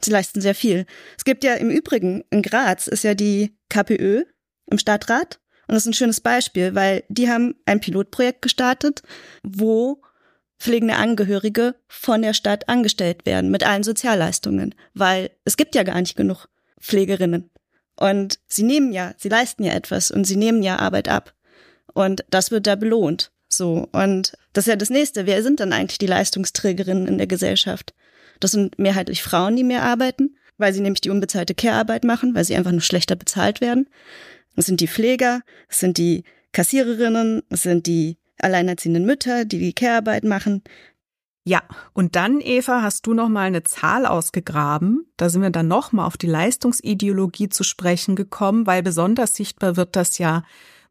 Sie 0.00 0.10
leisten 0.10 0.40
sehr 0.40 0.54
viel. 0.54 0.86
Es 1.16 1.24
gibt 1.24 1.44
ja 1.44 1.54
im 1.54 1.70
Übrigen, 1.70 2.24
in 2.30 2.42
Graz 2.42 2.86
ist 2.86 3.04
ja 3.04 3.14
die 3.14 3.56
KPÖ 3.68 4.24
im 4.70 4.78
Stadtrat. 4.78 5.40
Und 5.66 5.74
das 5.74 5.84
ist 5.84 5.90
ein 5.90 5.94
schönes 5.94 6.20
Beispiel, 6.20 6.74
weil 6.74 7.04
die 7.08 7.30
haben 7.30 7.54
ein 7.64 7.80
Pilotprojekt 7.80 8.42
gestartet, 8.42 9.02
wo 9.42 10.02
pflegende 10.58 10.96
Angehörige 10.96 11.74
von 11.88 12.22
der 12.22 12.34
Stadt 12.34 12.68
angestellt 12.68 13.26
werden 13.26 13.50
mit 13.50 13.66
allen 13.66 13.82
Sozialleistungen, 13.82 14.74
weil 14.92 15.30
es 15.44 15.56
gibt 15.56 15.74
ja 15.74 15.82
gar 15.82 16.00
nicht 16.00 16.16
genug 16.16 16.48
Pflegerinnen. 16.80 17.50
Und 17.96 18.40
sie 18.48 18.62
nehmen 18.62 18.92
ja, 18.92 19.14
sie 19.16 19.28
leisten 19.28 19.64
ja 19.64 19.72
etwas 19.72 20.10
und 20.10 20.24
sie 20.24 20.36
nehmen 20.36 20.62
ja 20.62 20.78
Arbeit 20.78 21.08
ab. 21.08 21.34
Und 21.92 22.24
das 22.30 22.50
wird 22.50 22.66
da 22.66 22.74
belohnt. 22.74 23.30
So. 23.48 23.88
Und 23.92 24.36
das 24.52 24.64
ist 24.64 24.70
ja 24.70 24.76
das 24.76 24.90
nächste. 24.90 25.26
Wer 25.26 25.42
sind 25.42 25.60
dann 25.60 25.72
eigentlich 25.72 25.98
die 25.98 26.06
Leistungsträgerinnen 26.06 27.06
in 27.06 27.18
der 27.18 27.26
Gesellschaft? 27.26 27.94
Das 28.40 28.52
sind 28.52 28.78
mehrheitlich 28.78 29.22
Frauen, 29.22 29.56
die 29.56 29.64
mehr 29.64 29.82
arbeiten, 29.82 30.36
weil 30.58 30.72
sie 30.72 30.80
nämlich 30.80 31.00
die 31.00 31.10
unbezahlte 31.10 31.54
Care-Arbeit 31.54 32.04
machen, 32.04 32.34
weil 32.34 32.44
sie 32.44 32.56
einfach 32.56 32.72
nur 32.72 32.80
schlechter 32.80 33.16
bezahlt 33.16 33.60
werden. 33.60 33.88
Es 34.56 34.66
sind 34.66 34.80
die 34.80 34.88
Pfleger, 34.88 35.40
es 35.68 35.80
sind 35.80 35.98
die 35.98 36.24
Kassiererinnen, 36.52 37.42
es 37.48 37.62
sind 37.62 37.86
die 37.86 38.18
alleinerziehenden 38.38 39.04
Mütter, 39.04 39.44
die 39.44 39.58
die 39.58 39.72
Care-Arbeit 39.72 40.24
machen. 40.24 40.62
Ja, 41.46 41.62
und 41.92 42.16
dann, 42.16 42.40
Eva, 42.40 42.80
hast 42.80 43.06
du 43.06 43.12
noch 43.12 43.28
mal 43.28 43.42
eine 43.42 43.64
Zahl 43.64 44.06
ausgegraben. 44.06 45.06
Da 45.18 45.28
sind 45.28 45.42
wir 45.42 45.50
dann 45.50 45.68
noch 45.68 45.92
mal 45.92 46.06
auf 46.06 46.16
die 46.16 46.26
Leistungsideologie 46.26 47.50
zu 47.50 47.64
sprechen 47.64 48.16
gekommen, 48.16 48.66
weil 48.66 48.82
besonders 48.82 49.34
sichtbar 49.34 49.76
wird 49.76 49.94
das 49.94 50.16
ja 50.16 50.42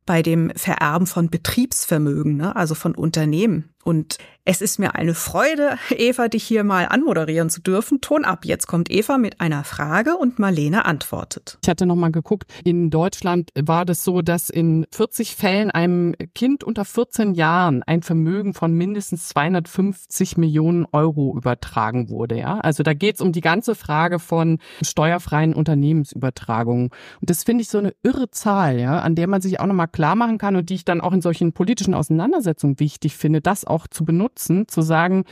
bei 0.06 0.22
dem 0.22 0.52
Vererben 0.56 1.08
von 1.08 1.30
Betriebsvermögen, 1.30 2.38
ne, 2.38 2.56
also 2.56 2.76
von 2.76 2.94
Unternehmen. 2.94 3.73
Und 3.84 4.18
es 4.46 4.62
ist 4.62 4.78
mir 4.78 4.96
eine 4.96 5.14
Freude, 5.14 5.78
Eva, 5.90 6.28
dich 6.28 6.44
hier 6.44 6.66
mal 6.66 6.88
anmoderieren 6.88 7.50
zu 7.50 7.62
dürfen. 7.62 8.02
Ton 8.02 8.26
ab. 8.26 8.44
Jetzt 8.44 8.68
kommt 8.68 8.92
Eva 8.92 9.18
mit 9.18 9.40
einer 9.40 9.64
Frage 9.64 10.18
und 10.18 10.38
Marlene 10.38 10.84
antwortet. 10.84 11.58
Ich 11.64 11.70
hatte 11.70 11.86
noch 11.86 11.96
mal 11.96 12.12
geguckt. 12.12 12.52
In 12.66 12.90
Deutschland 12.90 13.52
war 13.58 13.86
das 13.86 14.04
so, 14.04 14.22
dass 14.22 14.50
in 14.50 14.86
40 14.92 15.36
Fällen 15.36 15.72
einem 15.72 16.14
Kind 16.36 16.66
unter 16.66 16.84
14 16.84 17.36
Jahren 17.36 17.84
ein 17.84 18.04
Vermögen 18.04 18.54
von 18.54 18.74
mindestens 18.74 19.30
250 19.30 20.36
Millionen 20.36 20.86
Euro 20.92 21.38
übertragen 21.38 22.10
wurde. 22.10 22.38
Ja, 22.38 22.60
also 22.60 22.84
da 22.84 22.94
geht 22.94 23.16
es 23.16 23.22
um 23.22 23.32
die 23.32 23.42
ganze 23.42 23.76
Frage 23.76 24.20
von 24.20 24.60
steuerfreien 24.82 25.54
Unternehmensübertragungen. 25.54 26.90
Und 27.22 27.30
das 27.30 27.46
finde 27.46 27.62
ich 27.62 27.70
so 27.70 27.78
eine 27.78 27.94
irre 28.04 28.30
Zahl, 28.30 28.78
ja, 28.78 29.00
an 29.00 29.16
der 29.16 29.28
man 29.28 29.42
sich 29.42 29.62
auch 29.62 29.68
noch 29.68 29.74
mal 29.74 29.88
klar 29.88 30.16
machen 30.16 30.38
kann 30.38 30.58
und 30.58 30.70
die 30.70 30.76
ich 30.76 30.86
dann 30.86 31.00
auch 31.00 31.14
in 31.14 31.22
solchen 31.22 31.54
politischen 31.54 31.94
Auseinandersetzungen 31.94 32.82
wichtig 32.82 33.16
finde, 33.16 33.40
das 33.40 33.66
auch 33.74 33.88
zu 33.88 34.06
benutzen, 34.06 34.68
zu 34.68 34.82
sagen, 34.82 35.26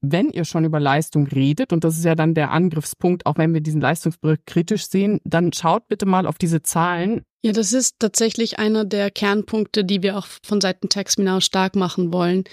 wenn 0.00 0.30
ihr 0.30 0.44
schon 0.44 0.64
über 0.64 0.78
Leistung 0.78 1.26
redet, 1.26 1.72
und 1.72 1.84
das 1.84 1.96
ist 1.96 2.04
ja 2.04 2.14
dann 2.14 2.34
der 2.34 2.50
Angriffspunkt, 2.50 3.26
auch 3.26 3.38
wenn 3.38 3.54
wir 3.54 3.60
diesen 3.60 3.80
Leistungsbericht 3.80 4.46
kritisch 4.46 4.88
sehen, 4.88 5.20
dann 5.24 5.52
schaut 5.52 5.88
bitte 5.88 6.06
mal 6.06 6.26
auf 6.26 6.38
diese 6.38 6.62
Zahlen. 6.62 7.22
Ja, 7.42 7.52
das 7.52 7.72
ist 7.72 7.96
tatsächlich 7.98 8.58
einer 8.58 8.84
der 8.84 9.10
Kernpunkte, 9.10 9.84
die 9.84 10.02
wir 10.02 10.18
auch 10.18 10.26
von 10.44 10.60
Seiten 10.60 10.88
Taxminau 10.88 11.40
stark 11.40 11.76
machen 11.76 12.12
wollen, 12.12 12.44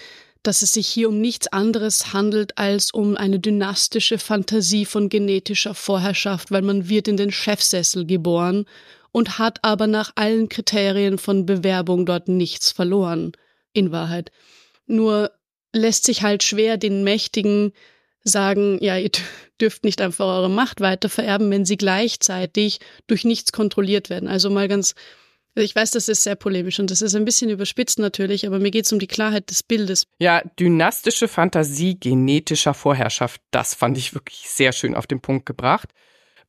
dass 0.43 0.62
es 0.62 0.74
sich 0.74 0.88
hier 0.88 1.10
um 1.10 1.22
nichts 1.22 1.48
anderes 1.48 2.13
handelt 2.13 2.58
als 2.58 2.91
um 2.91 3.15
eine 3.15 3.39
dynastische 3.39 4.17
Fantasie 4.17 4.86
von 4.86 5.10
genetischer 5.10 5.74
Vorherrschaft, 5.74 6.52
weil 6.52 6.62
man 6.62 6.89
wird 6.89 7.08
in 7.08 7.17
den 7.17 7.32
Chefsessel 7.32 8.06
geboren 8.06 8.65
und 9.12 9.39
hat 9.39 9.60
aber 9.63 9.88
nach 9.88 10.12
allen 10.15 10.50
Kriterien 10.50 11.17
von 11.17 11.46
Bewerbung 11.46 12.06
dort 12.06 12.28
nichts 12.28 12.72
verloren, 12.72 13.32
in 13.72 13.91
Wahrheit. 13.91 14.32
Nur 14.93 15.32
lässt 15.73 16.06
sich 16.06 16.21
halt 16.21 16.43
schwer 16.43 16.77
den 16.77 17.03
Mächtigen 17.03 17.73
sagen, 18.23 18.77
ja, 18.82 18.97
ihr 18.97 19.10
dürft 19.60 19.84
nicht 19.84 20.01
einfach 20.01 20.25
eure 20.25 20.49
Macht 20.49 20.82
weiter 20.82 21.10
vererben, 21.10 21.49
wenn 21.51 21.65
sie 21.65 21.77
gleichzeitig 21.77 22.79
durch 23.08 23.25
nichts 23.25 23.51
kontrolliert 23.51 24.10
werden. 24.10 24.29
Also 24.29 24.49
mal 24.49 24.67
ganz, 24.67 24.93
ich 25.56 25.75
weiß, 25.75 25.91
das 25.91 26.08
ist 26.08 26.23
sehr 26.23 26.36
polemisch 26.36 26.79
und 26.79 26.89
das 26.89 27.01
ist 27.01 27.15
ein 27.15 27.25
bisschen 27.25 27.49
überspitzt 27.49 27.99
natürlich, 27.99 28.47
aber 28.47 28.60
mir 28.60 28.71
geht 28.71 28.86
es 28.86 28.93
um 28.93 28.99
die 28.99 29.08
Klarheit 29.08 29.49
des 29.49 29.63
Bildes. 29.63 30.06
Ja, 30.19 30.41
dynastische 30.60 31.27
Fantasie 31.27 31.99
genetischer 31.99 32.73
Vorherrschaft, 32.73 33.41
das 33.51 33.73
fand 33.73 33.97
ich 33.97 34.13
wirklich 34.13 34.47
sehr 34.47 34.71
schön 34.71 34.95
auf 34.95 35.08
den 35.08 35.21
Punkt 35.21 35.45
gebracht. 35.45 35.89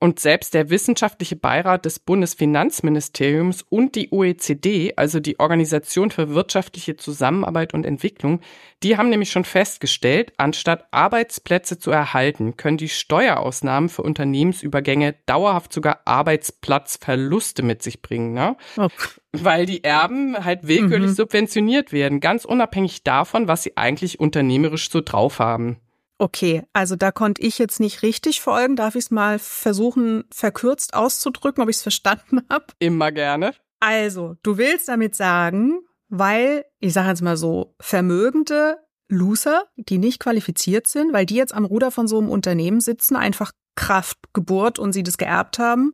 Und 0.05 0.21
selbst 0.21 0.53
der 0.53 0.69
wissenschaftliche 0.69 1.35
Beirat 1.35 1.87
des 1.87 1.99
Bundesfinanzministeriums 1.99 3.63
und 3.63 3.95
die 3.95 4.13
OECD, 4.13 4.93
also 4.97 5.19
die 5.19 5.41
Organisation 5.41 6.11
für 6.11 6.35
wirtschaftliche 6.35 6.99
Zusammenarbeit 6.99 7.73
und 7.73 7.87
Entwicklung, 7.87 8.41
die 8.83 8.99
haben 8.99 9.09
nämlich 9.09 9.31
schon 9.31 9.47
festgestellt, 9.47 10.35
anstatt 10.37 10.85
Arbeitsplätze 10.91 11.79
zu 11.79 11.91
erhalten, 11.91 12.59
können 12.59 12.77
die 12.77 12.91
Steuerausnahmen 12.91 13.89
für 13.89 14.03
Unternehmensübergänge 14.03 15.15
dauerhaft 15.25 15.73
sogar 15.73 16.01
Arbeitsplatzverluste 16.05 17.63
mit 17.63 17.83
sich 17.83 18.03
bringen. 18.03 18.35
Ne? 18.35 18.59
Oh. 18.77 18.89
Weil 19.33 19.65
die 19.65 19.85
Erben 19.85 20.45
halt 20.45 20.69
willkürlich 20.69 21.13
mhm. 21.13 21.15
subventioniert 21.15 21.95
werden, 21.95 22.21
ganz 22.21 22.45
unabhängig 22.45 23.05
davon, 23.05 23.49
was 23.49 23.63
sie 23.63 23.79
eigentlich 23.79 24.21
unternehmerisch 24.21 24.91
so 24.91 25.01
drauf 25.01 25.39
haben. 25.39 25.79
Okay, 26.19 26.63
also 26.73 26.97
da 26.97 27.11
konnte 27.11 27.43
ich 27.43 27.59
jetzt 27.59 27.81
nicht 27.81 28.03
richtig 28.03 28.41
folgen. 28.41 28.77
Darf 28.77 28.95
ich 28.95 29.05
es 29.05 29.11
mal 29.11 29.39
versuchen, 29.39 30.25
verkürzt 30.33 30.95
auszudrücken, 30.95 31.63
ob 31.63 31.69
ich 31.69 31.77
es 31.77 31.83
verstanden 31.83 32.43
habe? 32.51 32.67
Immer 32.79 33.13
gerne. 33.13 33.55
Also, 33.81 34.37
du 34.43 34.57
willst 34.57 34.89
damit 34.89 35.15
sagen, 35.15 35.81
weil, 36.09 36.65
ich 36.79 36.93
sage 36.93 37.09
jetzt 37.09 37.23
mal 37.23 37.37
so, 37.37 37.75
vermögende 37.81 38.79
Loser, 39.09 39.65
die 39.77 39.99
nicht 39.99 40.21
qualifiziert 40.21 40.87
sind, 40.87 41.13
weil 41.13 41.27
die 41.27 41.35
jetzt 41.35 41.55
am 41.55 41.65
Ruder 41.65 41.91
von 41.91 42.07
so 42.07 42.19
einem 42.19 42.31
Unternehmen 42.31 42.81
sitzen, 42.81 43.17
einfach 43.17 43.53
Kraft, 43.77 44.19
Geburt 44.33 44.79
und 44.79 44.93
sie 44.93 45.03
das 45.03 45.19
geerbt 45.19 45.59
haben, 45.59 45.93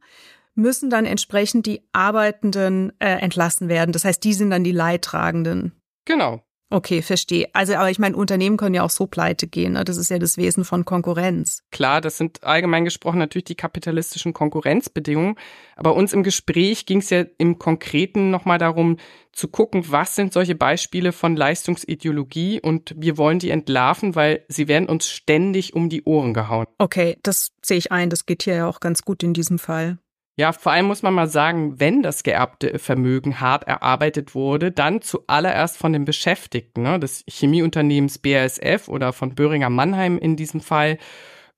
müssen 0.55 0.91
dann 0.91 1.07
entsprechend 1.07 1.67
die 1.67 1.83
Arbeitenden 1.93 2.93
äh, 2.99 3.17
entlassen 3.19 3.69
werden. 3.69 3.93
Das 3.93 4.05
heißt, 4.05 4.23
die 4.23 4.35
sind 4.35 4.51
dann 4.51 4.65
die 4.65 4.73
Leidtragenden. 4.73 5.73
Genau. 6.05 6.43
Okay, 6.73 7.03
verstehe. 7.03 7.49
Also, 7.53 7.75
aber 7.75 7.91
ich 7.91 7.99
meine, 7.99 8.17
Unternehmen 8.17 8.57
können 8.57 8.77
ja 8.77 8.85
auch 8.85 8.91
so 8.91 9.09
pleite 9.09 9.49
gehen. 9.49 9.73
Ne? 9.73 9.85
Das 9.85 9.97
ist 9.97 10.09
ja 10.09 10.21
das 10.21 10.37
Wesen 10.37 10.65
von 10.65 10.85
Konkurrenz. 10.85 11.65
Klar, 11.73 12.01
das 12.01 12.17
sind 12.17 12.45
allgemein 12.45 12.85
gesprochen 12.85 13.19
natürlich 13.19 13.47
die 13.47 13.57
kapitalistischen 13.57 14.33
Konkurrenzbedingungen. 14.33 15.35
Aber 15.75 15.97
uns 15.97 16.13
im 16.13 16.23
Gespräch 16.23 16.87
ging 16.87 16.99
es 16.99 17.11
ja 17.11 17.25
im 17.39 17.59
Konkreten 17.59 18.31
nochmal 18.31 18.59
darum, 18.59 18.99
zu 19.33 19.49
gucken, 19.49 19.85
was 19.89 20.15
sind 20.15 20.33
solche 20.33 20.55
Beispiele 20.55 21.13
von 21.13 21.35
Leistungsideologie 21.37 22.61
und 22.61 22.95
wir 22.97 23.19
wollen 23.19 23.41
die 23.41 23.51
entlarven, 23.51 24.15
weil 24.15 24.45
sie 24.49 24.69
werden 24.69 24.89
uns 24.89 25.09
ständig 25.09 25.75
um 25.75 25.89
die 25.89 26.05
Ohren 26.05 26.35
gehauen. 26.35 26.67
Okay, 26.79 27.17
das 27.23 27.51
sehe 27.63 27.79
ich 27.79 27.91
ein. 27.91 28.11
Das 28.11 28.27
geht 28.27 28.45
hier 28.45 28.55
ja 28.55 28.69
auch 28.69 28.81
ganz 28.81 29.03
gut 29.03 29.23
in 29.23 29.35
diesem 29.35 29.59
Fall. 29.59 29.99
Ja, 30.37 30.53
vor 30.53 30.73
allem 30.73 30.87
muss 30.87 31.03
man 31.03 31.13
mal 31.13 31.29
sagen, 31.29 31.79
wenn 31.81 32.03
das 32.03 32.23
geerbte 32.23 32.79
Vermögen 32.79 33.41
hart 33.41 33.65
erarbeitet 33.65 34.35
wurde, 34.35 34.71
dann 34.73 35.03
zuallererst 35.03 35.77
von 35.77 35.93
den 35.93 36.05
Beschäftigten, 36.05 36.83
ne, 36.83 36.99
des 36.99 37.25
Chemieunternehmens 37.29 38.19
BASF 38.19 38.89
oder 38.89 39.13
von 39.13 39.35
Böhringer 39.35 39.71
Mannheim 39.71 40.19
in 40.19 40.37
diesem 40.37 40.61
Fall 40.61 40.99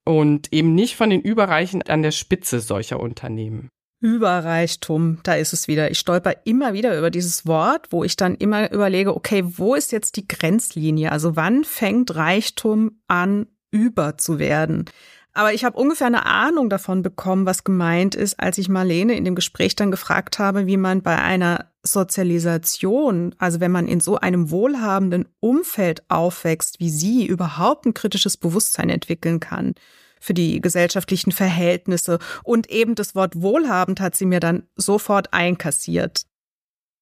und 0.05 0.53
eben 0.53 0.75
nicht 0.75 0.97
von 0.97 1.11
den 1.11 1.21
Überreichen 1.21 1.83
an 1.83 2.03
der 2.03 2.11
Spitze 2.11 2.61
solcher 2.61 2.99
Unternehmen. 2.99 3.69
Überreichtum, 4.01 5.21
da 5.23 5.35
ist 5.35 5.53
es 5.53 5.69
wieder. 5.69 5.93
Ich 5.93 6.01
stolper 6.01 6.35
immer 6.45 6.73
wieder 6.73 6.99
über 6.99 7.11
dieses 7.11 7.47
Wort, 7.47 7.87
wo 7.91 8.03
ich 8.03 8.17
dann 8.17 8.35
immer 8.35 8.73
überlege, 8.73 9.15
okay, 9.15 9.45
wo 9.45 9.77
ist 9.77 9.93
jetzt 9.93 10.17
die 10.17 10.27
Grenzlinie? 10.27 11.13
Also 11.13 11.37
wann 11.37 11.63
fängt 11.63 12.17
Reichtum 12.17 13.01
an, 13.07 13.47
über 13.71 14.19
zu 14.19 14.41
werden? 14.41 14.87
Aber 15.35 15.55
ich 15.55 15.65
habe 15.65 15.79
ungefähr 15.79 16.09
eine 16.09 16.27
Ahnung 16.27 16.69
davon 16.69 17.03
bekommen, 17.03 17.47
was 17.47 17.65
gemeint 17.65 18.15
ist, 18.15 18.39
als 18.39 18.59
ich 18.59 18.69
Marlene 18.69 19.15
in 19.15 19.25
dem 19.25 19.35
Gespräch 19.35 19.75
dann 19.75 19.91
gefragt 19.91 20.39
habe, 20.39 20.67
wie 20.67 20.77
man 20.77 21.03
bei 21.03 21.19
einer 21.19 21.71
Sozialisation, 21.83 23.35
also 23.39 23.59
wenn 23.61 23.73
man 23.73 23.89
in 23.89 24.01
so 24.01 24.17
einem 24.17 24.51
wohlhabenden 24.51 25.27
Umfeld 25.41 26.03
aufwächst, 26.09 26.81
wie 26.81 26.91
sie 26.91 27.27
überhaupt 27.27 27.87
ein 27.87 27.95
kritisches 27.95 28.37
Bewusstsein 28.37 28.91
entwickeln 28.91 29.41
kann 29.41 29.75
für 30.21 30.35
die 30.35 30.61
gesellschaftlichen 30.61 31.33
Verhältnisse. 31.33 32.19
Und 32.45 32.71
eben 32.71 32.95
das 32.95 33.15
Wort 33.15 33.41
wohlhabend 33.41 34.01
hat 34.01 34.15
sie 34.15 34.27
mir 34.27 34.39
dann 34.39 34.69
sofort 34.77 35.33
einkassiert. 35.33 36.27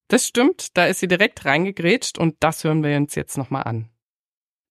Das 0.08 0.26
stimmt, 0.26 0.76
da 0.76 0.86
ist 0.86 1.00
sie 1.00 1.08
direkt 1.08 1.44
reingegrätscht 1.44 2.18
und 2.18 2.36
das 2.40 2.64
hören 2.64 2.82
wir 2.82 2.96
uns 2.96 3.14
jetzt 3.14 3.36
nochmal 3.36 3.64
an. 3.64 3.90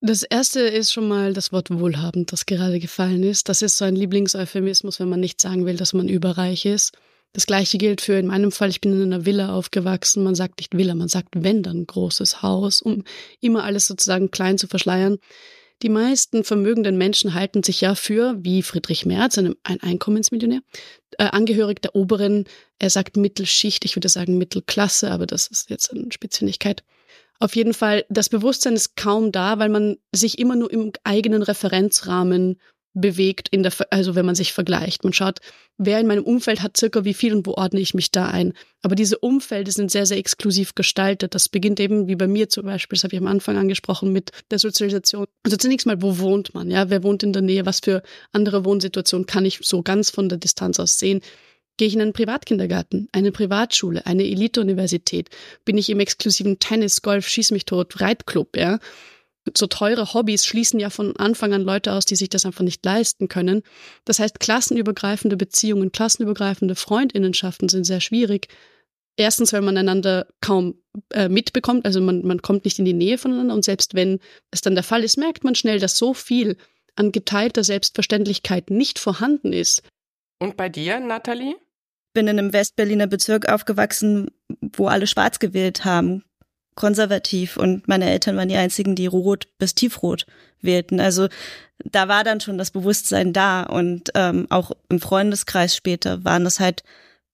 Das 0.01 0.23
erste 0.23 0.61
ist 0.61 0.93
schon 0.93 1.09
mal 1.09 1.33
das 1.33 1.51
Wort 1.51 1.69
wohlhabend, 1.69 2.31
das 2.31 2.45
gerade 2.45 2.79
gefallen 2.79 3.21
ist. 3.23 3.49
Das 3.49 3.61
ist 3.61 3.77
so 3.77 3.83
ein 3.83 3.97
Lieblingseuphemismus, 3.97 4.99
wenn 5.01 5.09
man 5.09 5.19
nicht 5.19 5.41
sagen 5.41 5.65
will, 5.65 5.75
dass 5.75 5.93
man 5.93 6.07
überreich 6.07 6.65
ist. 6.65 6.93
Das 7.33 7.45
gleiche 7.45 7.77
gilt 7.77 7.99
für 8.01 8.13
in 8.13 8.27
meinem 8.27 8.51
Fall, 8.51 8.69
ich 8.69 8.81
bin 8.81 8.93
in 8.93 9.13
einer 9.13 9.25
Villa 9.25 9.53
aufgewachsen. 9.53 10.23
Man 10.23 10.35
sagt 10.35 10.59
nicht 10.59 10.75
Villa, 10.75 10.95
man 10.95 11.09
sagt 11.09 11.29
wenn 11.35 11.63
dann 11.63 11.85
großes 11.85 12.41
Haus, 12.41 12.81
um 12.81 13.03
immer 13.41 13.65
alles 13.65 13.87
sozusagen 13.87 14.31
klein 14.31 14.57
zu 14.57 14.67
verschleiern. 14.67 15.17
Die 15.81 15.89
meisten 15.89 16.43
vermögenden 16.43 16.97
Menschen 16.97 17.33
halten 17.33 17.61
sich 17.63 17.81
ja 17.81 17.93
für, 17.93 18.35
wie 18.39 18.63
Friedrich 18.63 19.05
Merz, 19.05 19.37
ein 19.37 19.55
Einkommensmillionär, 19.63 20.61
äh, 21.17 21.25
angehörig 21.25 21.81
der 21.81 21.95
oberen, 21.95 22.45
er 22.79 22.89
sagt 22.89 23.15
Mittelschicht, 23.15 23.85
ich 23.85 23.95
würde 23.95 24.09
sagen 24.09 24.37
Mittelklasse, 24.37 25.11
aber 25.11 25.25
das 25.25 25.47
ist 25.47 25.69
jetzt 25.69 25.91
eine 25.91 26.11
Spitzfindigkeit. 26.11 26.83
Auf 27.39 27.55
jeden 27.55 27.73
Fall, 27.73 28.05
das 28.09 28.29
Bewusstsein 28.29 28.73
ist 28.73 28.97
kaum 28.97 29.31
da, 29.31 29.59
weil 29.59 29.69
man 29.69 29.97
sich 30.13 30.39
immer 30.39 30.55
nur 30.55 30.71
im 30.71 30.91
eigenen 31.03 31.41
Referenzrahmen 31.41 32.59
bewegt, 32.93 33.47
in 33.49 33.63
der, 33.63 33.71
also 33.91 34.15
wenn 34.15 34.25
man 34.25 34.35
sich 34.35 34.51
vergleicht. 34.51 35.03
Man 35.03 35.13
schaut, 35.13 35.39
wer 35.77 35.99
in 35.99 36.07
meinem 36.07 36.23
Umfeld 36.23 36.61
hat 36.61 36.75
circa 36.75 37.05
wie 37.05 37.13
viel 37.13 37.33
und 37.33 37.45
wo 37.45 37.53
ordne 37.53 37.79
ich 37.79 37.93
mich 37.93 38.11
da 38.11 38.27
ein. 38.27 38.53
Aber 38.81 38.95
diese 38.95 39.19
Umfelder 39.19 39.71
sind 39.71 39.91
sehr, 39.91 40.05
sehr 40.05 40.17
exklusiv 40.17 40.75
gestaltet. 40.75 41.35
Das 41.35 41.49
beginnt 41.49 41.79
eben, 41.79 42.07
wie 42.07 42.15
bei 42.15 42.27
mir 42.27 42.49
zum 42.49 42.65
Beispiel, 42.65 42.97
das 42.97 43.03
habe 43.03 43.15
ich 43.15 43.21
am 43.21 43.27
Anfang 43.27 43.57
angesprochen, 43.57 44.11
mit 44.11 44.31
der 44.51 44.59
Sozialisation. 44.59 45.27
Also 45.43 45.55
zunächst 45.55 45.85
mal, 45.85 46.01
wo 46.01 46.17
wohnt 46.17 46.53
man? 46.53 46.69
Ja, 46.71 46.89
wer 46.89 47.03
wohnt 47.03 47.23
in 47.23 47.31
der 47.31 47.41
Nähe? 47.43 47.65
Was 47.65 47.79
für 47.79 48.01
andere 48.31 48.65
Wohnsituationen 48.65 49.27
kann 49.27 49.45
ich 49.45 49.59
so 49.61 49.81
ganz 49.83 50.09
von 50.09 50.27
der 50.27 50.39
Distanz 50.39 50.79
aus 50.79 50.97
sehen? 50.97 51.21
Gehe 51.79 51.87
ich 51.87 51.95
in 51.95 52.01
einen 52.01 52.11
Privatkindergarten, 52.11 53.07
eine 53.13 53.31
Privatschule, 53.31 54.05
eine 54.05 54.25
Elite-Universität? 54.25 55.29
Bin 55.63 55.77
ich 55.77 55.89
im 55.89 56.01
exklusiven 56.01 56.59
Tennis, 56.59 57.01
Golf, 57.01 57.25
Schieß 57.25 57.51
mich 57.51 57.63
tot, 57.63 58.01
Reitclub, 58.01 58.57
ja? 58.57 58.79
so 59.55 59.65
teure 59.65 60.13
Hobbys 60.13 60.45
schließen 60.45 60.77
ja 60.81 60.89
von 60.89 61.15
Anfang 61.15 61.53
an 61.53 61.61
Leute 61.61 61.93
aus, 61.93 62.03
die 62.03 62.17
sich 62.17 62.27
das 62.27 62.45
einfach 62.45 62.65
nicht 62.65 62.83
leisten 62.83 63.29
können. 63.29 63.63
Das 64.03 64.19
heißt, 64.19 64.41
klassenübergreifende 64.41 65.37
Beziehungen, 65.37 65.93
klassenübergreifende 65.93 66.75
Freundinnenschaften 66.75 67.69
sind 67.69 67.85
sehr 67.85 68.01
schwierig. 68.01 68.49
Erstens, 69.15 69.53
weil 69.53 69.61
man 69.61 69.77
einander 69.77 70.27
kaum 70.41 70.75
äh, 71.13 71.29
mitbekommt, 71.29 71.85
also 71.85 72.01
man, 72.01 72.27
man 72.27 72.41
kommt 72.41 72.65
nicht 72.65 72.77
in 72.79 72.85
die 72.85 72.91
Nähe 72.91 73.17
voneinander 73.17 73.53
und 73.53 73.63
selbst 73.63 73.93
wenn 73.93 74.19
es 74.51 74.59
dann 74.59 74.75
der 74.75 74.83
Fall 74.83 75.05
ist, 75.05 75.17
merkt 75.17 75.45
man 75.45 75.55
schnell, 75.55 75.79
dass 75.79 75.97
so 75.97 76.13
viel 76.13 76.57
an 76.97 77.13
geteilter 77.13 77.63
Selbstverständlichkeit 77.63 78.69
nicht 78.69 78.99
vorhanden 78.99 79.53
ist. 79.53 79.81
Und 80.39 80.57
bei 80.57 80.67
dir, 80.67 80.99
Nathalie? 80.99 81.55
Bin 82.13 82.27
in 82.27 82.39
einem 82.39 82.53
Westberliner 82.53 83.07
Bezirk 83.07 83.49
aufgewachsen, 83.49 84.31
wo 84.61 84.87
alle 84.87 85.07
schwarz 85.07 85.39
gewählt 85.39 85.85
haben 85.85 86.23
konservativ 86.79 87.57
und 87.57 87.87
meine 87.87 88.09
Eltern 88.09 88.37
waren 88.37 88.47
die 88.47 88.55
einzigen, 88.55 88.95
die 88.95 89.05
rot 89.05 89.49
bis 89.57 89.75
tiefrot 89.75 90.25
wählten. 90.61 90.99
Also 90.99 91.27
da 91.83 92.07
war 92.07 92.23
dann 92.23 92.39
schon 92.39 92.57
das 92.57 92.71
Bewusstsein 92.71 93.33
da 93.33 93.63
und 93.63 94.11
ähm, 94.15 94.47
auch 94.49 94.71
im 94.87 95.01
Freundeskreis 95.01 95.75
später 95.75 96.23
waren 96.23 96.45
das 96.45 96.59
halt 96.59 96.83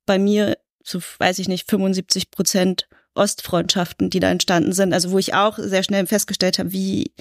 bei 0.08 0.18
mir 0.18 0.58
zu, 0.84 1.00
weiß 1.20 1.40
ich 1.40 1.48
nicht, 1.48 1.70
75 1.70 2.32
Prozent 2.32 2.88
Ostfreundschaften, 3.14 4.10
die 4.10 4.20
da 4.20 4.30
entstanden 4.30 4.74
sind. 4.74 4.94
Also 4.94 5.12
wo 5.12 5.20
ich 5.20 5.36
auch 5.36 5.58
sehr 5.60 5.84
schnell 5.84 6.06
festgestellt 6.08 6.58
habe, 6.58 6.72
wie 6.72 7.12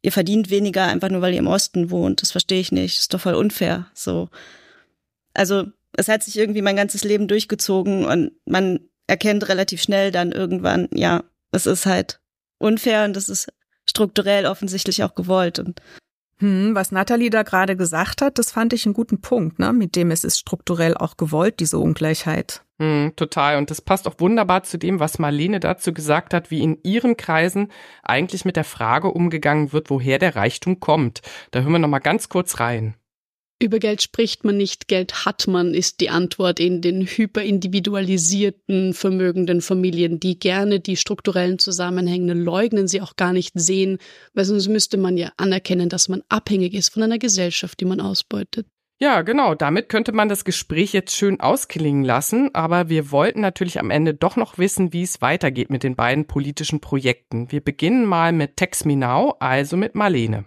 ihr 0.00 0.10
verdient 0.10 0.50
weniger 0.50 0.86
einfach 0.86 1.10
nur, 1.10 1.20
weil 1.20 1.34
ihr 1.34 1.38
im 1.38 1.46
Osten 1.46 1.90
wohnt. 1.90 2.22
Das 2.22 2.32
verstehe 2.32 2.60
ich 2.60 2.72
nicht. 2.72 2.96
Das 2.96 3.02
ist 3.02 3.14
doch 3.14 3.20
voll 3.20 3.34
unfair. 3.34 3.86
So. 3.94 4.30
Also 5.34 5.66
es 5.96 6.08
hat 6.08 6.22
sich 6.22 6.38
irgendwie 6.38 6.62
mein 6.62 6.76
ganzes 6.76 7.04
Leben 7.04 7.28
durchgezogen 7.28 8.04
und 8.04 8.32
man 8.44 8.80
erkennt 9.06 9.48
relativ 9.48 9.82
schnell 9.82 10.10
dann 10.10 10.32
irgendwann, 10.32 10.88
ja, 10.92 11.24
es 11.50 11.66
ist 11.66 11.86
halt 11.86 12.20
unfair 12.58 13.04
und 13.04 13.16
es 13.16 13.28
ist 13.28 13.52
strukturell 13.88 14.46
offensichtlich 14.46 15.02
auch 15.02 15.14
gewollt. 15.14 15.58
Und 15.58 15.82
hm, 16.38 16.74
was 16.74 16.92
Nathalie 16.92 17.30
da 17.30 17.42
gerade 17.42 17.76
gesagt 17.76 18.22
hat, 18.22 18.38
das 18.38 18.50
fand 18.50 18.72
ich 18.72 18.86
einen 18.86 18.94
guten 18.94 19.20
Punkt, 19.20 19.58
ne? 19.58 19.72
mit 19.72 19.96
dem 19.96 20.10
es 20.10 20.24
ist 20.24 20.38
strukturell 20.38 20.96
auch 20.96 21.16
gewollt, 21.16 21.60
diese 21.60 21.78
Ungleichheit. 21.78 22.64
Hm, 22.80 23.12
total. 23.14 23.58
Und 23.58 23.70
das 23.70 23.80
passt 23.80 24.08
auch 24.08 24.14
wunderbar 24.18 24.62
zu 24.64 24.78
dem, 24.78 24.98
was 24.98 25.18
Marlene 25.18 25.60
dazu 25.60 25.92
gesagt 25.92 26.34
hat, 26.34 26.50
wie 26.50 26.62
in 26.62 26.78
ihren 26.82 27.16
Kreisen 27.16 27.70
eigentlich 28.02 28.44
mit 28.44 28.56
der 28.56 28.64
Frage 28.64 29.08
umgegangen 29.12 29.72
wird, 29.72 29.90
woher 29.90 30.18
der 30.18 30.34
Reichtum 30.34 30.80
kommt. 30.80 31.20
Da 31.52 31.60
hören 31.60 31.72
wir 31.72 31.78
noch 31.78 31.88
mal 31.88 32.00
ganz 32.00 32.28
kurz 32.28 32.58
rein. 32.58 32.96
Über 33.62 33.78
Geld 33.78 34.02
spricht 34.02 34.42
man 34.44 34.56
nicht, 34.56 34.88
Geld 34.88 35.24
hat 35.24 35.46
man, 35.46 35.72
ist 35.72 36.00
die 36.00 36.10
Antwort 36.10 36.58
in 36.58 36.80
den 36.80 37.02
hyperindividualisierten, 37.02 38.92
vermögenden 38.92 39.60
Familien, 39.60 40.18
die 40.18 40.36
gerne 40.36 40.80
die 40.80 40.96
strukturellen 40.96 41.60
Zusammenhänge 41.60 42.34
leugnen, 42.34 42.88
sie 42.88 43.00
auch 43.00 43.14
gar 43.14 43.32
nicht 43.32 43.52
sehen, 43.54 43.98
weil 44.34 44.46
sonst 44.46 44.66
müsste 44.66 44.96
man 44.96 45.16
ja 45.16 45.30
anerkennen, 45.36 45.88
dass 45.88 46.08
man 46.08 46.24
abhängig 46.28 46.74
ist 46.74 46.88
von 46.88 47.04
einer 47.04 47.20
Gesellschaft, 47.20 47.78
die 47.78 47.84
man 47.84 48.00
ausbeutet. 48.00 48.66
Ja, 49.00 49.22
genau. 49.22 49.54
Damit 49.54 49.88
könnte 49.88 50.10
man 50.10 50.28
das 50.28 50.44
Gespräch 50.44 50.92
jetzt 50.92 51.14
schön 51.14 51.38
ausklingen 51.40 52.04
lassen. 52.04 52.52
Aber 52.54 52.88
wir 52.88 53.12
wollten 53.12 53.40
natürlich 53.40 53.78
am 53.78 53.90
Ende 53.90 54.14
doch 54.14 54.34
noch 54.34 54.58
wissen, 54.58 54.92
wie 54.92 55.02
es 55.02 55.20
weitergeht 55.20 55.70
mit 55.70 55.84
den 55.84 55.94
beiden 55.94 56.26
politischen 56.26 56.80
Projekten. 56.80 57.50
Wir 57.50 57.60
beginnen 57.60 58.06
mal 58.06 58.32
mit 58.32 58.56
Text 58.56 58.86
Me 58.86 58.96
Now, 58.96 59.36
also 59.38 59.76
mit 59.76 59.94
Marlene. 59.94 60.46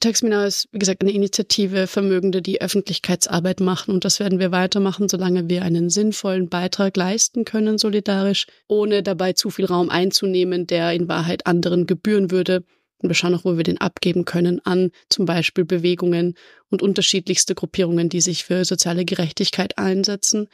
Taxmina 0.00 0.46
ist, 0.46 0.68
wie 0.72 0.78
gesagt, 0.78 1.02
eine 1.02 1.12
Initiative 1.12 1.86
Vermögende, 1.86 2.42
die 2.42 2.60
Öffentlichkeitsarbeit 2.60 3.60
machen. 3.60 3.92
Und 3.92 4.04
das 4.04 4.20
werden 4.20 4.38
wir 4.38 4.52
weitermachen, 4.52 5.08
solange 5.08 5.48
wir 5.48 5.62
einen 5.62 5.90
sinnvollen 5.90 6.48
Beitrag 6.48 6.96
leisten 6.96 7.44
können, 7.44 7.78
solidarisch, 7.78 8.46
ohne 8.68 9.02
dabei 9.02 9.32
zu 9.32 9.50
viel 9.50 9.64
Raum 9.64 9.90
einzunehmen, 9.90 10.66
der 10.66 10.92
in 10.92 11.08
Wahrheit 11.08 11.46
anderen 11.46 11.86
gebühren 11.86 12.30
würde. 12.30 12.64
Und 12.98 13.10
wir 13.10 13.14
schauen 13.14 13.34
auch, 13.34 13.44
wo 13.44 13.56
wir 13.56 13.64
den 13.64 13.80
abgeben 13.80 14.24
können 14.24 14.60
an 14.64 14.90
zum 15.08 15.26
Beispiel 15.26 15.64
Bewegungen 15.64 16.34
und 16.70 16.80
unterschiedlichste 16.80 17.54
Gruppierungen, 17.54 18.08
die 18.08 18.20
sich 18.20 18.44
für 18.44 18.64
soziale 18.64 19.04
Gerechtigkeit 19.04 19.76
einsetzen. 19.76 20.48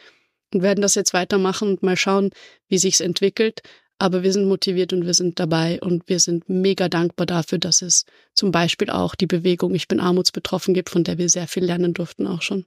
Und 0.52 0.62
werden 0.62 0.82
das 0.82 0.96
jetzt 0.96 1.12
weitermachen 1.14 1.68
und 1.68 1.82
mal 1.82 1.96
schauen, 1.96 2.30
wie 2.68 2.78
sich's 2.78 3.00
entwickelt. 3.00 3.60
Aber 4.00 4.22
wir 4.22 4.32
sind 4.32 4.48
motiviert 4.48 4.94
und 4.94 5.04
wir 5.04 5.12
sind 5.12 5.38
dabei 5.38 5.78
und 5.82 6.08
wir 6.08 6.20
sind 6.20 6.48
mega 6.48 6.88
dankbar 6.88 7.26
dafür, 7.26 7.58
dass 7.58 7.82
es 7.82 8.06
zum 8.34 8.50
Beispiel 8.50 8.88
auch 8.88 9.14
die 9.14 9.26
Bewegung 9.26 9.74
Ich 9.74 9.88
bin 9.88 10.00
armutsbetroffen 10.00 10.72
gibt, 10.72 10.88
von 10.88 11.04
der 11.04 11.18
wir 11.18 11.28
sehr 11.28 11.46
viel 11.46 11.64
lernen 11.64 11.92
durften 11.92 12.26
auch 12.26 12.40
schon. 12.40 12.64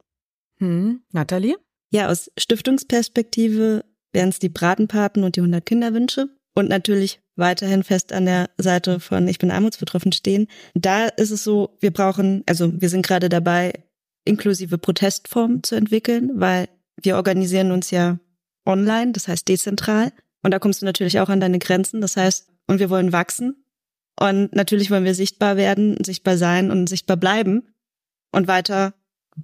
Hm. 0.60 1.02
Nathalie? 1.12 1.56
Ja, 1.90 2.10
aus 2.10 2.32
Stiftungsperspektive 2.38 3.84
wären 4.12 4.30
es 4.30 4.38
die 4.38 4.50
Bratenpaten 4.50 5.24
und 5.24 5.36
die 5.36 5.40
100 5.40 5.66
Kinderwünsche 5.66 6.30
und 6.54 6.70
natürlich 6.70 7.20
weiterhin 7.36 7.84
fest 7.84 8.14
an 8.14 8.26
der 8.26 8.52
Seite 8.60 9.00
von 9.00 9.28
Ich 9.28 9.40
bin 9.40 9.50
armutsbetroffen 9.50 10.12
stehen. 10.12 10.48
Da 10.76 11.08
ist 11.08 11.32
es 11.32 11.44
so, 11.44 11.78
wir 11.80 11.92
brauchen, 11.92 12.44
also 12.46 12.80
wir 12.80 12.90
sind 12.90 13.04
gerade 13.04 13.28
dabei, 13.28 13.74
inklusive 14.24 14.78
Protestformen 14.78 15.64
zu 15.64 15.74
entwickeln, 15.74 16.30
weil 16.36 16.70
wir 17.02 17.16
organisieren 17.16 17.72
uns 17.72 17.90
ja 17.90 18.20
online, 18.68 19.14
das 19.14 19.28
heißt 19.28 19.48
dezentral. 19.48 20.12
Und 20.44 20.52
da 20.52 20.60
kommst 20.60 20.82
du 20.82 20.86
natürlich 20.86 21.20
auch 21.20 21.30
an 21.30 21.40
deine 21.40 21.60
Grenzen. 21.60 22.02
Das 22.02 22.18
heißt, 22.18 22.50
und 22.68 22.80
wir 22.80 22.90
wollen 22.90 23.12
wachsen. 23.12 23.66
Und 24.20 24.54
natürlich 24.54 24.92
wollen 24.92 25.06
wir 25.06 25.16
sichtbar 25.16 25.58
werden, 25.58 25.98
sichtbar 26.04 26.38
sein 26.38 26.70
und 26.70 26.88
sichtbar 26.88 27.18
bleiben 27.18 27.74
und 28.32 28.48
weiter 28.48 28.94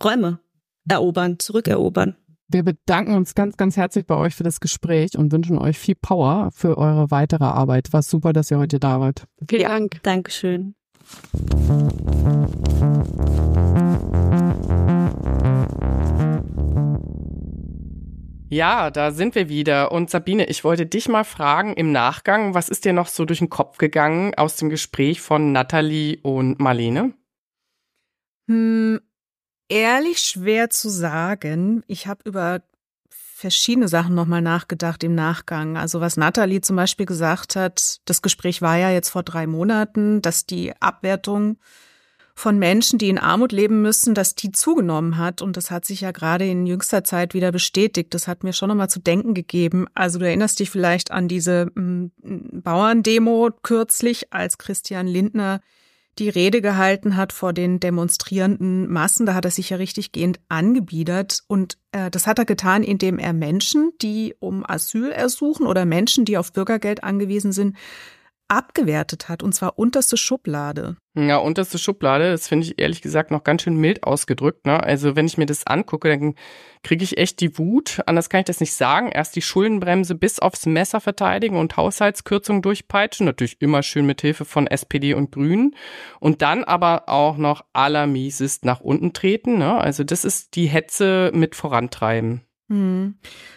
Räume 0.04 0.40
erobern, 0.88 1.40
zurückerobern. 1.40 2.16
Wir 2.52 2.64
bedanken 2.64 3.14
uns 3.14 3.36
ganz, 3.36 3.58
ganz 3.58 3.78
herzlich 3.78 4.06
bei 4.08 4.16
euch 4.16 4.34
für 4.34 4.44
das 4.44 4.60
Gespräch 4.60 5.18
und 5.18 5.32
wünschen 5.32 5.58
euch 5.58 5.78
viel 5.78 5.96
Power 5.96 6.50
für 6.52 6.78
eure 6.78 7.12
weitere 7.12 7.44
Arbeit. 7.44 7.94
War 7.94 8.02
super, 8.02 8.34
dass 8.34 8.50
ihr 8.50 8.58
heute 8.58 8.80
da 8.80 9.00
wart. 9.00 9.26
Vielen 9.48 9.64
Dank. 9.64 10.04
Dankeschön. 10.04 10.76
Ja, 18.50 18.90
da 18.90 19.12
sind 19.12 19.36
wir 19.36 19.48
wieder. 19.48 19.92
Und 19.92 20.10
Sabine, 20.10 20.46
ich 20.46 20.64
wollte 20.64 20.88
dich 20.88 21.08
mal 21.08 21.24
fragen 21.24 21.74
im 21.76 21.92
Nachgang, 21.92 22.56
was 22.56 22.68
ist 22.70 22.84
dir 22.84 22.94
noch 22.94 23.08
so 23.08 23.26
durch 23.26 23.40
den 23.40 23.50
Kopf 23.50 23.78
gegangen 23.78 24.34
aus 24.36 24.56
dem 24.56 24.70
Gespräch 24.70 25.22
von 25.22 25.52
Nathalie 25.52 26.18
und 26.24 26.60
Marlene? 26.60 27.14
Hm, 28.48 29.00
ehrlich 29.70 30.18
schwer 30.18 30.72
zu 30.72 30.90
sagen. 30.90 31.84
Ich 31.86 32.08
habe 32.08 32.22
über 32.26 32.64
verschiedene 33.10 33.88
Sachen 33.88 34.16
nochmal 34.16 34.42
nachgedacht 34.42 35.04
im 35.04 35.14
Nachgang. 35.14 35.78
Also 35.78 36.02
was 36.02 36.18
Nathalie 36.18 36.62
zum 36.62 36.76
Beispiel 36.76 37.06
gesagt 37.06 37.56
hat, 37.56 38.02
das 38.06 38.24
Gespräch 38.24 38.64
war 38.64 38.78
ja 38.78 38.90
jetzt 38.90 39.10
vor 39.10 39.22
drei 39.22 39.46
Monaten, 39.46 40.24
dass 40.24 40.48
die 40.48 40.74
Abwertung 40.82 41.58
von 42.40 42.58
Menschen, 42.58 42.98
die 42.98 43.10
in 43.10 43.18
Armut 43.18 43.52
leben 43.52 43.82
müssen, 43.82 44.16
dass 44.16 44.34
die 44.34 44.54
zugenommen 44.54 45.18
hat. 45.18 45.42
Und 45.42 45.58
das 45.58 45.72
hat 45.72 45.84
sich 45.84 46.02
ja 46.02 46.12
gerade 46.12 46.48
in 46.48 46.66
jüngster 46.66 47.04
Zeit 47.04 47.34
wieder 47.34 47.52
bestätigt. 47.52 48.14
Das 48.14 48.30
hat 48.30 48.46
mir 48.46 48.54
schon 48.54 48.70
nochmal 48.70 48.90
zu 48.90 49.02
denken 49.02 49.34
gegeben. 49.34 49.88
Also 49.94 50.20
du 50.20 50.26
erinnerst 50.26 50.60
dich 50.60 50.70
vielleicht 50.70 51.12
an 51.12 51.28
diese 51.28 51.70
m, 51.76 52.12
mm, 52.24 52.62
Bauerndemo 52.62 53.50
kürzlich, 53.62 54.32
als 54.32 54.58
Christian 54.58 55.06
Lindner 55.06 55.60
die 56.18 56.30
Rede 56.30 56.62
gehalten 56.62 57.18
hat 57.18 57.34
vor 57.34 57.52
den 57.52 57.82
demonstrierenden 57.82 58.90
Massen. 58.90 59.26
Da 59.26 59.34
hat 59.34 59.44
er 59.44 59.52
sich 59.52 59.72
ja 59.72 59.78
richtig 59.78 60.14
gehend 60.14 60.40
angebiedert. 60.48 61.44
Und 61.48 61.78
äh, 61.92 62.10
das 62.10 62.26
hat 62.26 62.40
er 62.40 62.46
getan, 62.46 62.84
indem 62.84 63.20
er 63.20 63.34
Menschen, 63.34 63.92
die 64.02 64.34
um 64.40 64.64
Asyl 64.66 65.12
ersuchen 65.12 65.68
oder 65.68 65.84
Menschen, 65.84 66.24
die 66.24 66.38
auf 66.38 66.54
Bürgergeld 66.54 67.04
angewiesen 67.04 67.52
sind, 67.52 67.76
abgewertet 68.50 69.30
hat, 69.30 69.44
und 69.44 69.54
zwar 69.54 69.80
unterste 69.80 70.18
Schublade. 70.18 70.98
Ja, 71.16 71.38
unterste 71.38 71.78
Schublade, 71.78 72.32
das 72.32 72.48
finde 72.48 72.66
ich 72.66 72.80
ehrlich 72.80 73.02
gesagt 73.02 73.32
noch 73.32 73.44
ganz 73.44 73.64
schön 73.64 73.76
mild 73.76 74.04
ausgedrückt. 74.04 74.66
Ne? 74.66 74.82
Also 74.82 75.16
wenn 75.16 75.26
ich 75.26 75.38
mir 75.38 75.46
das 75.46 75.68
angucke, 75.68 76.10
dann 76.10 76.36
kriege 76.84 77.04
ich 77.04 77.18
echt 77.18 77.40
die 77.42 77.58
Wut. 77.58 78.02
Anders 78.06 78.30
kann 78.30 78.40
ich 78.40 78.46
das 78.46 78.60
nicht 78.60 78.74
sagen. 78.74 79.10
Erst 79.12 79.36
die 79.36 79.42
Schuldenbremse 79.42 80.16
bis 80.16 80.40
aufs 80.40 80.66
Messer 80.66 81.02
verteidigen 81.02 81.58
und 81.58 81.78
Haushaltskürzungen 81.78 82.62
durchpeitschen. 82.62 83.26
Natürlich 83.26 83.62
immer 83.62 83.84
schön 83.84 84.06
mit 84.06 84.22
Hilfe 84.22 84.46
von 84.46 84.68
SPD 84.68 85.14
und 85.14 85.32
Grünen. 85.32 85.76
Und 86.20 86.42
dann 86.42 86.64
aber 86.64 87.10
auch 87.10 87.38
noch 87.38 87.66
allermiesest 87.74 88.66
nach 88.66 88.80
unten 88.80 89.14
treten. 89.14 89.58
Ne? 89.58 89.76
Also 89.76 90.04
das 90.04 90.26
ist 90.26 90.56
die 90.56 90.68
Hetze 90.68 91.32
mit 91.34 91.56
vorantreiben. 91.56 92.49
Hm. 92.70 93.16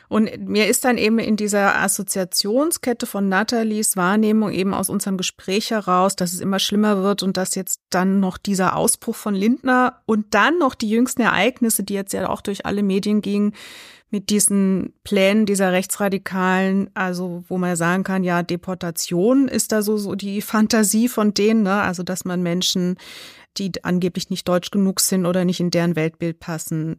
Und 0.08 0.48
mir 0.48 0.68
ist 0.68 0.84
dann 0.86 0.96
eben 0.96 1.18
in 1.18 1.36
dieser 1.36 1.78
Assoziationskette 1.80 3.06
von 3.06 3.28
Nathalies 3.28 3.96
Wahrnehmung 3.96 4.50
eben 4.52 4.72
aus 4.72 4.88
unserem 4.88 5.18
Gespräch 5.18 5.70
heraus, 5.70 6.16
dass 6.16 6.32
es 6.32 6.40
immer 6.40 6.58
schlimmer 6.58 7.02
wird 7.02 7.22
und 7.22 7.36
dass 7.36 7.54
jetzt 7.54 7.82
dann 7.90 8.20
noch 8.20 8.38
dieser 8.38 8.74
Ausbruch 8.74 9.14
von 9.14 9.34
Lindner 9.34 10.00
und 10.06 10.34
dann 10.34 10.58
noch 10.58 10.74
die 10.74 10.88
jüngsten 10.88 11.20
Ereignisse, 11.20 11.82
die 11.82 11.94
jetzt 11.94 12.14
ja 12.14 12.28
auch 12.28 12.40
durch 12.40 12.64
alle 12.64 12.82
Medien 12.82 13.20
gingen, 13.20 13.52
mit 14.10 14.28
diesen 14.28 14.92
Plänen 15.04 15.46
dieser 15.46 15.72
Rechtsradikalen, 15.72 16.90
also 16.94 17.44
wo 17.48 17.56
man 17.56 17.76
sagen 17.76 18.04
kann, 18.04 18.24
ja, 18.24 18.42
Deportation 18.42 19.48
ist 19.48 19.72
da 19.72 19.80
so, 19.80 19.96
so 19.96 20.14
die 20.14 20.42
Fantasie 20.42 21.08
von 21.08 21.32
denen, 21.32 21.62
ne? 21.62 21.80
also 21.80 22.02
dass 22.02 22.26
man 22.26 22.42
Menschen, 22.42 22.96
die 23.56 23.72
angeblich 23.82 24.28
nicht 24.28 24.46
deutsch 24.48 24.70
genug 24.70 25.00
sind 25.00 25.24
oder 25.24 25.46
nicht 25.46 25.60
in 25.60 25.70
deren 25.70 25.96
Weltbild 25.96 26.40
passen, 26.40 26.96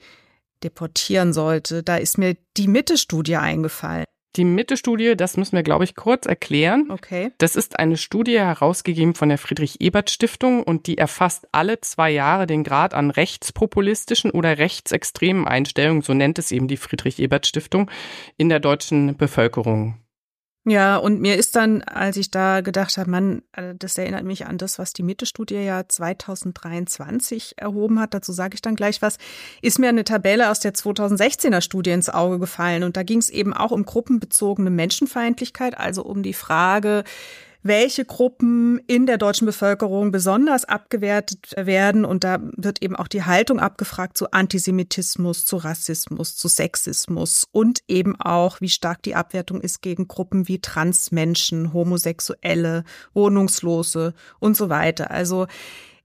deportieren 0.63 1.33
sollte. 1.33 1.83
Da 1.83 1.97
ist 1.97 2.17
mir 2.17 2.35
die 2.57 2.67
Mitte-Studie 2.67 3.35
eingefallen. 3.35 4.05
Die 4.35 4.45
Mitte-Studie, 4.45 5.15
das 5.15 5.37
müssen 5.37 5.55
wir, 5.55 5.61
glaube 5.61 5.83
ich, 5.83 5.95
kurz 5.95 6.25
erklären. 6.25 6.87
Okay. 6.89 7.31
Das 7.37 7.55
ist 7.55 7.77
eine 7.77 7.97
Studie 7.97 8.39
herausgegeben 8.39 9.13
von 9.13 9.29
der 9.29 9.37
Friedrich-Ebert-Stiftung 9.37 10.63
und 10.63 10.87
die 10.87 10.97
erfasst 10.97 11.47
alle 11.51 11.81
zwei 11.81 12.09
Jahre 12.09 12.47
den 12.47 12.63
Grad 12.63 12.95
an 12.95 13.11
rechtspopulistischen 13.11 14.31
oder 14.31 14.57
rechtsextremen 14.57 15.47
Einstellungen, 15.47 16.01
so 16.01 16.15
nennt 16.15 16.39
es 16.39 16.51
eben 16.51 16.67
die 16.67 16.77
Friedrich-Ebert-Stiftung, 16.77 17.91
in 18.37 18.49
der 18.49 18.59
deutschen 18.59 19.15
Bevölkerung. 19.17 20.02
Ja, 20.65 20.95
und 20.95 21.19
mir 21.19 21.35
ist 21.35 21.57
dann, 21.57 21.81
als 21.81 22.15
ich 22.15 22.31
da 22.31 22.61
gedacht 22.61 22.97
habe, 22.97 23.11
Mann, 23.11 23.41
äh, 23.51 23.75
das 23.77 23.97
erinnert 23.97 24.23
mich 24.23 24.45
an 24.45 24.57
das, 24.57 24.79
was 24.79 24.93
die 24.93 25.03
Mitte-Studie 25.03 25.55
ja 25.55 25.83
2023 25.85 27.55
erhoben 27.57 27.99
hat, 27.99 28.13
dazu 28.13 28.31
sage 28.31 28.55
ich 28.55 28.61
dann 28.61 28.75
gleich 28.75 29.01
was, 29.01 29.17
ist 29.61 29.77
mir 29.77 29.89
eine 29.89 30.05
Tabelle 30.05 30.49
aus 30.49 30.61
der 30.61 30.73
2016er 30.73 31.59
Studie 31.59 31.91
ins 31.91 32.09
Auge 32.09 32.39
gefallen. 32.39 32.83
Und 32.83 32.95
da 32.95 33.03
ging 33.03 33.19
es 33.19 33.29
eben 33.29 33.53
auch 33.53 33.71
um 33.71 33.83
gruppenbezogene 33.83 34.69
Menschenfeindlichkeit, 34.69 35.77
also 35.77 36.01
um 36.03 36.23
die 36.23 36.33
Frage, 36.33 37.03
welche 37.63 38.03
Gruppen 38.05 38.79
in 38.87 39.05
der 39.05 39.17
deutschen 39.17 39.45
Bevölkerung 39.45 40.11
besonders 40.11 40.65
abgewertet 40.65 41.51
werden. 41.55 42.05
Und 42.05 42.23
da 42.23 42.39
wird 42.57 42.83
eben 42.83 42.95
auch 42.95 43.07
die 43.07 43.23
Haltung 43.23 43.59
abgefragt 43.59 44.17
zu 44.17 44.31
Antisemitismus, 44.31 45.45
zu 45.45 45.57
Rassismus, 45.57 46.35
zu 46.35 46.49
Sexismus 46.49 47.47
und 47.51 47.79
eben 47.87 48.19
auch, 48.19 48.61
wie 48.61 48.69
stark 48.69 49.01
die 49.03 49.15
Abwertung 49.15 49.61
ist 49.61 49.81
gegen 49.81 50.07
Gruppen 50.07 50.47
wie 50.47 50.59
Transmenschen, 50.59 51.73
Homosexuelle, 51.73 52.83
Wohnungslose 53.13 54.13
und 54.39 54.57
so 54.57 54.69
weiter. 54.69 55.09
Also 55.09 55.47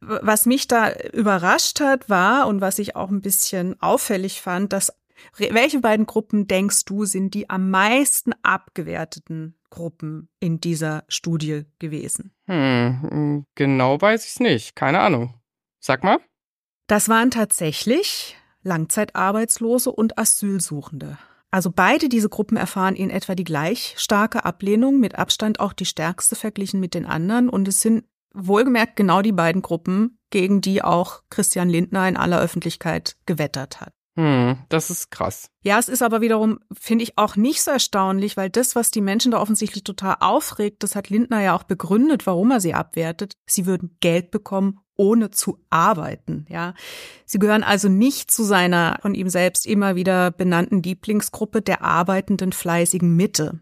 was 0.00 0.46
mich 0.46 0.68
da 0.68 0.92
überrascht 1.12 1.80
hat, 1.80 2.08
war 2.08 2.46
und 2.46 2.60
was 2.60 2.78
ich 2.78 2.94
auch 2.94 3.10
ein 3.10 3.20
bisschen 3.20 3.80
auffällig 3.82 4.40
fand, 4.40 4.72
dass 4.72 4.92
welche 5.36 5.80
beiden 5.80 6.06
Gruppen 6.06 6.46
denkst 6.46 6.84
du 6.84 7.04
sind 7.04 7.34
die 7.34 7.50
am 7.50 7.70
meisten 7.70 8.32
abgewerteten 8.44 9.57
Gruppen 9.70 10.28
in 10.40 10.60
dieser 10.60 11.04
Studie 11.08 11.64
gewesen? 11.78 12.32
Hm, 12.46 13.44
genau 13.54 14.00
weiß 14.00 14.24
ich 14.24 14.30
es 14.32 14.40
nicht. 14.40 14.76
Keine 14.76 15.00
Ahnung. 15.00 15.34
Sag 15.80 16.04
mal. 16.04 16.18
Das 16.86 17.08
waren 17.08 17.30
tatsächlich 17.30 18.36
Langzeitarbeitslose 18.62 19.90
und 19.92 20.18
Asylsuchende. 20.18 21.18
Also 21.50 21.70
beide 21.70 22.08
diese 22.08 22.28
Gruppen 22.28 22.56
erfahren 22.56 22.94
in 22.94 23.10
etwa 23.10 23.34
die 23.34 23.44
gleich 23.44 23.94
starke 23.96 24.44
Ablehnung, 24.44 25.00
mit 25.00 25.18
Abstand 25.18 25.60
auch 25.60 25.72
die 25.72 25.86
stärkste 25.86 26.36
verglichen 26.36 26.80
mit 26.80 26.94
den 26.94 27.06
anderen. 27.06 27.48
Und 27.48 27.68
es 27.68 27.80
sind 27.80 28.04
wohlgemerkt 28.34 28.96
genau 28.96 29.22
die 29.22 29.32
beiden 29.32 29.62
Gruppen, 29.62 30.18
gegen 30.30 30.60
die 30.60 30.82
auch 30.82 31.22
Christian 31.30 31.70
Lindner 31.70 32.06
in 32.06 32.16
aller 32.16 32.40
Öffentlichkeit 32.40 33.16
gewettert 33.24 33.80
hat. 33.80 33.92
Hm, 34.18 34.58
das 34.68 34.90
ist 34.90 35.12
krass. 35.12 35.48
Ja, 35.62 35.78
es 35.78 35.88
ist 35.88 36.02
aber 36.02 36.20
wiederum, 36.20 36.58
finde 36.72 37.04
ich, 37.04 37.16
auch 37.16 37.36
nicht 37.36 37.62
so 37.62 37.70
erstaunlich, 37.70 38.36
weil 38.36 38.50
das, 38.50 38.74
was 38.74 38.90
die 38.90 39.00
Menschen 39.00 39.30
da 39.30 39.40
offensichtlich 39.40 39.84
total 39.84 40.16
aufregt, 40.18 40.82
das 40.82 40.96
hat 40.96 41.08
Lindner 41.08 41.40
ja 41.40 41.54
auch 41.54 41.62
begründet, 41.62 42.26
warum 42.26 42.50
er 42.50 42.58
sie 42.58 42.74
abwertet. 42.74 43.34
Sie 43.46 43.64
würden 43.64 43.96
Geld 44.00 44.32
bekommen, 44.32 44.80
ohne 44.96 45.30
zu 45.30 45.60
arbeiten, 45.70 46.46
ja. 46.48 46.74
Sie 47.26 47.38
gehören 47.38 47.62
also 47.62 47.88
nicht 47.88 48.32
zu 48.32 48.42
seiner 48.42 48.98
von 49.02 49.14
ihm 49.14 49.28
selbst 49.28 49.66
immer 49.66 49.94
wieder 49.94 50.32
benannten 50.32 50.82
Lieblingsgruppe 50.82 51.62
der 51.62 51.82
arbeitenden, 51.82 52.52
fleißigen 52.52 53.14
Mitte. 53.14 53.60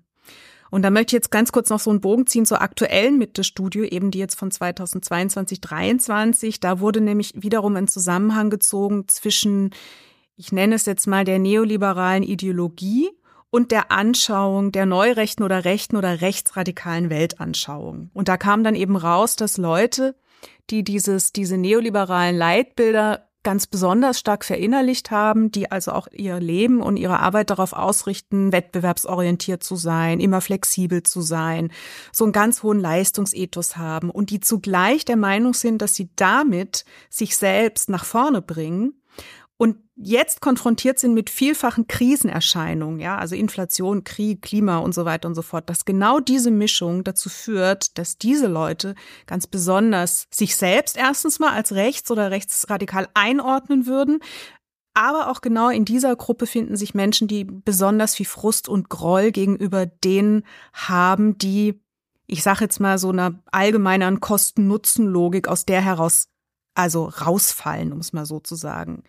Und 0.70 0.80
da 0.80 0.90
möchte 0.90 1.10
ich 1.10 1.20
jetzt 1.20 1.30
ganz 1.30 1.52
kurz 1.52 1.68
noch 1.68 1.80
so 1.80 1.90
einen 1.90 2.00
Bogen 2.00 2.26
ziehen 2.26 2.46
zur 2.46 2.62
aktuellen 2.62 3.18
Mitte-Studio, 3.18 3.84
eben 3.84 4.10
die 4.10 4.20
jetzt 4.20 4.38
von 4.38 4.50
2022, 4.50 5.60
2023. 5.60 6.60
Da 6.60 6.80
wurde 6.80 7.02
nämlich 7.02 7.34
wiederum 7.36 7.76
ein 7.76 7.88
Zusammenhang 7.88 8.48
gezogen 8.48 9.06
zwischen 9.06 9.74
ich 10.36 10.52
nenne 10.52 10.74
es 10.74 10.86
jetzt 10.86 11.06
mal 11.06 11.24
der 11.24 11.38
neoliberalen 11.38 12.22
Ideologie 12.22 13.10
und 13.50 13.70
der 13.70 13.90
Anschauung 13.90 14.70
der 14.70 14.86
neurechten 14.86 15.44
oder 15.44 15.64
rechten 15.64 15.96
oder 15.96 16.20
rechtsradikalen 16.20 17.10
Weltanschauung. 17.10 18.10
Und 18.12 18.28
da 18.28 18.36
kam 18.36 18.62
dann 18.62 18.74
eben 18.74 18.96
raus, 18.96 19.36
dass 19.36 19.56
Leute, 19.56 20.14
die 20.68 20.84
dieses, 20.84 21.32
diese 21.32 21.56
neoliberalen 21.56 22.36
Leitbilder 22.36 23.22
ganz 23.44 23.68
besonders 23.68 24.18
stark 24.18 24.44
verinnerlicht 24.44 25.12
haben, 25.12 25.52
die 25.52 25.70
also 25.70 25.92
auch 25.92 26.08
ihr 26.10 26.40
Leben 26.40 26.82
und 26.82 26.96
ihre 26.96 27.20
Arbeit 27.20 27.50
darauf 27.50 27.72
ausrichten, 27.72 28.50
wettbewerbsorientiert 28.50 29.62
zu 29.62 29.76
sein, 29.76 30.18
immer 30.18 30.40
flexibel 30.40 31.04
zu 31.04 31.20
sein, 31.20 31.70
so 32.12 32.24
einen 32.24 32.32
ganz 32.32 32.64
hohen 32.64 32.80
Leistungsethos 32.80 33.76
haben 33.76 34.10
und 34.10 34.30
die 34.30 34.40
zugleich 34.40 35.04
der 35.04 35.16
Meinung 35.16 35.54
sind, 35.54 35.80
dass 35.80 35.94
sie 35.94 36.10
damit 36.16 36.84
sich 37.08 37.36
selbst 37.36 37.88
nach 37.88 38.04
vorne 38.04 38.42
bringen 38.42 39.00
und 39.58 39.78
jetzt 39.94 40.42
konfrontiert 40.42 40.98
sind 40.98 41.14
mit 41.14 41.30
vielfachen 41.30 41.86
Krisenerscheinungen, 41.88 43.00
ja, 43.00 43.16
also 43.16 43.34
Inflation, 43.34 44.04
Krieg, 44.04 44.42
Klima 44.42 44.78
und 44.78 44.94
so 44.94 45.06
weiter 45.06 45.28
und 45.28 45.34
so 45.34 45.40
fort, 45.40 45.70
dass 45.70 45.86
genau 45.86 46.20
diese 46.20 46.50
Mischung 46.50 47.04
dazu 47.04 47.30
führt, 47.30 47.96
dass 47.96 48.18
diese 48.18 48.48
Leute 48.48 48.94
ganz 49.26 49.46
besonders 49.46 50.26
sich 50.30 50.56
selbst 50.56 50.98
erstens 50.98 51.38
mal 51.38 51.52
als 51.52 51.72
rechts 51.72 52.10
oder 52.10 52.30
rechtsradikal 52.30 53.08
einordnen 53.14 53.86
würden, 53.86 54.20
aber 54.92 55.30
auch 55.30 55.40
genau 55.42 55.68
in 55.68 55.84
dieser 55.84 56.16
Gruppe 56.16 56.46
finden 56.46 56.76
sich 56.76 56.94
Menschen, 56.94 57.28
die 57.28 57.44
besonders 57.44 58.14
viel 58.14 58.26
Frust 58.26 58.68
und 58.68 58.88
Groll 58.88 59.30
gegenüber 59.30 59.84
denen 59.84 60.42
haben, 60.72 61.36
die, 61.38 61.82
ich 62.26 62.42
sage 62.42 62.64
jetzt 62.64 62.80
mal 62.80 62.98
so 62.98 63.10
einer 63.10 63.42
allgemeineren 63.52 64.20
Kosten-Nutzen-Logik 64.20 65.48
aus 65.48 65.66
der 65.66 65.82
heraus 65.82 66.28
also 66.74 67.06
rausfallen, 67.06 67.92
um 67.92 67.98
es 67.98 68.12
mal 68.12 68.26
so 68.26 68.40
zu 68.40 68.54
sagen. 68.54 69.02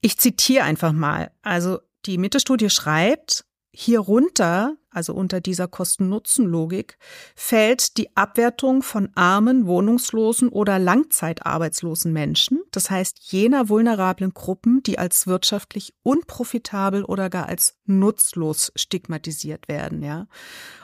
Ich 0.00 0.18
zitiere 0.18 0.64
einfach 0.64 0.92
mal. 0.92 1.32
Also 1.42 1.80
die 2.06 2.18
Mitte-Studie 2.18 2.70
schreibt, 2.70 3.44
Hierunter, 3.80 4.76
also 4.90 5.14
unter 5.14 5.40
dieser 5.40 5.68
Kosten-Nutzen-Logik, 5.68 6.98
fällt 7.36 7.96
die 7.96 8.08
Abwertung 8.16 8.82
von 8.82 9.10
armen, 9.14 9.68
wohnungslosen 9.68 10.48
oder 10.48 10.80
langzeitarbeitslosen 10.80 12.12
Menschen, 12.12 12.58
das 12.72 12.90
heißt 12.90 13.20
jener 13.30 13.68
vulnerablen 13.68 14.34
Gruppen, 14.34 14.82
die 14.82 14.98
als 14.98 15.28
wirtschaftlich 15.28 15.94
unprofitabel 16.02 17.04
oder 17.04 17.30
gar 17.30 17.46
als 17.46 17.76
nutzlos 17.84 18.72
stigmatisiert 18.74 19.68
werden, 19.68 20.02
ja. 20.02 20.26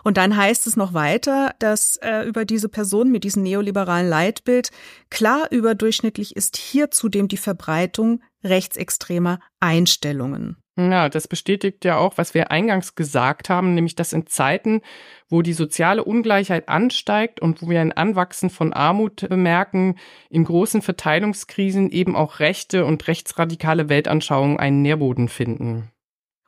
Und 0.05 0.17
dann 0.17 0.37
heißt 0.37 0.69
es 0.69 0.77
noch 0.77 0.95
weiter, 0.95 1.57
dass 1.59 1.97
äh, 1.97 2.23
über 2.29 2.45
diese 2.45 2.69
Person 2.69 3.11
mit 3.11 3.25
diesem 3.25 3.43
neoliberalen 3.43 4.09
Leitbild 4.09 4.71
klar 5.11 5.51
überdurchschnittlich 5.51 6.37
ist 6.37 6.57
hier 6.57 6.93
zudem 6.93 7.27
die 7.27 7.39
Verbreitung 7.39 8.23
rechtsextremer 8.45 9.41
Einstellungen. 9.59 10.59
Ja, 10.77 11.09
das 11.09 11.29
bestätigt 11.29 11.85
ja 11.85 11.99
auch, 11.99 12.19
was 12.19 12.35
wir 12.35 12.51
eingangs 12.51 12.97
gesagt 12.97 13.49
haben, 13.49 13.75
nämlich 13.75 13.95
dass 13.95 14.13
in 14.13 14.27
Zeiten, 14.27 14.81
wo 15.29 15.41
die 15.41 15.53
soziale 15.53 16.03
Ungleichheit 16.03 16.69
ansteigt 16.69 17.39
und 17.39 17.63
wo 17.63 17.69
wir 17.69 17.81
ein 17.81 17.93
Anwachsen 17.93 18.51
von 18.51 18.73
Armut 18.73 19.29
bemerken, 19.29 19.97
in 20.31 20.43
großen 20.43 20.83
Verteilungskrisen 20.83 21.91
eben 21.91 22.17
auch 22.17 22.41
rechte 22.41 22.85
und 22.85 23.07
rechtsradikale 23.07 23.89
Weltanschauungen 23.89 24.59
einen 24.59 24.83
Nährboden 24.83 25.29
finden. 25.29 25.93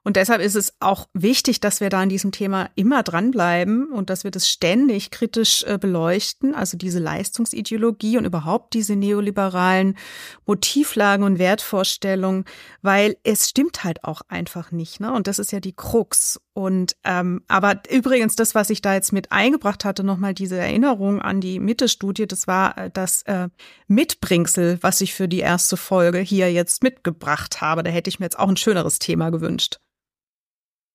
Und 0.07 0.15
deshalb 0.15 0.41
ist 0.41 0.55
es 0.55 0.73
auch 0.79 1.09
wichtig, 1.15 1.59
dass 1.59 1.81
wir 1.81 1.91
da 1.91 2.03
an 2.03 2.09
diesem 2.09 2.31
Thema 2.31 2.71
immer 2.77 3.03
dranbleiben 3.03 3.91
und 3.91 4.09
dass 4.09 4.23
wir 4.23 4.31
das 4.31 4.49
ständig 4.49 5.11
kritisch 5.11 5.65
äh, 5.65 5.79
beleuchten, 5.79 6.55
also 6.55 6.77
diese 6.77 7.01
Leistungsideologie 7.01 8.17
und 8.17 8.25
überhaupt 8.25 8.75
diese 8.75 8.95
neoliberalen 8.95 9.99
Motivlagen 10.47 11.25
und 11.25 11.41
Wertvorstellungen, 11.41 12.45
weil 12.83 13.17
es 13.25 13.49
stimmt 13.49 13.83
halt 13.83 14.05
auch 14.05 14.23
einfach 14.29 14.71
nicht. 14.71 15.01
Ne? 15.01 15.13
Und 15.13 15.27
das 15.27 15.41
ist 15.41 15.51
ja 15.51 15.59
die 15.59 15.75
Krux. 15.75 16.41
Und 16.53 16.95
ähm, 17.03 17.43
aber 17.49 17.81
übrigens, 17.91 18.37
das, 18.37 18.55
was 18.55 18.71
ich 18.71 18.83
da 18.83 18.95
jetzt 18.95 19.13
mit 19.13 19.33
eingebracht 19.33 19.85
hatte, 19.85 20.05
nochmal 20.05 20.35
diese 20.35 20.57
Erinnerung 20.57 21.21
an 21.21 21.41
die 21.41 21.59
Mitte-Studie, 21.59 22.29
das 22.29 22.47
war 22.47 22.79
äh, 22.79 22.91
das 22.93 23.23
äh, 23.23 23.49
Mitbringsel, 23.89 24.79
was 24.83 25.01
ich 25.01 25.15
für 25.15 25.27
die 25.27 25.41
erste 25.41 25.77
Folge 25.77 26.21
hier 26.21 26.53
jetzt 26.53 26.85
mitgebracht 26.85 27.61
habe. 27.61 27.83
Da 27.83 27.91
hätte 27.91 28.09
ich 28.09 28.21
mir 28.21 28.27
jetzt 28.27 28.39
auch 28.39 28.49
ein 28.49 28.57
schöneres 28.57 29.01
Thema 29.01 29.31
gewünscht. 29.31 29.81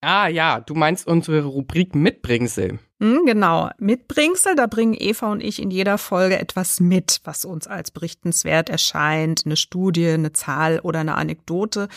Ah 0.02 0.28
ja, 0.28 0.60
du 0.60 0.74
meinst 0.74 1.08
unsere 1.08 1.44
Rubrik 1.44 1.94
Mitbringsel. 1.94 2.80
Hm, 3.00 3.26
genau, 3.26 3.70
Mitbringsel, 3.78 4.56
da 4.56 4.66
bringen 4.66 4.96
Eva 4.98 5.32
und 5.32 5.42
ich 5.42 5.62
in 5.62 5.70
jeder 5.70 6.00
Folge 6.00 6.40
etwas 6.40 6.80
mit, 6.80 7.22
was 7.24 7.46
uns 7.46 7.68
als 7.68 7.92
berichtenswert 7.92 8.70
erscheint, 8.70 9.44
eine 9.46 9.56
Studie, 9.56 10.08
eine 10.10 10.34
Zahl 10.34 10.80
oder 10.80 11.00
eine 11.00 11.16
Anekdote. 11.16 11.88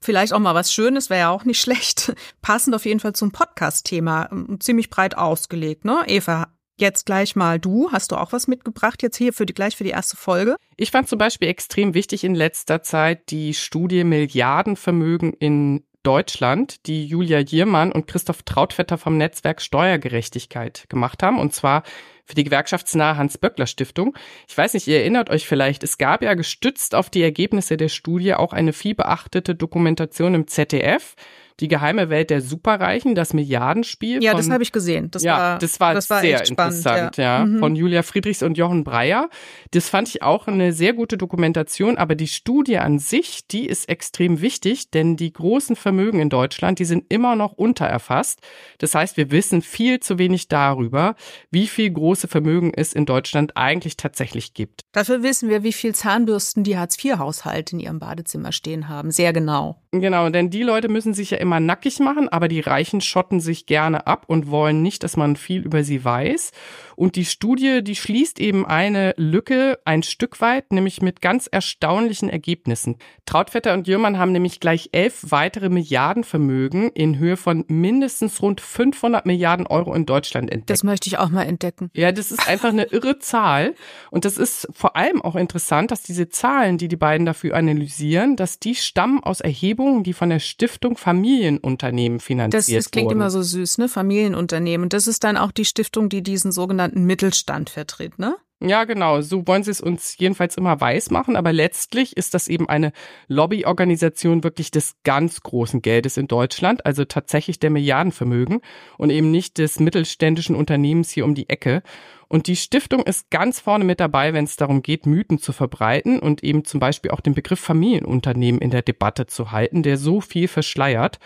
Vielleicht 0.00 0.32
auch 0.32 0.38
mal 0.38 0.54
was 0.54 0.72
Schönes, 0.72 1.10
wäre 1.10 1.20
ja 1.20 1.30
auch 1.30 1.44
nicht 1.44 1.60
schlecht. 1.62 2.14
Passend 2.40 2.74
auf 2.74 2.86
jeden 2.86 3.00
Fall 3.00 3.14
zum 3.14 3.30
Podcast-Thema, 3.30 4.30
hm, 4.30 4.60
ziemlich 4.60 4.88
breit 4.88 5.16
ausgelegt, 5.16 5.84
ne? 5.84 6.02
Eva, 6.06 6.48
Jetzt 6.76 7.06
gleich 7.06 7.36
mal 7.36 7.60
du. 7.60 7.92
Hast 7.92 8.10
du 8.10 8.16
auch 8.16 8.32
was 8.32 8.48
mitgebracht 8.48 9.00
jetzt 9.02 9.16
hier 9.16 9.32
für 9.32 9.46
die, 9.46 9.54
gleich 9.54 9.76
für 9.76 9.84
die 9.84 9.90
erste 9.90 10.16
Folge? 10.16 10.56
Ich 10.76 10.90
fand 10.90 11.08
zum 11.08 11.18
Beispiel 11.18 11.46
extrem 11.46 11.94
wichtig 11.94 12.24
in 12.24 12.34
letzter 12.34 12.82
Zeit 12.82 13.30
die 13.30 13.54
Studie 13.54 14.02
Milliardenvermögen 14.02 15.34
in 15.34 15.84
Deutschland, 16.04 16.86
die 16.86 17.04
Julia 17.04 17.40
Jiermann 17.40 17.90
und 17.90 18.06
Christoph 18.06 18.44
Trautvetter 18.44 18.98
vom 18.98 19.16
Netzwerk 19.16 19.60
Steuergerechtigkeit 19.60 20.86
gemacht 20.88 21.22
haben, 21.22 21.40
und 21.40 21.52
zwar 21.52 21.82
für 22.24 22.34
die 22.34 22.44
gewerkschaftsnahe 22.44 23.16
Hans-Böckler-Stiftung. 23.16 24.16
Ich 24.48 24.56
weiß 24.56 24.74
nicht, 24.74 24.86
ihr 24.86 25.00
erinnert 25.00 25.30
euch 25.30 25.46
vielleicht, 25.46 25.82
es 25.82 25.98
gab 25.98 26.22
ja 26.22 26.34
gestützt 26.34 26.94
auf 26.94 27.10
die 27.10 27.22
Ergebnisse 27.22 27.76
der 27.76 27.88
Studie 27.88 28.34
auch 28.34 28.52
eine 28.52 28.72
viel 28.72 28.94
beachtete 28.94 29.54
Dokumentation 29.54 30.34
im 30.34 30.46
ZDF 30.46 31.16
die 31.60 31.68
geheime 31.68 32.10
Welt 32.10 32.30
der 32.30 32.40
Superreichen, 32.40 33.14
das 33.14 33.32
Milliardenspiel. 33.32 34.22
Ja, 34.22 34.32
von, 34.32 34.40
das 34.40 34.50
habe 34.50 34.62
ich 34.62 34.72
gesehen. 34.72 35.10
Das 35.10 35.22
ja, 35.22 35.36
war, 35.36 35.58
das 35.58 35.78
war, 35.78 35.94
das 35.94 36.10
war 36.10 36.20
sehr 36.20 36.44
spannend, 36.44 36.76
interessant, 36.76 37.16
ja. 37.16 37.38
ja, 37.38 37.44
Mhm. 37.44 37.58
von 37.60 37.76
Julia 37.76 38.02
Friedrichs 38.02 38.42
und 38.42 38.58
Jochen 38.58 38.82
Breyer. 38.84 39.28
Das 39.70 39.88
fand 39.88 40.08
ich 40.08 40.22
auch 40.22 40.46
eine 40.48 40.72
sehr 40.72 40.92
gute 40.92 41.16
Dokumentation, 41.16 41.96
aber 41.96 42.14
die 42.14 42.26
Studie 42.26 42.78
an 42.78 42.98
sich, 42.98 43.46
die 43.46 43.66
ist 43.66 43.88
extrem 43.88 44.40
wichtig, 44.40 44.90
denn 44.90 45.16
die 45.16 45.32
großen 45.32 45.76
Vermögen 45.76 46.20
in 46.20 46.28
Deutschland, 46.28 46.78
die 46.78 46.84
sind 46.84 47.04
immer 47.08 47.36
noch 47.36 47.52
untererfasst. 47.52 48.40
Das 48.78 48.94
heißt, 48.94 49.16
wir 49.16 49.30
wissen 49.30 49.62
viel 49.62 50.00
zu 50.00 50.18
wenig 50.18 50.48
darüber, 50.48 51.14
wie 51.50 51.66
viel 51.68 51.90
große 51.90 52.28
Vermögen 52.28 52.72
es 52.74 52.92
in 52.92 53.06
Deutschland 53.06 53.56
eigentlich 53.56 53.96
tatsächlich 53.96 54.54
gibt. 54.54 54.82
Dafür 54.92 55.22
wissen 55.22 55.48
wir, 55.48 55.62
wie 55.62 55.72
viel 55.72 55.94
Zahnbürsten 55.94 56.64
die 56.64 56.76
Hartz-IV-Haushalte 56.78 57.76
in 57.76 57.80
ihrem 57.80 57.98
Badezimmer 58.00 58.52
stehen 58.52 58.88
haben. 58.88 59.10
Sehr 59.10 59.32
genau. 59.32 59.80
Genau, 59.92 60.28
denn 60.30 60.50
die 60.50 60.62
Leute 60.62 60.88
müssen 60.88 61.14
sich 61.14 61.30
ja 61.30 61.38
immer 61.44 61.60
nackig 61.60 62.00
machen, 62.00 62.28
aber 62.28 62.48
die 62.48 62.60
Reichen 62.60 63.00
schotten 63.00 63.38
sich 63.38 63.66
gerne 63.66 64.06
ab 64.06 64.24
und 64.26 64.50
wollen 64.50 64.82
nicht, 64.82 65.04
dass 65.04 65.16
man 65.16 65.36
viel 65.36 65.62
über 65.62 65.84
sie 65.84 66.04
weiß. 66.04 66.50
Und 66.96 67.16
die 67.16 67.24
Studie, 67.24 67.82
die 67.82 67.96
schließt 67.96 68.40
eben 68.40 68.66
eine 68.66 69.14
Lücke 69.16 69.78
ein 69.84 70.02
Stück 70.02 70.40
weit, 70.40 70.72
nämlich 70.72 71.02
mit 71.02 71.20
ganz 71.20 71.46
erstaunlichen 71.46 72.28
Ergebnissen. 72.28 72.96
Trautvetter 73.26 73.74
und 73.74 73.88
Jürmann 73.88 74.18
haben 74.18 74.32
nämlich 74.32 74.60
gleich 74.60 74.90
elf 74.92 75.24
weitere 75.30 75.68
Milliardenvermögen 75.68 76.90
in 76.90 77.18
Höhe 77.18 77.36
von 77.36 77.64
mindestens 77.68 78.40
rund 78.42 78.60
500 78.60 79.26
Milliarden 79.26 79.66
Euro 79.66 79.94
in 79.94 80.06
Deutschland 80.06 80.50
entdeckt. 80.50 80.70
Das 80.70 80.84
möchte 80.84 81.08
ich 81.08 81.18
auch 81.18 81.30
mal 81.30 81.44
entdecken. 81.44 81.90
Ja, 81.94 82.12
das 82.12 82.30
ist 82.30 82.48
einfach 82.48 82.68
eine 82.68 82.84
irre 82.84 83.18
Zahl. 83.18 83.74
Und 84.10 84.24
das 84.24 84.38
ist 84.38 84.68
vor 84.72 84.96
allem 84.96 85.22
auch 85.22 85.36
interessant, 85.36 85.90
dass 85.90 86.02
diese 86.02 86.28
Zahlen, 86.28 86.78
die 86.78 86.88
die 86.88 86.96
beiden 86.96 87.26
dafür 87.26 87.56
analysieren, 87.56 88.36
dass 88.36 88.58
die 88.58 88.74
stammen 88.74 89.22
aus 89.22 89.40
Erhebungen, 89.40 90.02
die 90.04 90.12
von 90.12 90.30
der 90.30 90.38
Stiftung 90.38 90.96
Familienunternehmen 90.96 92.20
finanziert 92.20 92.54
Das, 92.78 92.84
das 92.84 92.90
klingt 92.90 93.06
wurden. 93.06 93.18
immer 93.18 93.30
so 93.30 93.42
süß, 93.42 93.78
ne? 93.78 93.88
Familienunternehmen. 93.88 94.84
Und 94.84 94.92
das 94.92 95.06
ist 95.06 95.24
dann 95.24 95.36
auch 95.36 95.52
die 95.52 95.64
Stiftung, 95.64 96.08
die 96.08 96.22
diesen 96.22 96.52
sogenannten 96.52 96.83
Mittelstand 96.92 97.70
vertritt, 97.70 98.18
ne? 98.18 98.36
Ja, 98.66 98.84
genau. 98.84 99.20
So 99.20 99.46
wollen 99.46 99.62
sie 99.62 99.72
es 99.72 99.82
uns 99.82 100.16
jedenfalls 100.16 100.56
immer 100.56 100.80
weiß 100.80 101.10
machen. 101.10 101.36
Aber 101.36 101.52
letztlich 101.52 102.16
ist 102.16 102.32
das 102.32 102.48
eben 102.48 102.68
eine 102.68 102.92
Lobbyorganisation 103.28 104.42
wirklich 104.42 104.70
des 104.70 104.94
ganz 105.04 105.42
großen 105.42 105.82
Geldes 105.82 106.16
in 106.16 106.28
Deutschland, 106.28 106.86
also 106.86 107.04
tatsächlich 107.04 107.58
der 107.58 107.70
Milliardenvermögen 107.70 108.60
und 108.96 109.10
eben 109.10 109.30
nicht 109.30 109.58
des 109.58 109.80
mittelständischen 109.80 110.56
Unternehmens 110.56 111.10
hier 111.10 111.26
um 111.26 111.34
die 111.34 111.50
Ecke. 111.50 111.82
Und 112.28 112.46
die 112.46 112.56
Stiftung 112.56 113.02
ist 113.04 113.30
ganz 113.30 113.60
vorne 113.60 113.84
mit 113.84 114.00
dabei, 114.00 114.32
wenn 114.32 114.44
es 114.44 114.56
darum 114.56 114.82
geht, 114.82 115.06
Mythen 115.06 115.38
zu 115.38 115.52
verbreiten 115.52 116.18
und 116.18 116.42
eben 116.42 116.64
zum 116.64 116.80
Beispiel 116.80 117.10
auch 117.10 117.20
den 117.20 117.34
Begriff 117.34 117.60
Familienunternehmen 117.60 118.60
in 118.60 118.70
der 118.70 118.82
Debatte 118.82 119.26
zu 119.26 119.52
halten, 119.52 119.82
der 119.82 119.96
so 119.96 120.20
viel 120.20 120.48
verschleiert. 120.48 121.18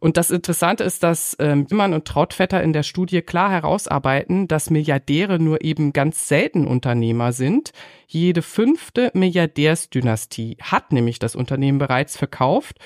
Und 0.00 0.16
das 0.16 0.30
Interessante 0.30 0.84
ist, 0.84 1.02
dass 1.02 1.36
ähm, 1.40 1.66
Jimmann 1.68 1.94
und 1.94 2.04
Trautvetter 2.04 2.62
in 2.62 2.72
der 2.72 2.82
Studie 2.82 3.22
klar 3.22 3.50
herausarbeiten, 3.50 4.46
dass 4.46 4.70
Milliardäre 4.70 5.38
nur 5.38 5.64
eben 5.64 5.92
ganz 5.92 6.28
selten 6.28 6.66
Unternehmer 6.66 7.32
sind. 7.32 7.72
Jede 8.06 8.42
fünfte 8.42 9.10
Milliardärsdynastie 9.14 10.58
hat 10.60 10.92
nämlich 10.92 11.18
das 11.18 11.34
Unternehmen 11.34 11.78
bereits 11.78 12.16
verkauft. 12.16 12.78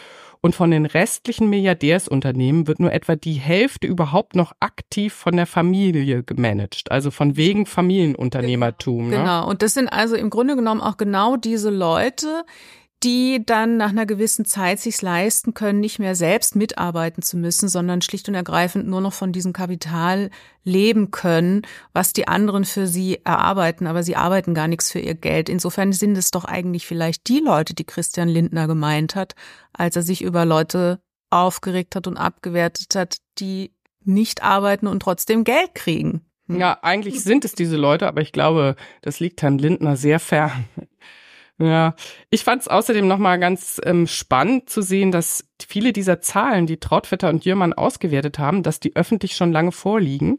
Und 0.43 0.55
von 0.55 0.71
den 0.71 0.87
restlichen 0.87 1.51
Milliardärsunternehmen 1.51 2.67
wird 2.67 2.81
nur 2.81 2.93
etwa 2.93 3.15
die 3.15 3.35
Hälfte 3.35 3.87
überhaupt 3.87 4.35
noch 4.35 4.53
aktiv 4.59 5.13
von 5.13 5.37
der 5.37 5.47
Familie 5.47 6.23
gemanagt, 6.23 6.91
also 6.91 7.11
von 7.11 7.37
wegen 7.37 7.67
Familienunternehmertum. 7.67 9.11
Ne? 9.11 9.19
Genau. 9.19 9.47
Und 9.47 9.61
das 9.61 9.75
sind 9.75 9.89
also 9.89 10.17
im 10.17 10.31
Grunde 10.31 10.57
genommen 10.57 10.81
auch 10.81 10.97
genau 10.97 11.37
diese 11.37 11.69
Leute, 11.69 12.45
die 13.03 13.43
dann 13.47 13.79
nach 13.79 13.91
einer 13.91 14.05
gewissen 14.05 14.45
Zeit 14.45 14.79
sich's 14.79 15.01
leisten 15.01 15.55
können, 15.55 15.81
nicht 15.81 15.99
mehr 15.99 16.15
selbst 16.15 16.55
mitarbeiten 16.55 17.23
zu 17.23 17.39
müssen, 17.39 17.69
sondern 17.69 18.03
schlicht 18.03 18.29
und 18.29 18.35
ergreifend 18.35 18.87
nur 18.87 19.01
noch 19.01 19.15
von 19.15 19.33
diesem 19.33 19.55
Kapital 19.55 20.31
leben 20.65 21.11
können, 21.11 21.63
was 21.95 22.13
die 22.13 22.29
anderen 22.29 22.67
für 22.67 22.87
sie 22.87 23.21
erarbeiten, 23.25 23.87
aber 23.87 24.03
sie 24.03 24.17
arbeiten 24.17 24.53
gar 24.53 24.69
nichts 24.69 24.93
für 24.93 24.99
ihr 24.99 25.15
Geld. 25.15 25.49
Insofern 25.49 25.93
sind 25.93 26.17
es 26.19 26.31
doch 26.31 26.45
eigentlich 26.45 26.87
vielleicht 26.87 27.27
die 27.29 27.41
Leute, 27.41 27.73
die 27.75 27.85
Christian 27.85 28.29
Lindner 28.29 28.67
gemeint 28.67 29.15
hat, 29.15 29.35
als 29.73 29.97
er 29.97 30.03
sich 30.03 30.21
über 30.21 30.45
Leute 30.45 31.01
aufgeregt 31.31 31.97
hat 31.97 32.07
und 32.07 32.19
abgewertet 32.19 32.95
hat, 32.95 33.17
die 33.39 33.73
nicht 34.05 34.43
arbeiten 34.43 34.87
und 34.87 35.01
trotzdem 35.01 35.45
Geld 35.45 35.75
kriegen. 35.75 36.27
Ja, 36.49 36.79
eigentlich 36.83 37.23
sind 37.23 37.45
es 37.45 37.53
diese 37.53 37.77
Leute, 37.77 38.09
aber 38.09 38.21
ich 38.21 38.33
glaube, 38.33 38.75
das 39.03 39.21
liegt 39.21 39.41
Herrn 39.41 39.59
Lindner 39.59 39.97
sehr 39.97 40.19
fern. 40.19 40.65
Ja, 41.61 41.95
ich 42.31 42.43
fand 42.43 42.63
es 42.63 42.69
außerdem 42.69 43.07
nochmal 43.07 43.39
ganz 43.39 43.81
ähm, 43.85 44.07
spannend 44.07 44.71
zu 44.71 44.81
sehen, 44.81 45.13
dass 45.13 45.45
viele 45.67 45.93
dieser 45.93 46.21
Zahlen, 46.23 46.67
die 46.67 46.81
Trautvetter 46.81 47.29
und 47.29 47.45
Jürmann 47.45 47.75
ausgewertet 47.75 48.39
haben, 48.39 48.63
dass 48.63 48.81
die 48.81 48.97
öffentlich 48.97 49.37
schon 49.37 49.53
lange 49.53 49.71
vorliegen 49.71 50.39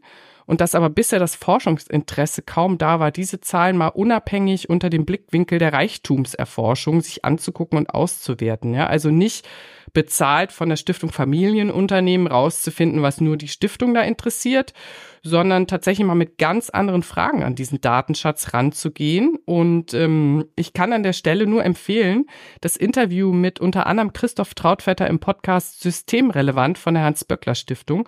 und 0.52 0.60
dass 0.60 0.74
aber 0.74 0.90
bisher 0.90 1.18
das 1.18 1.34
Forschungsinteresse 1.34 2.42
kaum 2.42 2.76
da 2.76 3.00
war, 3.00 3.10
diese 3.10 3.40
Zahlen 3.40 3.74
mal 3.74 3.86
unabhängig 3.86 4.68
unter 4.68 4.90
dem 4.90 5.06
Blickwinkel 5.06 5.58
der 5.58 5.72
Reichtumserforschung 5.72 7.00
sich 7.00 7.24
anzugucken 7.24 7.78
und 7.78 7.88
auszuwerten. 7.88 8.74
Ja, 8.74 8.86
also 8.86 9.10
nicht 9.10 9.48
bezahlt 9.94 10.52
von 10.52 10.68
der 10.68 10.76
Stiftung 10.76 11.10
Familienunternehmen 11.10 12.26
rauszufinden, 12.26 13.00
was 13.00 13.22
nur 13.22 13.38
die 13.38 13.48
Stiftung 13.48 13.94
da 13.94 14.02
interessiert, 14.02 14.74
sondern 15.22 15.66
tatsächlich 15.66 16.06
mal 16.06 16.16
mit 16.16 16.36
ganz 16.36 16.68
anderen 16.68 17.02
Fragen 17.02 17.42
an 17.42 17.54
diesen 17.54 17.80
Datenschatz 17.80 18.52
ranzugehen. 18.52 19.38
Und 19.46 19.94
ähm, 19.94 20.44
ich 20.54 20.74
kann 20.74 20.92
an 20.92 21.02
der 21.02 21.14
Stelle 21.14 21.46
nur 21.46 21.64
empfehlen, 21.64 22.26
das 22.60 22.76
Interview 22.76 23.32
mit 23.32 23.58
unter 23.58 23.86
anderem 23.86 24.12
Christoph 24.12 24.52
Trautvetter 24.52 25.06
im 25.06 25.18
Podcast 25.18 25.80
Systemrelevant 25.80 26.76
von 26.76 26.92
der 26.92 27.04
Hans-Böckler-Stiftung. 27.04 28.06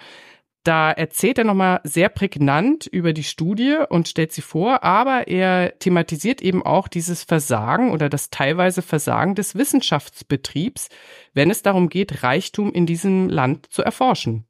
Da 0.64 0.90
erzählt 0.90 1.36
er 1.36 1.44
nochmal 1.44 1.80
sehr 1.84 2.08
prägnant 2.08 2.86
über 2.86 3.12
die 3.12 3.22
Studie 3.22 3.76
und 3.90 4.08
stellt 4.08 4.32
sie 4.32 4.40
vor, 4.40 4.82
aber 4.82 5.28
er 5.28 5.78
thematisiert 5.78 6.40
eben 6.40 6.62
auch 6.64 6.88
dieses 6.88 7.22
Versagen 7.22 7.92
oder 7.92 8.08
das 8.08 8.30
teilweise 8.30 8.80
Versagen 8.80 9.34
des 9.34 9.54
Wissenschaftsbetriebs, 9.54 10.88
wenn 11.34 11.50
es 11.50 11.60
darum 11.60 11.90
geht, 11.90 12.22
Reichtum 12.22 12.72
in 12.72 12.86
diesem 12.86 13.28
Land 13.28 13.70
zu 13.70 13.82
erforschen. 13.82 14.46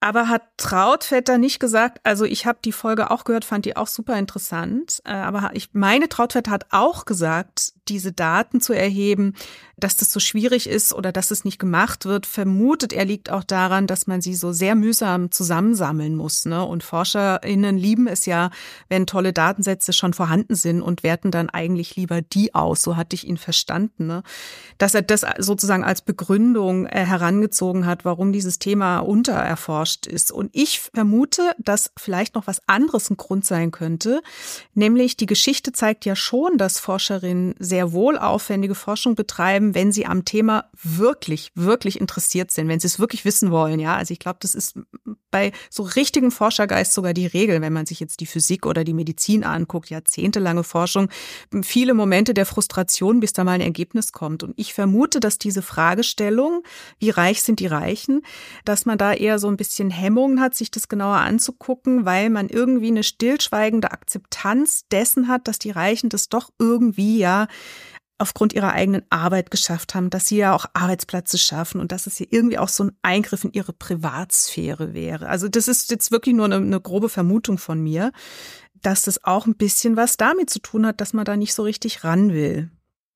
Aber 0.00 0.28
hat 0.28 0.42
Trautvetter 0.58 1.38
nicht 1.38 1.58
gesagt, 1.58 1.98
also 2.04 2.24
ich 2.24 2.46
habe 2.46 2.58
die 2.64 2.72
Folge 2.72 3.10
auch 3.10 3.24
gehört, 3.24 3.44
fand 3.44 3.64
die 3.64 3.76
auch 3.76 3.88
super 3.88 4.16
interessant, 4.16 5.02
äh, 5.04 5.10
aber 5.10 5.50
ich 5.54 5.70
meine 5.72 6.08
Trautvetter 6.08 6.52
hat 6.52 6.66
auch 6.70 7.04
gesagt, 7.04 7.72
diese 7.88 8.12
Daten 8.12 8.60
zu 8.60 8.72
erheben, 8.72 9.34
dass 9.76 9.96
das 9.96 10.12
so 10.12 10.20
schwierig 10.20 10.68
ist 10.68 10.92
oder 10.92 11.12
dass 11.12 11.30
es 11.30 11.44
nicht 11.44 11.58
gemacht 11.58 12.04
wird, 12.04 12.26
vermutet 12.26 12.92
er 12.92 13.04
liegt 13.04 13.30
auch 13.30 13.44
daran, 13.44 13.86
dass 13.86 14.06
man 14.06 14.20
sie 14.20 14.34
so 14.34 14.52
sehr 14.52 14.74
mühsam 14.74 15.30
zusammensammeln 15.30 16.16
muss. 16.16 16.44
Ne? 16.44 16.64
Und 16.64 16.82
ForscherInnen 16.82 17.78
lieben 17.78 18.08
es 18.08 18.26
ja, 18.26 18.50
wenn 18.88 19.06
tolle 19.06 19.32
Datensätze 19.32 19.92
schon 19.92 20.14
vorhanden 20.14 20.54
sind 20.54 20.82
und 20.82 21.02
werten 21.02 21.30
dann 21.30 21.48
eigentlich 21.48 21.96
lieber 21.96 22.22
die 22.22 22.54
aus. 22.54 22.82
So 22.82 22.96
hatte 22.96 23.14
ich 23.14 23.26
ihn 23.26 23.36
verstanden. 23.36 24.06
Ne? 24.06 24.22
Dass 24.78 24.94
er 24.94 25.02
das 25.02 25.24
sozusagen 25.38 25.84
als 25.84 26.02
Begründung 26.02 26.86
äh, 26.86 27.04
herangezogen 27.04 27.86
hat, 27.86 28.04
warum 28.04 28.32
dieses 28.32 28.58
Thema 28.58 28.98
untererforscht 28.98 29.87
ist. 30.06 30.32
Und 30.32 30.50
ich 30.52 30.80
vermute, 30.80 31.52
dass 31.58 31.90
vielleicht 31.96 32.34
noch 32.34 32.46
was 32.46 32.60
anderes 32.66 33.10
ein 33.10 33.16
Grund 33.16 33.44
sein 33.44 33.70
könnte. 33.70 34.22
Nämlich 34.74 35.16
die 35.16 35.26
Geschichte 35.26 35.72
zeigt 35.72 36.04
ja 36.04 36.16
schon, 36.16 36.58
dass 36.58 36.78
Forscherinnen 36.78 37.54
sehr 37.58 37.92
wohl 37.92 38.18
aufwendige 38.18 38.74
Forschung 38.74 39.14
betreiben, 39.14 39.74
wenn 39.74 39.92
sie 39.92 40.06
am 40.06 40.24
Thema 40.24 40.70
wirklich, 40.82 41.50
wirklich 41.54 42.00
interessiert 42.00 42.50
sind, 42.50 42.68
wenn 42.68 42.80
sie 42.80 42.86
es 42.86 42.98
wirklich 42.98 43.24
wissen 43.24 43.50
wollen. 43.50 43.80
Ja, 43.80 43.96
also 43.96 44.12
ich 44.12 44.18
glaube, 44.18 44.38
das 44.40 44.54
ist 44.54 44.78
bei 45.30 45.52
so 45.70 45.82
richtigem 45.82 46.30
Forschergeist 46.30 46.92
sogar 46.92 47.12
die 47.12 47.26
Regel, 47.26 47.60
wenn 47.60 47.72
man 47.72 47.86
sich 47.86 48.00
jetzt 48.00 48.20
die 48.20 48.26
Physik 48.26 48.66
oder 48.66 48.84
die 48.84 48.94
Medizin 48.94 49.44
anguckt, 49.44 49.90
jahrzehntelange 49.90 50.64
Forschung, 50.64 51.08
viele 51.62 51.94
Momente 51.94 52.34
der 52.34 52.46
Frustration, 52.46 53.20
bis 53.20 53.32
da 53.32 53.44
mal 53.44 53.52
ein 53.52 53.60
Ergebnis 53.60 54.12
kommt. 54.12 54.42
Und 54.42 54.54
ich 54.56 54.74
vermute, 54.74 55.20
dass 55.20 55.38
diese 55.38 55.62
Fragestellung, 55.62 56.62
wie 56.98 57.10
reich 57.10 57.42
sind 57.42 57.60
die 57.60 57.66
Reichen, 57.66 58.22
dass 58.64 58.86
man 58.86 58.98
da 58.98 59.12
eher 59.12 59.38
so 59.38 59.48
ein 59.48 59.56
bisschen 59.56 59.77
Hemmungen 59.90 60.40
hat, 60.40 60.54
sich 60.54 60.70
das 60.70 60.88
genauer 60.88 61.16
anzugucken, 61.18 62.04
weil 62.04 62.30
man 62.30 62.48
irgendwie 62.48 62.88
eine 62.88 63.02
stillschweigende 63.02 63.90
Akzeptanz 63.90 64.86
dessen 64.90 65.28
hat, 65.28 65.48
dass 65.48 65.58
die 65.58 65.70
Reichen 65.70 66.08
das 66.08 66.28
doch 66.28 66.50
irgendwie 66.58 67.18
ja 67.18 67.46
aufgrund 68.18 68.52
ihrer 68.52 68.72
eigenen 68.72 69.02
Arbeit 69.10 69.50
geschafft 69.50 69.94
haben, 69.94 70.10
dass 70.10 70.26
sie 70.26 70.38
ja 70.38 70.54
auch 70.54 70.66
Arbeitsplätze 70.74 71.38
schaffen 71.38 71.80
und 71.80 71.92
dass 71.92 72.06
es 72.06 72.16
hier 72.16 72.26
irgendwie 72.30 72.58
auch 72.58 72.68
so 72.68 72.84
ein 72.84 72.96
Eingriff 73.02 73.44
in 73.44 73.52
ihre 73.52 73.72
Privatsphäre 73.72 74.92
wäre. 74.92 75.28
Also 75.28 75.48
das 75.48 75.68
ist 75.68 75.90
jetzt 75.90 76.10
wirklich 76.10 76.34
nur 76.34 76.46
eine, 76.46 76.56
eine 76.56 76.80
grobe 76.80 77.08
Vermutung 77.08 77.58
von 77.58 77.80
mir, 77.80 78.10
dass 78.82 79.02
das 79.02 79.24
auch 79.24 79.46
ein 79.46 79.56
bisschen 79.56 79.96
was 79.96 80.16
damit 80.16 80.50
zu 80.50 80.58
tun 80.58 80.84
hat, 80.84 81.00
dass 81.00 81.12
man 81.12 81.24
da 81.24 81.36
nicht 81.36 81.54
so 81.54 81.62
richtig 81.62 82.02
ran 82.02 82.32
will. 82.32 82.70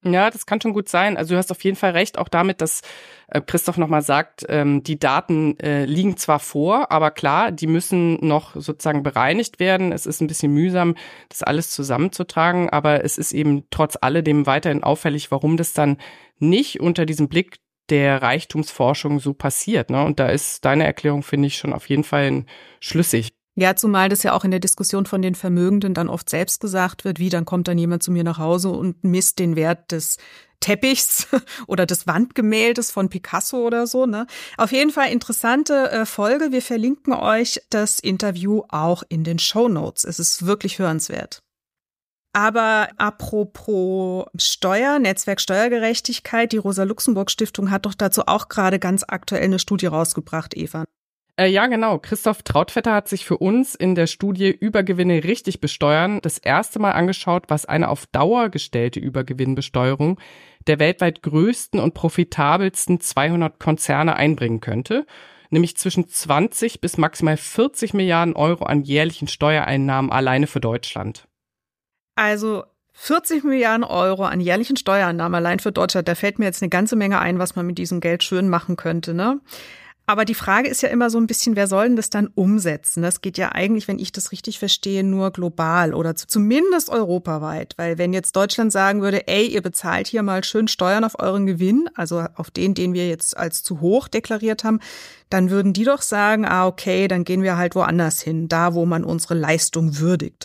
Ja, 0.04 0.30
das 0.30 0.46
kann 0.46 0.60
schon 0.60 0.72
gut 0.72 0.88
sein. 0.88 1.16
Also 1.16 1.34
du 1.34 1.38
hast 1.38 1.52
auf 1.52 1.62
jeden 1.62 1.76
Fall 1.76 1.92
recht, 1.92 2.18
auch 2.18 2.28
damit, 2.28 2.60
dass 2.60 2.82
äh, 3.28 3.40
Christoph 3.40 3.78
nochmal 3.78 4.02
sagt, 4.02 4.44
ähm, 4.48 4.82
die 4.82 4.98
Daten 4.98 5.56
äh, 5.60 5.84
liegen 5.84 6.16
zwar 6.16 6.40
vor, 6.40 6.90
aber 6.90 7.12
klar, 7.12 7.52
die 7.52 7.68
müssen 7.68 8.14
noch 8.26 8.56
sozusagen 8.56 9.04
bereinigt 9.04 9.60
werden. 9.60 9.92
Es 9.92 10.06
ist 10.06 10.20
ein 10.20 10.26
bisschen 10.26 10.52
mühsam, 10.52 10.96
das 11.28 11.44
alles 11.44 11.70
zusammenzutragen, 11.70 12.68
aber 12.68 13.04
es 13.04 13.16
ist 13.16 13.32
eben 13.32 13.64
trotz 13.70 13.96
alledem 14.00 14.46
weiterhin 14.46 14.82
auffällig, 14.82 15.30
warum 15.30 15.56
das 15.56 15.72
dann 15.72 15.98
nicht 16.38 16.80
unter 16.80 17.06
diesem 17.06 17.28
Blick 17.28 17.58
der 17.88 18.22
Reichtumsforschung 18.22 19.20
so 19.20 19.34
passiert. 19.34 19.90
Ne? 19.90 20.04
Und 20.04 20.18
da 20.18 20.28
ist 20.28 20.64
deine 20.64 20.84
Erklärung, 20.84 21.22
finde 21.22 21.46
ich, 21.46 21.58
schon 21.58 21.72
auf 21.72 21.88
jeden 21.88 22.04
Fall 22.04 22.44
schlüssig. 22.80 23.30
Ja, 23.54 23.76
zumal 23.76 24.08
das 24.08 24.22
ja 24.22 24.32
auch 24.32 24.44
in 24.44 24.50
der 24.50 24.60
Diskussion 24.60 25.04
von 25.04 25.20
den 25.20 25.34
Vermögenden 25.34 25.92
dann 25.92 26.08
oft 26.08 26.30
selbst 26.30 26.60
gesagt 26.60 27.04
wird, 27.04 27.18
wie 27.18 27.28
dann 27.28 27.44
kommt 27.44 27.68
dann 27.68 27.76
jemand 27.76 28.02
zu 28.02 28.10
mir 28.10 28.24
nach 28.24 28.38
Hause 28.38 28.70
und 28.70 29.04
misst 29.04 29.38
den 29.38 29.56
Wert 29.56 29.92
des 29.92 30.16
Teppichs 30.60 31.26
oder 31.66 31.84
des 31.84 32.06
Wandgemäldes 32.06 32.90
von 32.90 33.10
Picasso 33.10 33.58
oder 33.58 33.86
so. 33.86 34.06
Ne? 34.06 34.26
Auf 34.56 34.72
jeden 34.72 34.90
Fall 34.90 35.12
interessante 35.12 35.90
äh, 35.90 36.06
Folge. 36.06 36.50
Wir 36.50 36.62
verlinken 36.62 37.12
euch 37.12 37.60
das 37.68 37.98
Interview 37.98 38.62
auch 38.68 39.02
in 39.10 39.22
den 39.22 39.38
Show 39.38 39.68
Notes. 39.68 40.04
Es 40.04 40.18
ist 40.18 40.46
wirklich 40.46 40.78
hörenswert. 40.78 41.42
Aber 42.34 42.88
apropos 42.96 44.24
Steuer, 44.38 44.98
Netzwerk 44.98 45.38
Steuergerechtigkeit, 45.38 46.52
die 46.52 46.56
Rosa-Luxemburg-Stiftung 46.56 47.70
hat 47.70 47.84
doch 47.84 47.92
dazu 47.92 48.22
auch 48.26 48.48
gerade 48.48 48.78
ganz 48.78 49.04
aktuell 49.06 49.44
eine 49.44 49.58
Studie 49.58 49.86
rausgebracht, 49.86 50.56
Eva. 50.56 50.86
Äh, 51.36 51.46
ja, 51.46 51.66
genau. 51.66 51.98
Christoph 51.98 52.42
Trautvetter 52.42 52.92
hat 52.92 53.08
sich 53.08 53.24
für 53.24 53.38
uns 53.38 53.74
in 53.74 53.94
der 53.94 54.06
Studie 54.06 54.50
Übergewinne 54.50 55.24
richtig 55.24 55.60
besteuern 55.60 56.20
das 56.20 56.38
erste 56.38 56.78
Mal 56.78 56.92
angeschaut, 56.92 57.44
was 57.48 57.64
eine 57.64 57.88
auf 57.88 58.06
Dauer 58.06 58.50
gestellte 58.50 59.00
Übergewinnbesteuerung 59.00 60.20
der 60.66 60.78
weltweit 60.78 61.22
größten 61.22 61.80
und 61.80 61.94
profitabelsten 61.94 63.00
200 63.00 63.58
Konzerne 63.58 64.14
einbringen 64.14 64.60
könnte, 64.60 65.06
nämlich 65.50 65.76
zwischen 65.76 66.08
20 66.08 66.80
bis 66.80 66.98
maximal 66.98 67.36
40 67.36 67.94
Milliarden 67.94 68.36
Euro 68.36 68.64
an 68.64 68.82
jährlichen 68.82 69.26
Steuereinnahmen 69.26 70.12
alleine 70.12 70.46
für 70.46 70.60
Deutschland. 70.60 71.26
Also 72.14 72.64
40 72.92 73.42
Milliarden 73.42 73.84
Euro 73.84 74.24
an 74.24 74.40
jährlichen 74.40 74.76
Steuereinnahmen 74.76 75.34
allein 75.34 75.58
für 75.58 75.72
Deutschland, 75.72 76.08
da 76.08 76.14
fällt 76.14 76.38
mir 76.38 76.44
jetzt 76.44 76.62
eine 76.62 76.68
ganze 76.68 76.94
Menge 76.94 77.18
ein, 77.18 77.38
was 77.38 77.56
man 77.56 77.66
mit 77.66 77.78
diesem 77.78 78.00
Geld 78.00 78.22
schön 78.22 78.48
machen 78.48 78.76
könnte, 78.76 79.14
ne? 79.14 79.40
Aber 80.12 80.26
die 80.26 80.34
Frage 80.34 80.68
ist 80.68 80.82
ja 80.82 80.90
immer 80.90 81.08
so 81.08 81.16
ein 81.16 81.26
bisschen, 81.26 81.56
wer 81.56 81.66
soll 81.66 81.86
denn 81.86 81.96
das 81.96 82.10
dann 82.10 82.26
umsetzen? 82.26 83.02
Das 83.02 83.22
geht 83.22 83.38
ja 83.38 83.52
eigentlich, 83.52 83.88
wenn 83.88 83.98
ich 83.98 84.12
das 84.12 84.30
richtig 84.30 84.58
verstehe, 84.58 85.02
nur 85.04 85.30
global 85.30 85.94
oder 85.94 86.14
zumindest 86.14 86.90
europaweit. 86.90 87.72
Weil 87.78 87.96
wenn 87.96 88.12
jetzt 88.12 88.36
Deutschland 88.36 88.72
sagen 88.72 89.00
würde, 89.00 89.26
ey, 89.26 89.46
ihr 89.46 89.62
bezahlt 89.62 90.08
hier 90.08 90.22
mal 90.22 90.44
schön 90.44 90.68
Steuern 90.68 91.04
auf 91.04 91.18
euren 91.18 91.46
Gewinn, 91.46 91.88
also 91.94 92.26
auf 92.34 92.50
den, 92.50 92.74
den 92.74 92.92
wir 92.92 93.08
jetzt 93.08 93.34
als 93.38 93.62
zu 93.62 93.80
hoch 93.80 94.06
deklariert 94.06 94.64
haben, 94.64 94.80
dann 95.30 95.48
würden 95.48 95.72
die 95.72 95.84
doch 95.84 96.02
sagen, 96.02 96.44
ah, 96.44 96.66
okay, 96.66 97.08
dann 97.08 97.24
gehen 97.24 97.42
wir 97.42 97.56
halt 97.56 97.74
woanders 97.74 98.20
hin, 98.20 98.48
da 98.48 98.74
wo 98.74 98.84
man 98.84 99.04
unsere 99.04 99.32
Leistung 99.32 99.98
würdigt. 99.98 100.44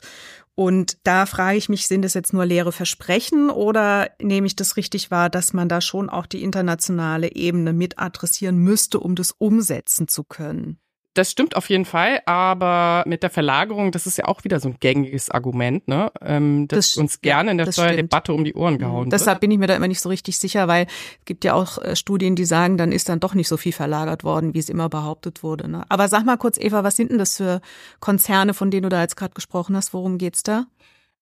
Und 0.59 0.97
da 1.03 1.27
frage 1.27 1.59
ich 1.59 1.69
mich, 1.69 1.85
sind 1.85 2.03
es 2.03 2.15
jetzt 2.15 2.33
nur 2.33 2.43
leere 2.43 2.71
Versprechen 2.71 3.51
oder 3.51 4.09
nehme 4.19 4.47
ich 4.47 4.55
das 4.55 4.75
richtig 4.75 5.11
wahr, 5.11 5.29
dass 5.29 5.53
man 5.53 5.69
da 5.69 5.81
schon 5.81 6.09
auch 6.09 6.25
die 6.25 6.41
internationale 6.41 7.35
Ebene 7.35 7.73
mit 7.73 7.99
adressieren 7.99 8.57
müsste, 8.57 8.99
um 8.99 9.13
das 9.13 9.33
umsetzen 9.37 10.07
zu 10.07 10.23
können? 10.23 10.79
Das 11.17 11.31
stimmt 11.31 11.55
auf 11.55 11.67
jeden 11.71 11.85
Fall, 11.85 12.21
aber 12.27 13.03
mit 13.07 13.23
der 13.23 13.31
Verlagerung, 13.31 13.91
das 13.91 14.05
ist 14.05 14.19
ja 14.19 14.25
auch 14.25 14.43
wieder 14.43 14.59
so 14.59 14.69
ein 14.69 14.75
gängiges 14.79 15.31
Argument, 15.31 15.87
ne? 15.87 16.11
Ähm, 16.21 16.67
das, 16.67 16.91
das 16.91 16.97
uns 16.97 17.21
gerne 17.21 17.49
in 17.49 17.57
der 17.57 17.71
Steuerdebatte 17.71 18.33
um 18.33 18.43
die 18.43 18.53
Ohren 18.53 18.75
mhm. 18.75 18.77
gehauen 18.77 19.05
wird. 19.05 19.13
Deshalb 19.13 19.39
bin 19.39 19.49
ich 19.49 19.57
mir 19.57 19.65
da 19.65 19.75
immer 19.75 19.87
nicht 19.87 19.99
so 19.99 20.09
richtig 20.09 20.37
sicher, 20.37 20.67
weil 20.67 20.85
es 20.85 21.25
gibt 21.25 21.43
ja 21.43 21.55
auch 21.55 21.79
äh, 21.79 21.95
Studien, 21.95 22.35
die 22.35 22.45
sagen, 22.45 22.77
dann 22.77 22.91
ist 22.91 23.09
dann 23.09 23.19
doch 23.19 23.33
nicht 23.33 23.47
so 23.47 23.57
viel 23.57 23.73
verlagert 23.73 24.23
worden, 24.23 24.53
wie 24.53 24.59
es 24.59 24.69
immer 24.69 24.89
behauptet 24.89 25.41
wurde. 25.41 25.67
Ne? 25.67 25.85
Aber 25.89 26.07
sag 26.07 26.23
mal 26.23 26.37
kurz, 26.37 26.59
Eva, 26.59 26.83
was 26.83 26.95
sind 26.95 27.09
denn 27.09 27.17
das 27.17 27.37
für 27.37 27.61
Konzerne, 27.99 28.53
von 28.53 28.69
denen 28.69 28.83
du 28.83 28.89
da 28.89 29.01
jetzt 29.01 29.15
gerade 29.17 29.33
gesprochen 29.33 29.75
hast? 29.75 29.95
Worum 29.95 30.19
geht's 30.19 30.43
da? 30.43 30.65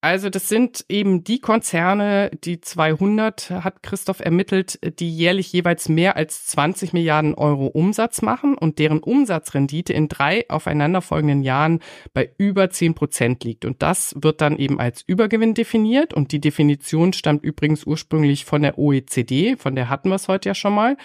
Also 0.06 0.30
das 0.30 0.48
sind 0.48 0.86
eben 0.88 1.24
die 1.24 1.40
Konzerne, 1.40 2.30
die 2.44 2.62
200 2.62 3.50
hat 3.50 3.82
Christoph 3.82 4.20
ermittelt, 4.20 4.78
die 5.00 5.10
jährlich 5.10 5.52
jeweils 5.52 5.90
mehr 5.90 6.16
als 6.16 6.46
20 6.46 6.94
Milliarden 6.94 7.34
Euro 7.34 7.66
Umsatz 7.66 8.22
machen 8.22 8.56
und 8.56 8.78
deren 8.78 9.00
Umsatzrendite 9.00 9.94
in 9.94 10.08
drei 10.08 10.48
aufeinanderfolgenden 10.48 11.42
Jahren 11.42 11.80
bei 12.14 12.30
über 12.38 12.70
10 12.70 12.94
Prozent 12.94 13.44
liegt. 13.44 13.66
Und 13.66 13.82
das 13.82 14.14
wird 14.22 14.42
dann 14.42 14.58
eben 14.58 14.80
als 14.80 15.02
Übergewinn 15.08 15.56
definiert. 15.56 16.14
Und 16.14 16.32
die 16.32 16.40
Definition 16.40 17.12
stammt 17.12 17.44
übrigens 17.44 17.84
ursprünglich 17.84 18.46
von 18.46 18.62
der 18.62 18.78
OECD, 18.78 19.56
von 19.58 19.74
der 19.74 19.90
hatten 19.90 20.10
wir 20.10 20.18
es 20.18 20.28
heute 20.28 20.50
ja 20.50 20.54
schon 20.54 20.76
mal. 20.76 20.98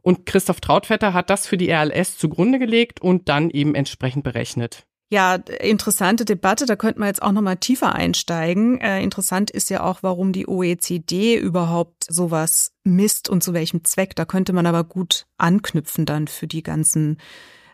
Und 0.00 0.26
Christoph 0.26 0.60
Trautvetter 0.60 1.14
hat 1.14 1.30
das 1.30 1.46
für 1.46 1.56
die 1.56 1.70
RLS 1.70 2.18
zugrunde 2.18 2.58
gelegt 2.58 3.00
und 3.00 3.28
dann 3.28 3.50
eben 3.50 3.76
entsprechend 3.76 4.24
berechnet. 4.24 4.84
Ja, 5.12 5.34
interessante 5.34 6.24
Debatte. 6.24 6.64
Da 6.64 6.74
könnte 6.74 6.98
man 6.98 7.08
jetzt 7.08 7.20
auch 7.20 7.32
noch 7.32 7.42
mal 7.42 7.56
tiefer 7.56 7.94
einsteigen. 7.94 8.80
Äh, 8.80 9.02
interessant 9.02 9.50
ist 9.50 9.68
ja 9.68 9.82
auch, 9.82 10.02
warum 10.02 10.32
die 10.32 10.48
OECD 10.48 11.36
überhaupt 11.36 12.06
sowas 12.08 12.72
misst 12.82 13.28
und 13.28 13.44
zu 13.44 13.52
welchem 13.52 13.84
Zweck. 13.84 14.16
Da 14.16 14.24
könnte 14.24 14.54
man 14.54 14.64
aber 14.64 14.84
gut 14.84 15.26
anknüpfen 15.36 16.06
dann 16.06 16.28
für 16.28 16.46
die 16.46 16.62
ganzen 16.62 17.18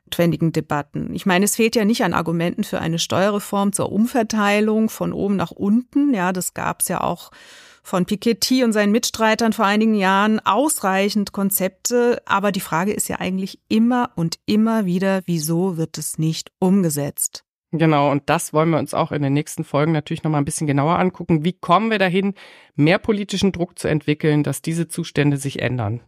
notwendigen 0.06 0.50
Debatten. 0.50 1.14
Ich 1.14 1.26
meine, 1.26 1.44
es 1.44 1.54
fehlt 1.54 1.76
ja 1.76 1.84
nicht 1.84 2.02
an 2.02 2.12
Argumenten 2.12 2.64
für 2.64 2.80
eine 2.80 2.98
Steuerreform 2.98 3.72
zur 3.72 3.92
Umverteilung 3.92 4.88
von 4.88 5.12
oben 5.12 5.36
nach 5.36 5.52
unten. 5.52 6.12
Ja, 6.14 6.32
das 6.32 6.54
gab 6.54 6.80
es 6.80 6.88
ja 6.88 7.02
auch 7.02 7.30
von 7.88 8.04
Piketty 8.04 8.62
und 8.62 8.72
seinen 8.72 8.92
Mitstreitern 8.92 9.52
vor 9.52 9.64
einigen 9.64 9.94
Jahren 9.94 10.40
ausreichend 10.40 11.32
Konzepte, 11.32 12.22
aber 12.26 12.52
die 12.52 12.60
Frage 12.60 12.92
ist 12.92 13.08
ja 13.08 13.16
eigentlich 13.16 13.60
immer 13.68 14.10
und 14.14 14.38
immer 14.46 14.84
wieder, 14.84 15.22
wieso 15.24 15.76
wird 15.76 15.98
es 15.98 16.18
nicht 16.18 16.52
umgesetzt? 16.58 17.44
Genau, 17.72 18.10
und 18.10 18.22
das 18.26 18.52
wollen 18.52 18.70
wir 18.70 18.78
uns 18.78 18.94
auch 18.94 19.12
in 19.12 19.22
den 19.22 19.32
nächsten 19.32 19.64
Folgen 19.64 19.92
natürlich 19.92 20.22
nochmal 20.22 20.40
ein 20.40 20.46
bisschen 20.46 20.66
genauer 20.66 20.98
angucken. 20.98 21.44
Wie 21.44 21.52
kommen 21.52 21.90
wir 21.90 21.98
dahin, 21.98 22.34
mehr 22.76 22.98
politischen 22.98 23.52
Druck 23.52 23.78
zu 23.78 23.88
entwickeln, 23.88 24.42
dass 24.42 24.62
diese 24.62 24.88
Zustände 24.88 25.36
sich 25.36 25.60
ändern? 25.60 26.00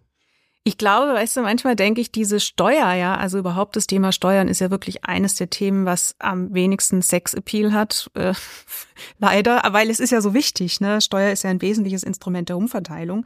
Ich 0.63 0.77
glaube, 0.77 1.15
weißt 1.15 1.39
du, 1.39 1.41
manchmal 1.41 1.75
denke 1.75 2.03
ich, 2.03 2.13
diese 2.13 2.39
Steuer, 2.39 2.93
ja, 2.93 3.17
also 3.17 3.39
überhaupt 3.39 3.77
das 3.77 3.87
Thema 3.87 4.13
Steuern 4.13 4.47
ist 4.47 4.61
ja 4.61 4.71
wirklich 4.71 5.05
eines 5.05 5.35
der 5.35 5.49
Themen, 5.49 5.87
was 5.87 6.15
am 6.19 6.53
wenigsten 6.53 7.01
Sexappeal 7.01 7.73
hat, 7.73 8.11
äh, 8.15 8.35
leider, 9.19 9.63
weil 9.71 9.89
es 9.89 10.01
ist 10.01 10.11
ja 10.11 10.21
so 10.21 10.35
wichtig, 10.35 10.81
ne? 10.81 11.01
Steuer 11.01 11.33
ist 11.33 11.45
ja 11.45 11.51
ein 11.51 11.63
wesentliches 11.63 12.03
Instrument 12.03 12.51
der 12.51 12.59
Umverteilung. 12.59 13.25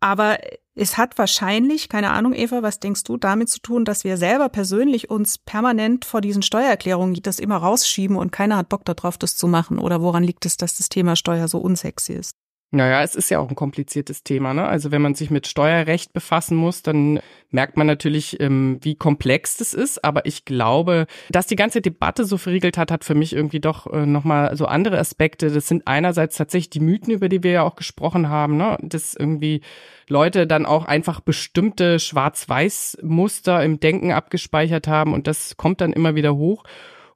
Aber 0.00 0.38
Es 0.74 0.96
hat 0.96 1.18
wahrscheinlich, 1.18 1.90
keine 1.90 2.10
Ahnung, 2.10 2.32
Eva, 2.32 2.62
was 2.62 2.80
denkst 2.80 3.04
du, 3.04 3.18
damit 3.18 3.50
zu 3.50 3.60
tun, 3.60 3.84
dass 3.84 4.04
wir 4.04 4.16
selber 4.16 4.48
persönlich 4.48 5.10
uns 5.10 5.36
permanent 5.36 6.06
vor 6.06 6.22
diesen 6.22 6.42
Steuererklärungen 6.42 7.20
das 7.22 7.38
immer 7.38 7.58
rausschieben 7.58 8.16
und 8.16 8.32
keiner 8.32 8.56
hat 8.56 8.70
Bock 8.70 8.84
darauf, 8.86 9.18
das 9.18 9.36
zu 9.36 9.48
machen? 9.48 9.78
Oder 9.78 10.00
woran 10.00 10.24
liegt 10.24 10.46
es, 10.46 10.56
dass 10.56 10.76
das 10.78 10.88
Thema 10.88 11.14
Steuer 11.14 11.46
so 11.48 11.58
unsexy 11.58 12.14
ist? 12.14 12.36
Naja, 12.74 13.02
es 13.02 13.14
ist 13.14 13.28
ja 13.28 13.38
auch 13.38 13.50
ein 13.50 13.54
kompliziertes 13.54 14.24
Thema. 14.24 14.54
Ne? 14.54 14.64
Also 14.64 14.90
wenn 14.90 15.02
man 15.02 15.14
sich 15.14 15.30
mit 15.30 15.46
Steuerrecht 15.46 16.14
befassen 16.14 16.56
muss, 16.56 16.80
dann 16.80 17.20
merkt 17.50 17.76
man 17.76 17.86
natürlich, 17.86 18.40
ähm, 18.40 18.78
wie 18.80 18.94
komplex 18.94 19.58
das 19.58 19.74
ist. 19.74 20.02
Aber 20.02 20.24
ich 20.24 20.46
glaube, 20.46 21.06
dass 21.28 21.46
die 21.46 21.54
ganze 21.54 21.82
Debatte 21.82 22.24
so 22.24 22.38
verriegelt 22.38 22.78
hat, 22.78 22.90
hat 22.90 23.04
für 23.04 23.14
mich 23.14 23.34
irgendwie 23.34 23.60
doch 23.60 23.92
äh, 23.92 24.06
nochmal 24.06 24.56
so 24.56 24.64
andere 24.64 24.98
Aspekte. 24.98 25.50
Das 25.50 25.68
sind 25.68 25.86
einerseits 25.86 26.38
tatsächlich 26.38 26.70
die 26.70 26.80
Mythen, 26.80 27.12
über 27.12 27.28
die 27.28 27.42
wir 27.42 27.50
ja 27.50 27.62
auch 27.62 27.76
gesprochen 27.76 28.30
haben, 28.30 28.56
ne? 28.56 28.78
dass 28.80 29.14
irgendwie 29.14 29.60
Leute 30.08 30.46
dann 30.46 30.64
auch 30.64 30.86
einfach 30.86 31.20
bestimmte 31.20 31.98
Schwarz-Weiß-Muster 31.98 33.62
im 33.62 33.80
Denken 33.80 34.12
abgespeichert 34.12 34.88
haben 34.88 35.12
und 35.12 35.26
das 35.26 35.58
kommt 35.58 35.82
dann 35.82 35.92
immer 35.92 36.14
wieder 36.14 36.36
hoch. 36.36 36.64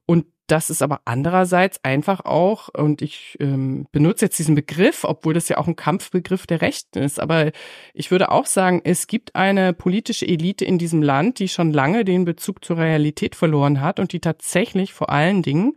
Und 0.05 0.25
das 0.47 0.69
ist 0.69 0.81
aber 0.81 1.01
andererseits 1.05 1.83
einfach 1.83 2.25
auch, 2.25 2.69
und 2.69 3.01
ich 3.01 3.37
ähm, 3.39 3.87
benutze 3.91 4.25
jetzt 4.25 4.39
diesen 4.39 4.55
Begriff, 4.55 5.03
obwohl 5.03 5.33
das 5.33 5.49
ja 5.49 5.57
auch 5.57 5.67
ein 5.67 5.75
Kampfbegriff 5.75 6.47
der 6.47 6.61
Rechten 6.61 6.99
ist, 6.99 7.19
aber 7.19 7.51
ich 7.93 8.11
würde 8.11 8.31
auch 8.31 8.45
sagen, 8.45 8.81
es 8.83 9.07
gibt 9.07 9.35
eine 9.35 9.73
politische 9.73 10.27
Elite 10.27 10.65
in 10.65 10.77
diesem 10.77 11.01
Land, 11.01 11.39
die 11.39 11.49
schon 11.49 11.71
lange 11.71 12.05
den 12.05 12.25
Bezug 12.25 12.63
zur 12.63 12.77
Realität 12.77 13.35
verloren 13.35 13.81
hat 13.81 13.99
und 13.99 14.13
die 14.13 14.21
tatsächlich 14.21 14.93
vor 14.93 15.09
allen 15.09 15.43
Dingen 15.43 15.73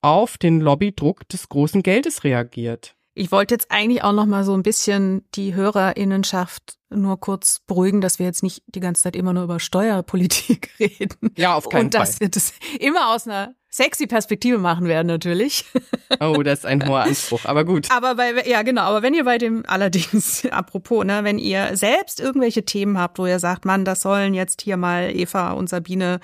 auf 0.00 0.38
den 0.38 0.60
Lobbydruck 0.60 1.28
des 1.28 1.48
großen 1.48 1.82
Geldes 1.82 2.24
reagiert. 2.24 2.96
Ich 3.18 3.32
wollte 3.32 3.54
jetzt 3.54 3.70
eigentlich 3.70 4.04
auch 4.04 4.12
noch 4.12 4.26
mal 4.26 4.44
so 4.44 4.52
ein 4.52 4.62
bisschen 4.62 5.24
die 5.34 5.54
Hörerinnenschaft 5.54 6.76
nur 6.90 7.18
kurz 7.18 7.60
beruhigen, 7.66 8.02
dass 8.02 8.18
wir 8.18 8.26
jetzt 8.26 8.42
nicht 8.42 8.62
die 8.66 8.80
ganze 8.80 9.04
Zeit 9.04 9.16
immer 9.16 9.32
nur 9.32 9.44
über 9.44 9.58
Steuerpolitik 9.58 10.70
reden. 10.78 11.32
Ja, 11.36 11.54
auf 11.54 11.68
keinen 11.68 11.86
Und 11.86 11.94
dass 11.94 12.18
Fall. 12.18 12.20
wir 12.20 12.28
das 12.28 12.52
immer 12.78 13.14
aus 13.14 13.26
einer 13.26 13.54
sexy 13.76 14.06
Perspektive 14.06 14.58
machen 14.58 14.86
werden 14.88 15.06
natürlich. 15.06 15.64
Oh, 16.20 16.40
das 16.44 16.60
ist 16.60 16.66
ein 16.66 16.88
hoher 16.88 17.00
Anspruch, 17.00 17.44
aber 17.46 17.64
gut. 17.64 17.90
Aber 17.90 18.14
bei, 18.14 18.46
ja 18.46 18.62
genau, 18.62 18.82
aber 18.82 19.02
wenn 19.02 19.12
ihr 19.12 19.24
bei 19.24 19.38
dem 19.38 19.64
allerdings, 19.66 20.46
apropos, 20.50 21.04
ne, 21.04 21.24
wenn 21.24 21.36
ihr 21.36 21.76
selbst 21.76 22.20
irgendwelche 22.20 22.64
Themen 22.64 22.96
habt, 22.96 23.18
wo 23.18 23.26
ihr 23.26 23.40
sagt, 23.40 23.64
Mann, 23.64 23.84
das 23.84 24.02
sollen 24.02 24.32
jetzt 24.32 24.62
hier 24.62 24.76
mal 24.76 25.10
Eva 25.14 25.50
und 25.50 25.68
Sabine 25.68 26.20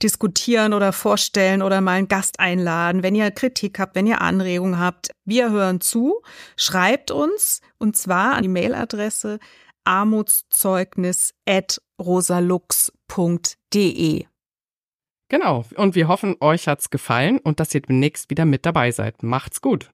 diskutieren 0.00 0.72
oder 0.72 0.92
vorstellen 0.92 1.62
oder 1.62 1.80
mal 1.80 1.94
einen 1.94 2.06
Gast 2.06 2.38
einladen, 2.38 3.02
wenn 3.02 3.16
ihr 3.16 3.32
Kritik 3.32 3.80
habt, 3.80 3.96
wenn 3.96 4.06
ihr 4.06 4.20
Anregungen 4.20 4.78
habt, 4.78 5.10
wir 5.24 5.50
hören 5.50 5.80
zu, 5.80 6.22
schreibt 6.56 7.10
uns 7.10 7.60
und 7.78 7.96
zwar 7.96 8.34
an 8.34 8.44
die 8.44 8.48
Mailadresse 8.48 9.40
armutszeugnis 9.82 11.34
at 11.44 11.82
rosalux.de. 12.00 12.94
Genau. 15.34 15.64
Und 15.74 15.96
wir 15.96 16.06
hoffen, 16.06 16.36
euch 16.38 16.68
hat's 16.68 16.90
gefallen 16.90 17.40
und 17.40 17.58
dass 17.58 17.74
ihr 17.74 17.80
demnächst 17.80 18.30
wieder 18.30 18.44
mit 18.44 18.64
dabei 18.64 18.92
seid. 18.92 19.24
Macht's 19.24 19.60
gut. 19.60 19.90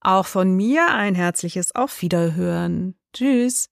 Auch 0.00 0.26
von 0.26 0.56
mir 0.56 0.88
ein 0.92 1.14
herzliches 1.14 1.76
Auf 1.76 2.02
Wiederhören. 2.02 2.96
Tschüss. 3.12 3.70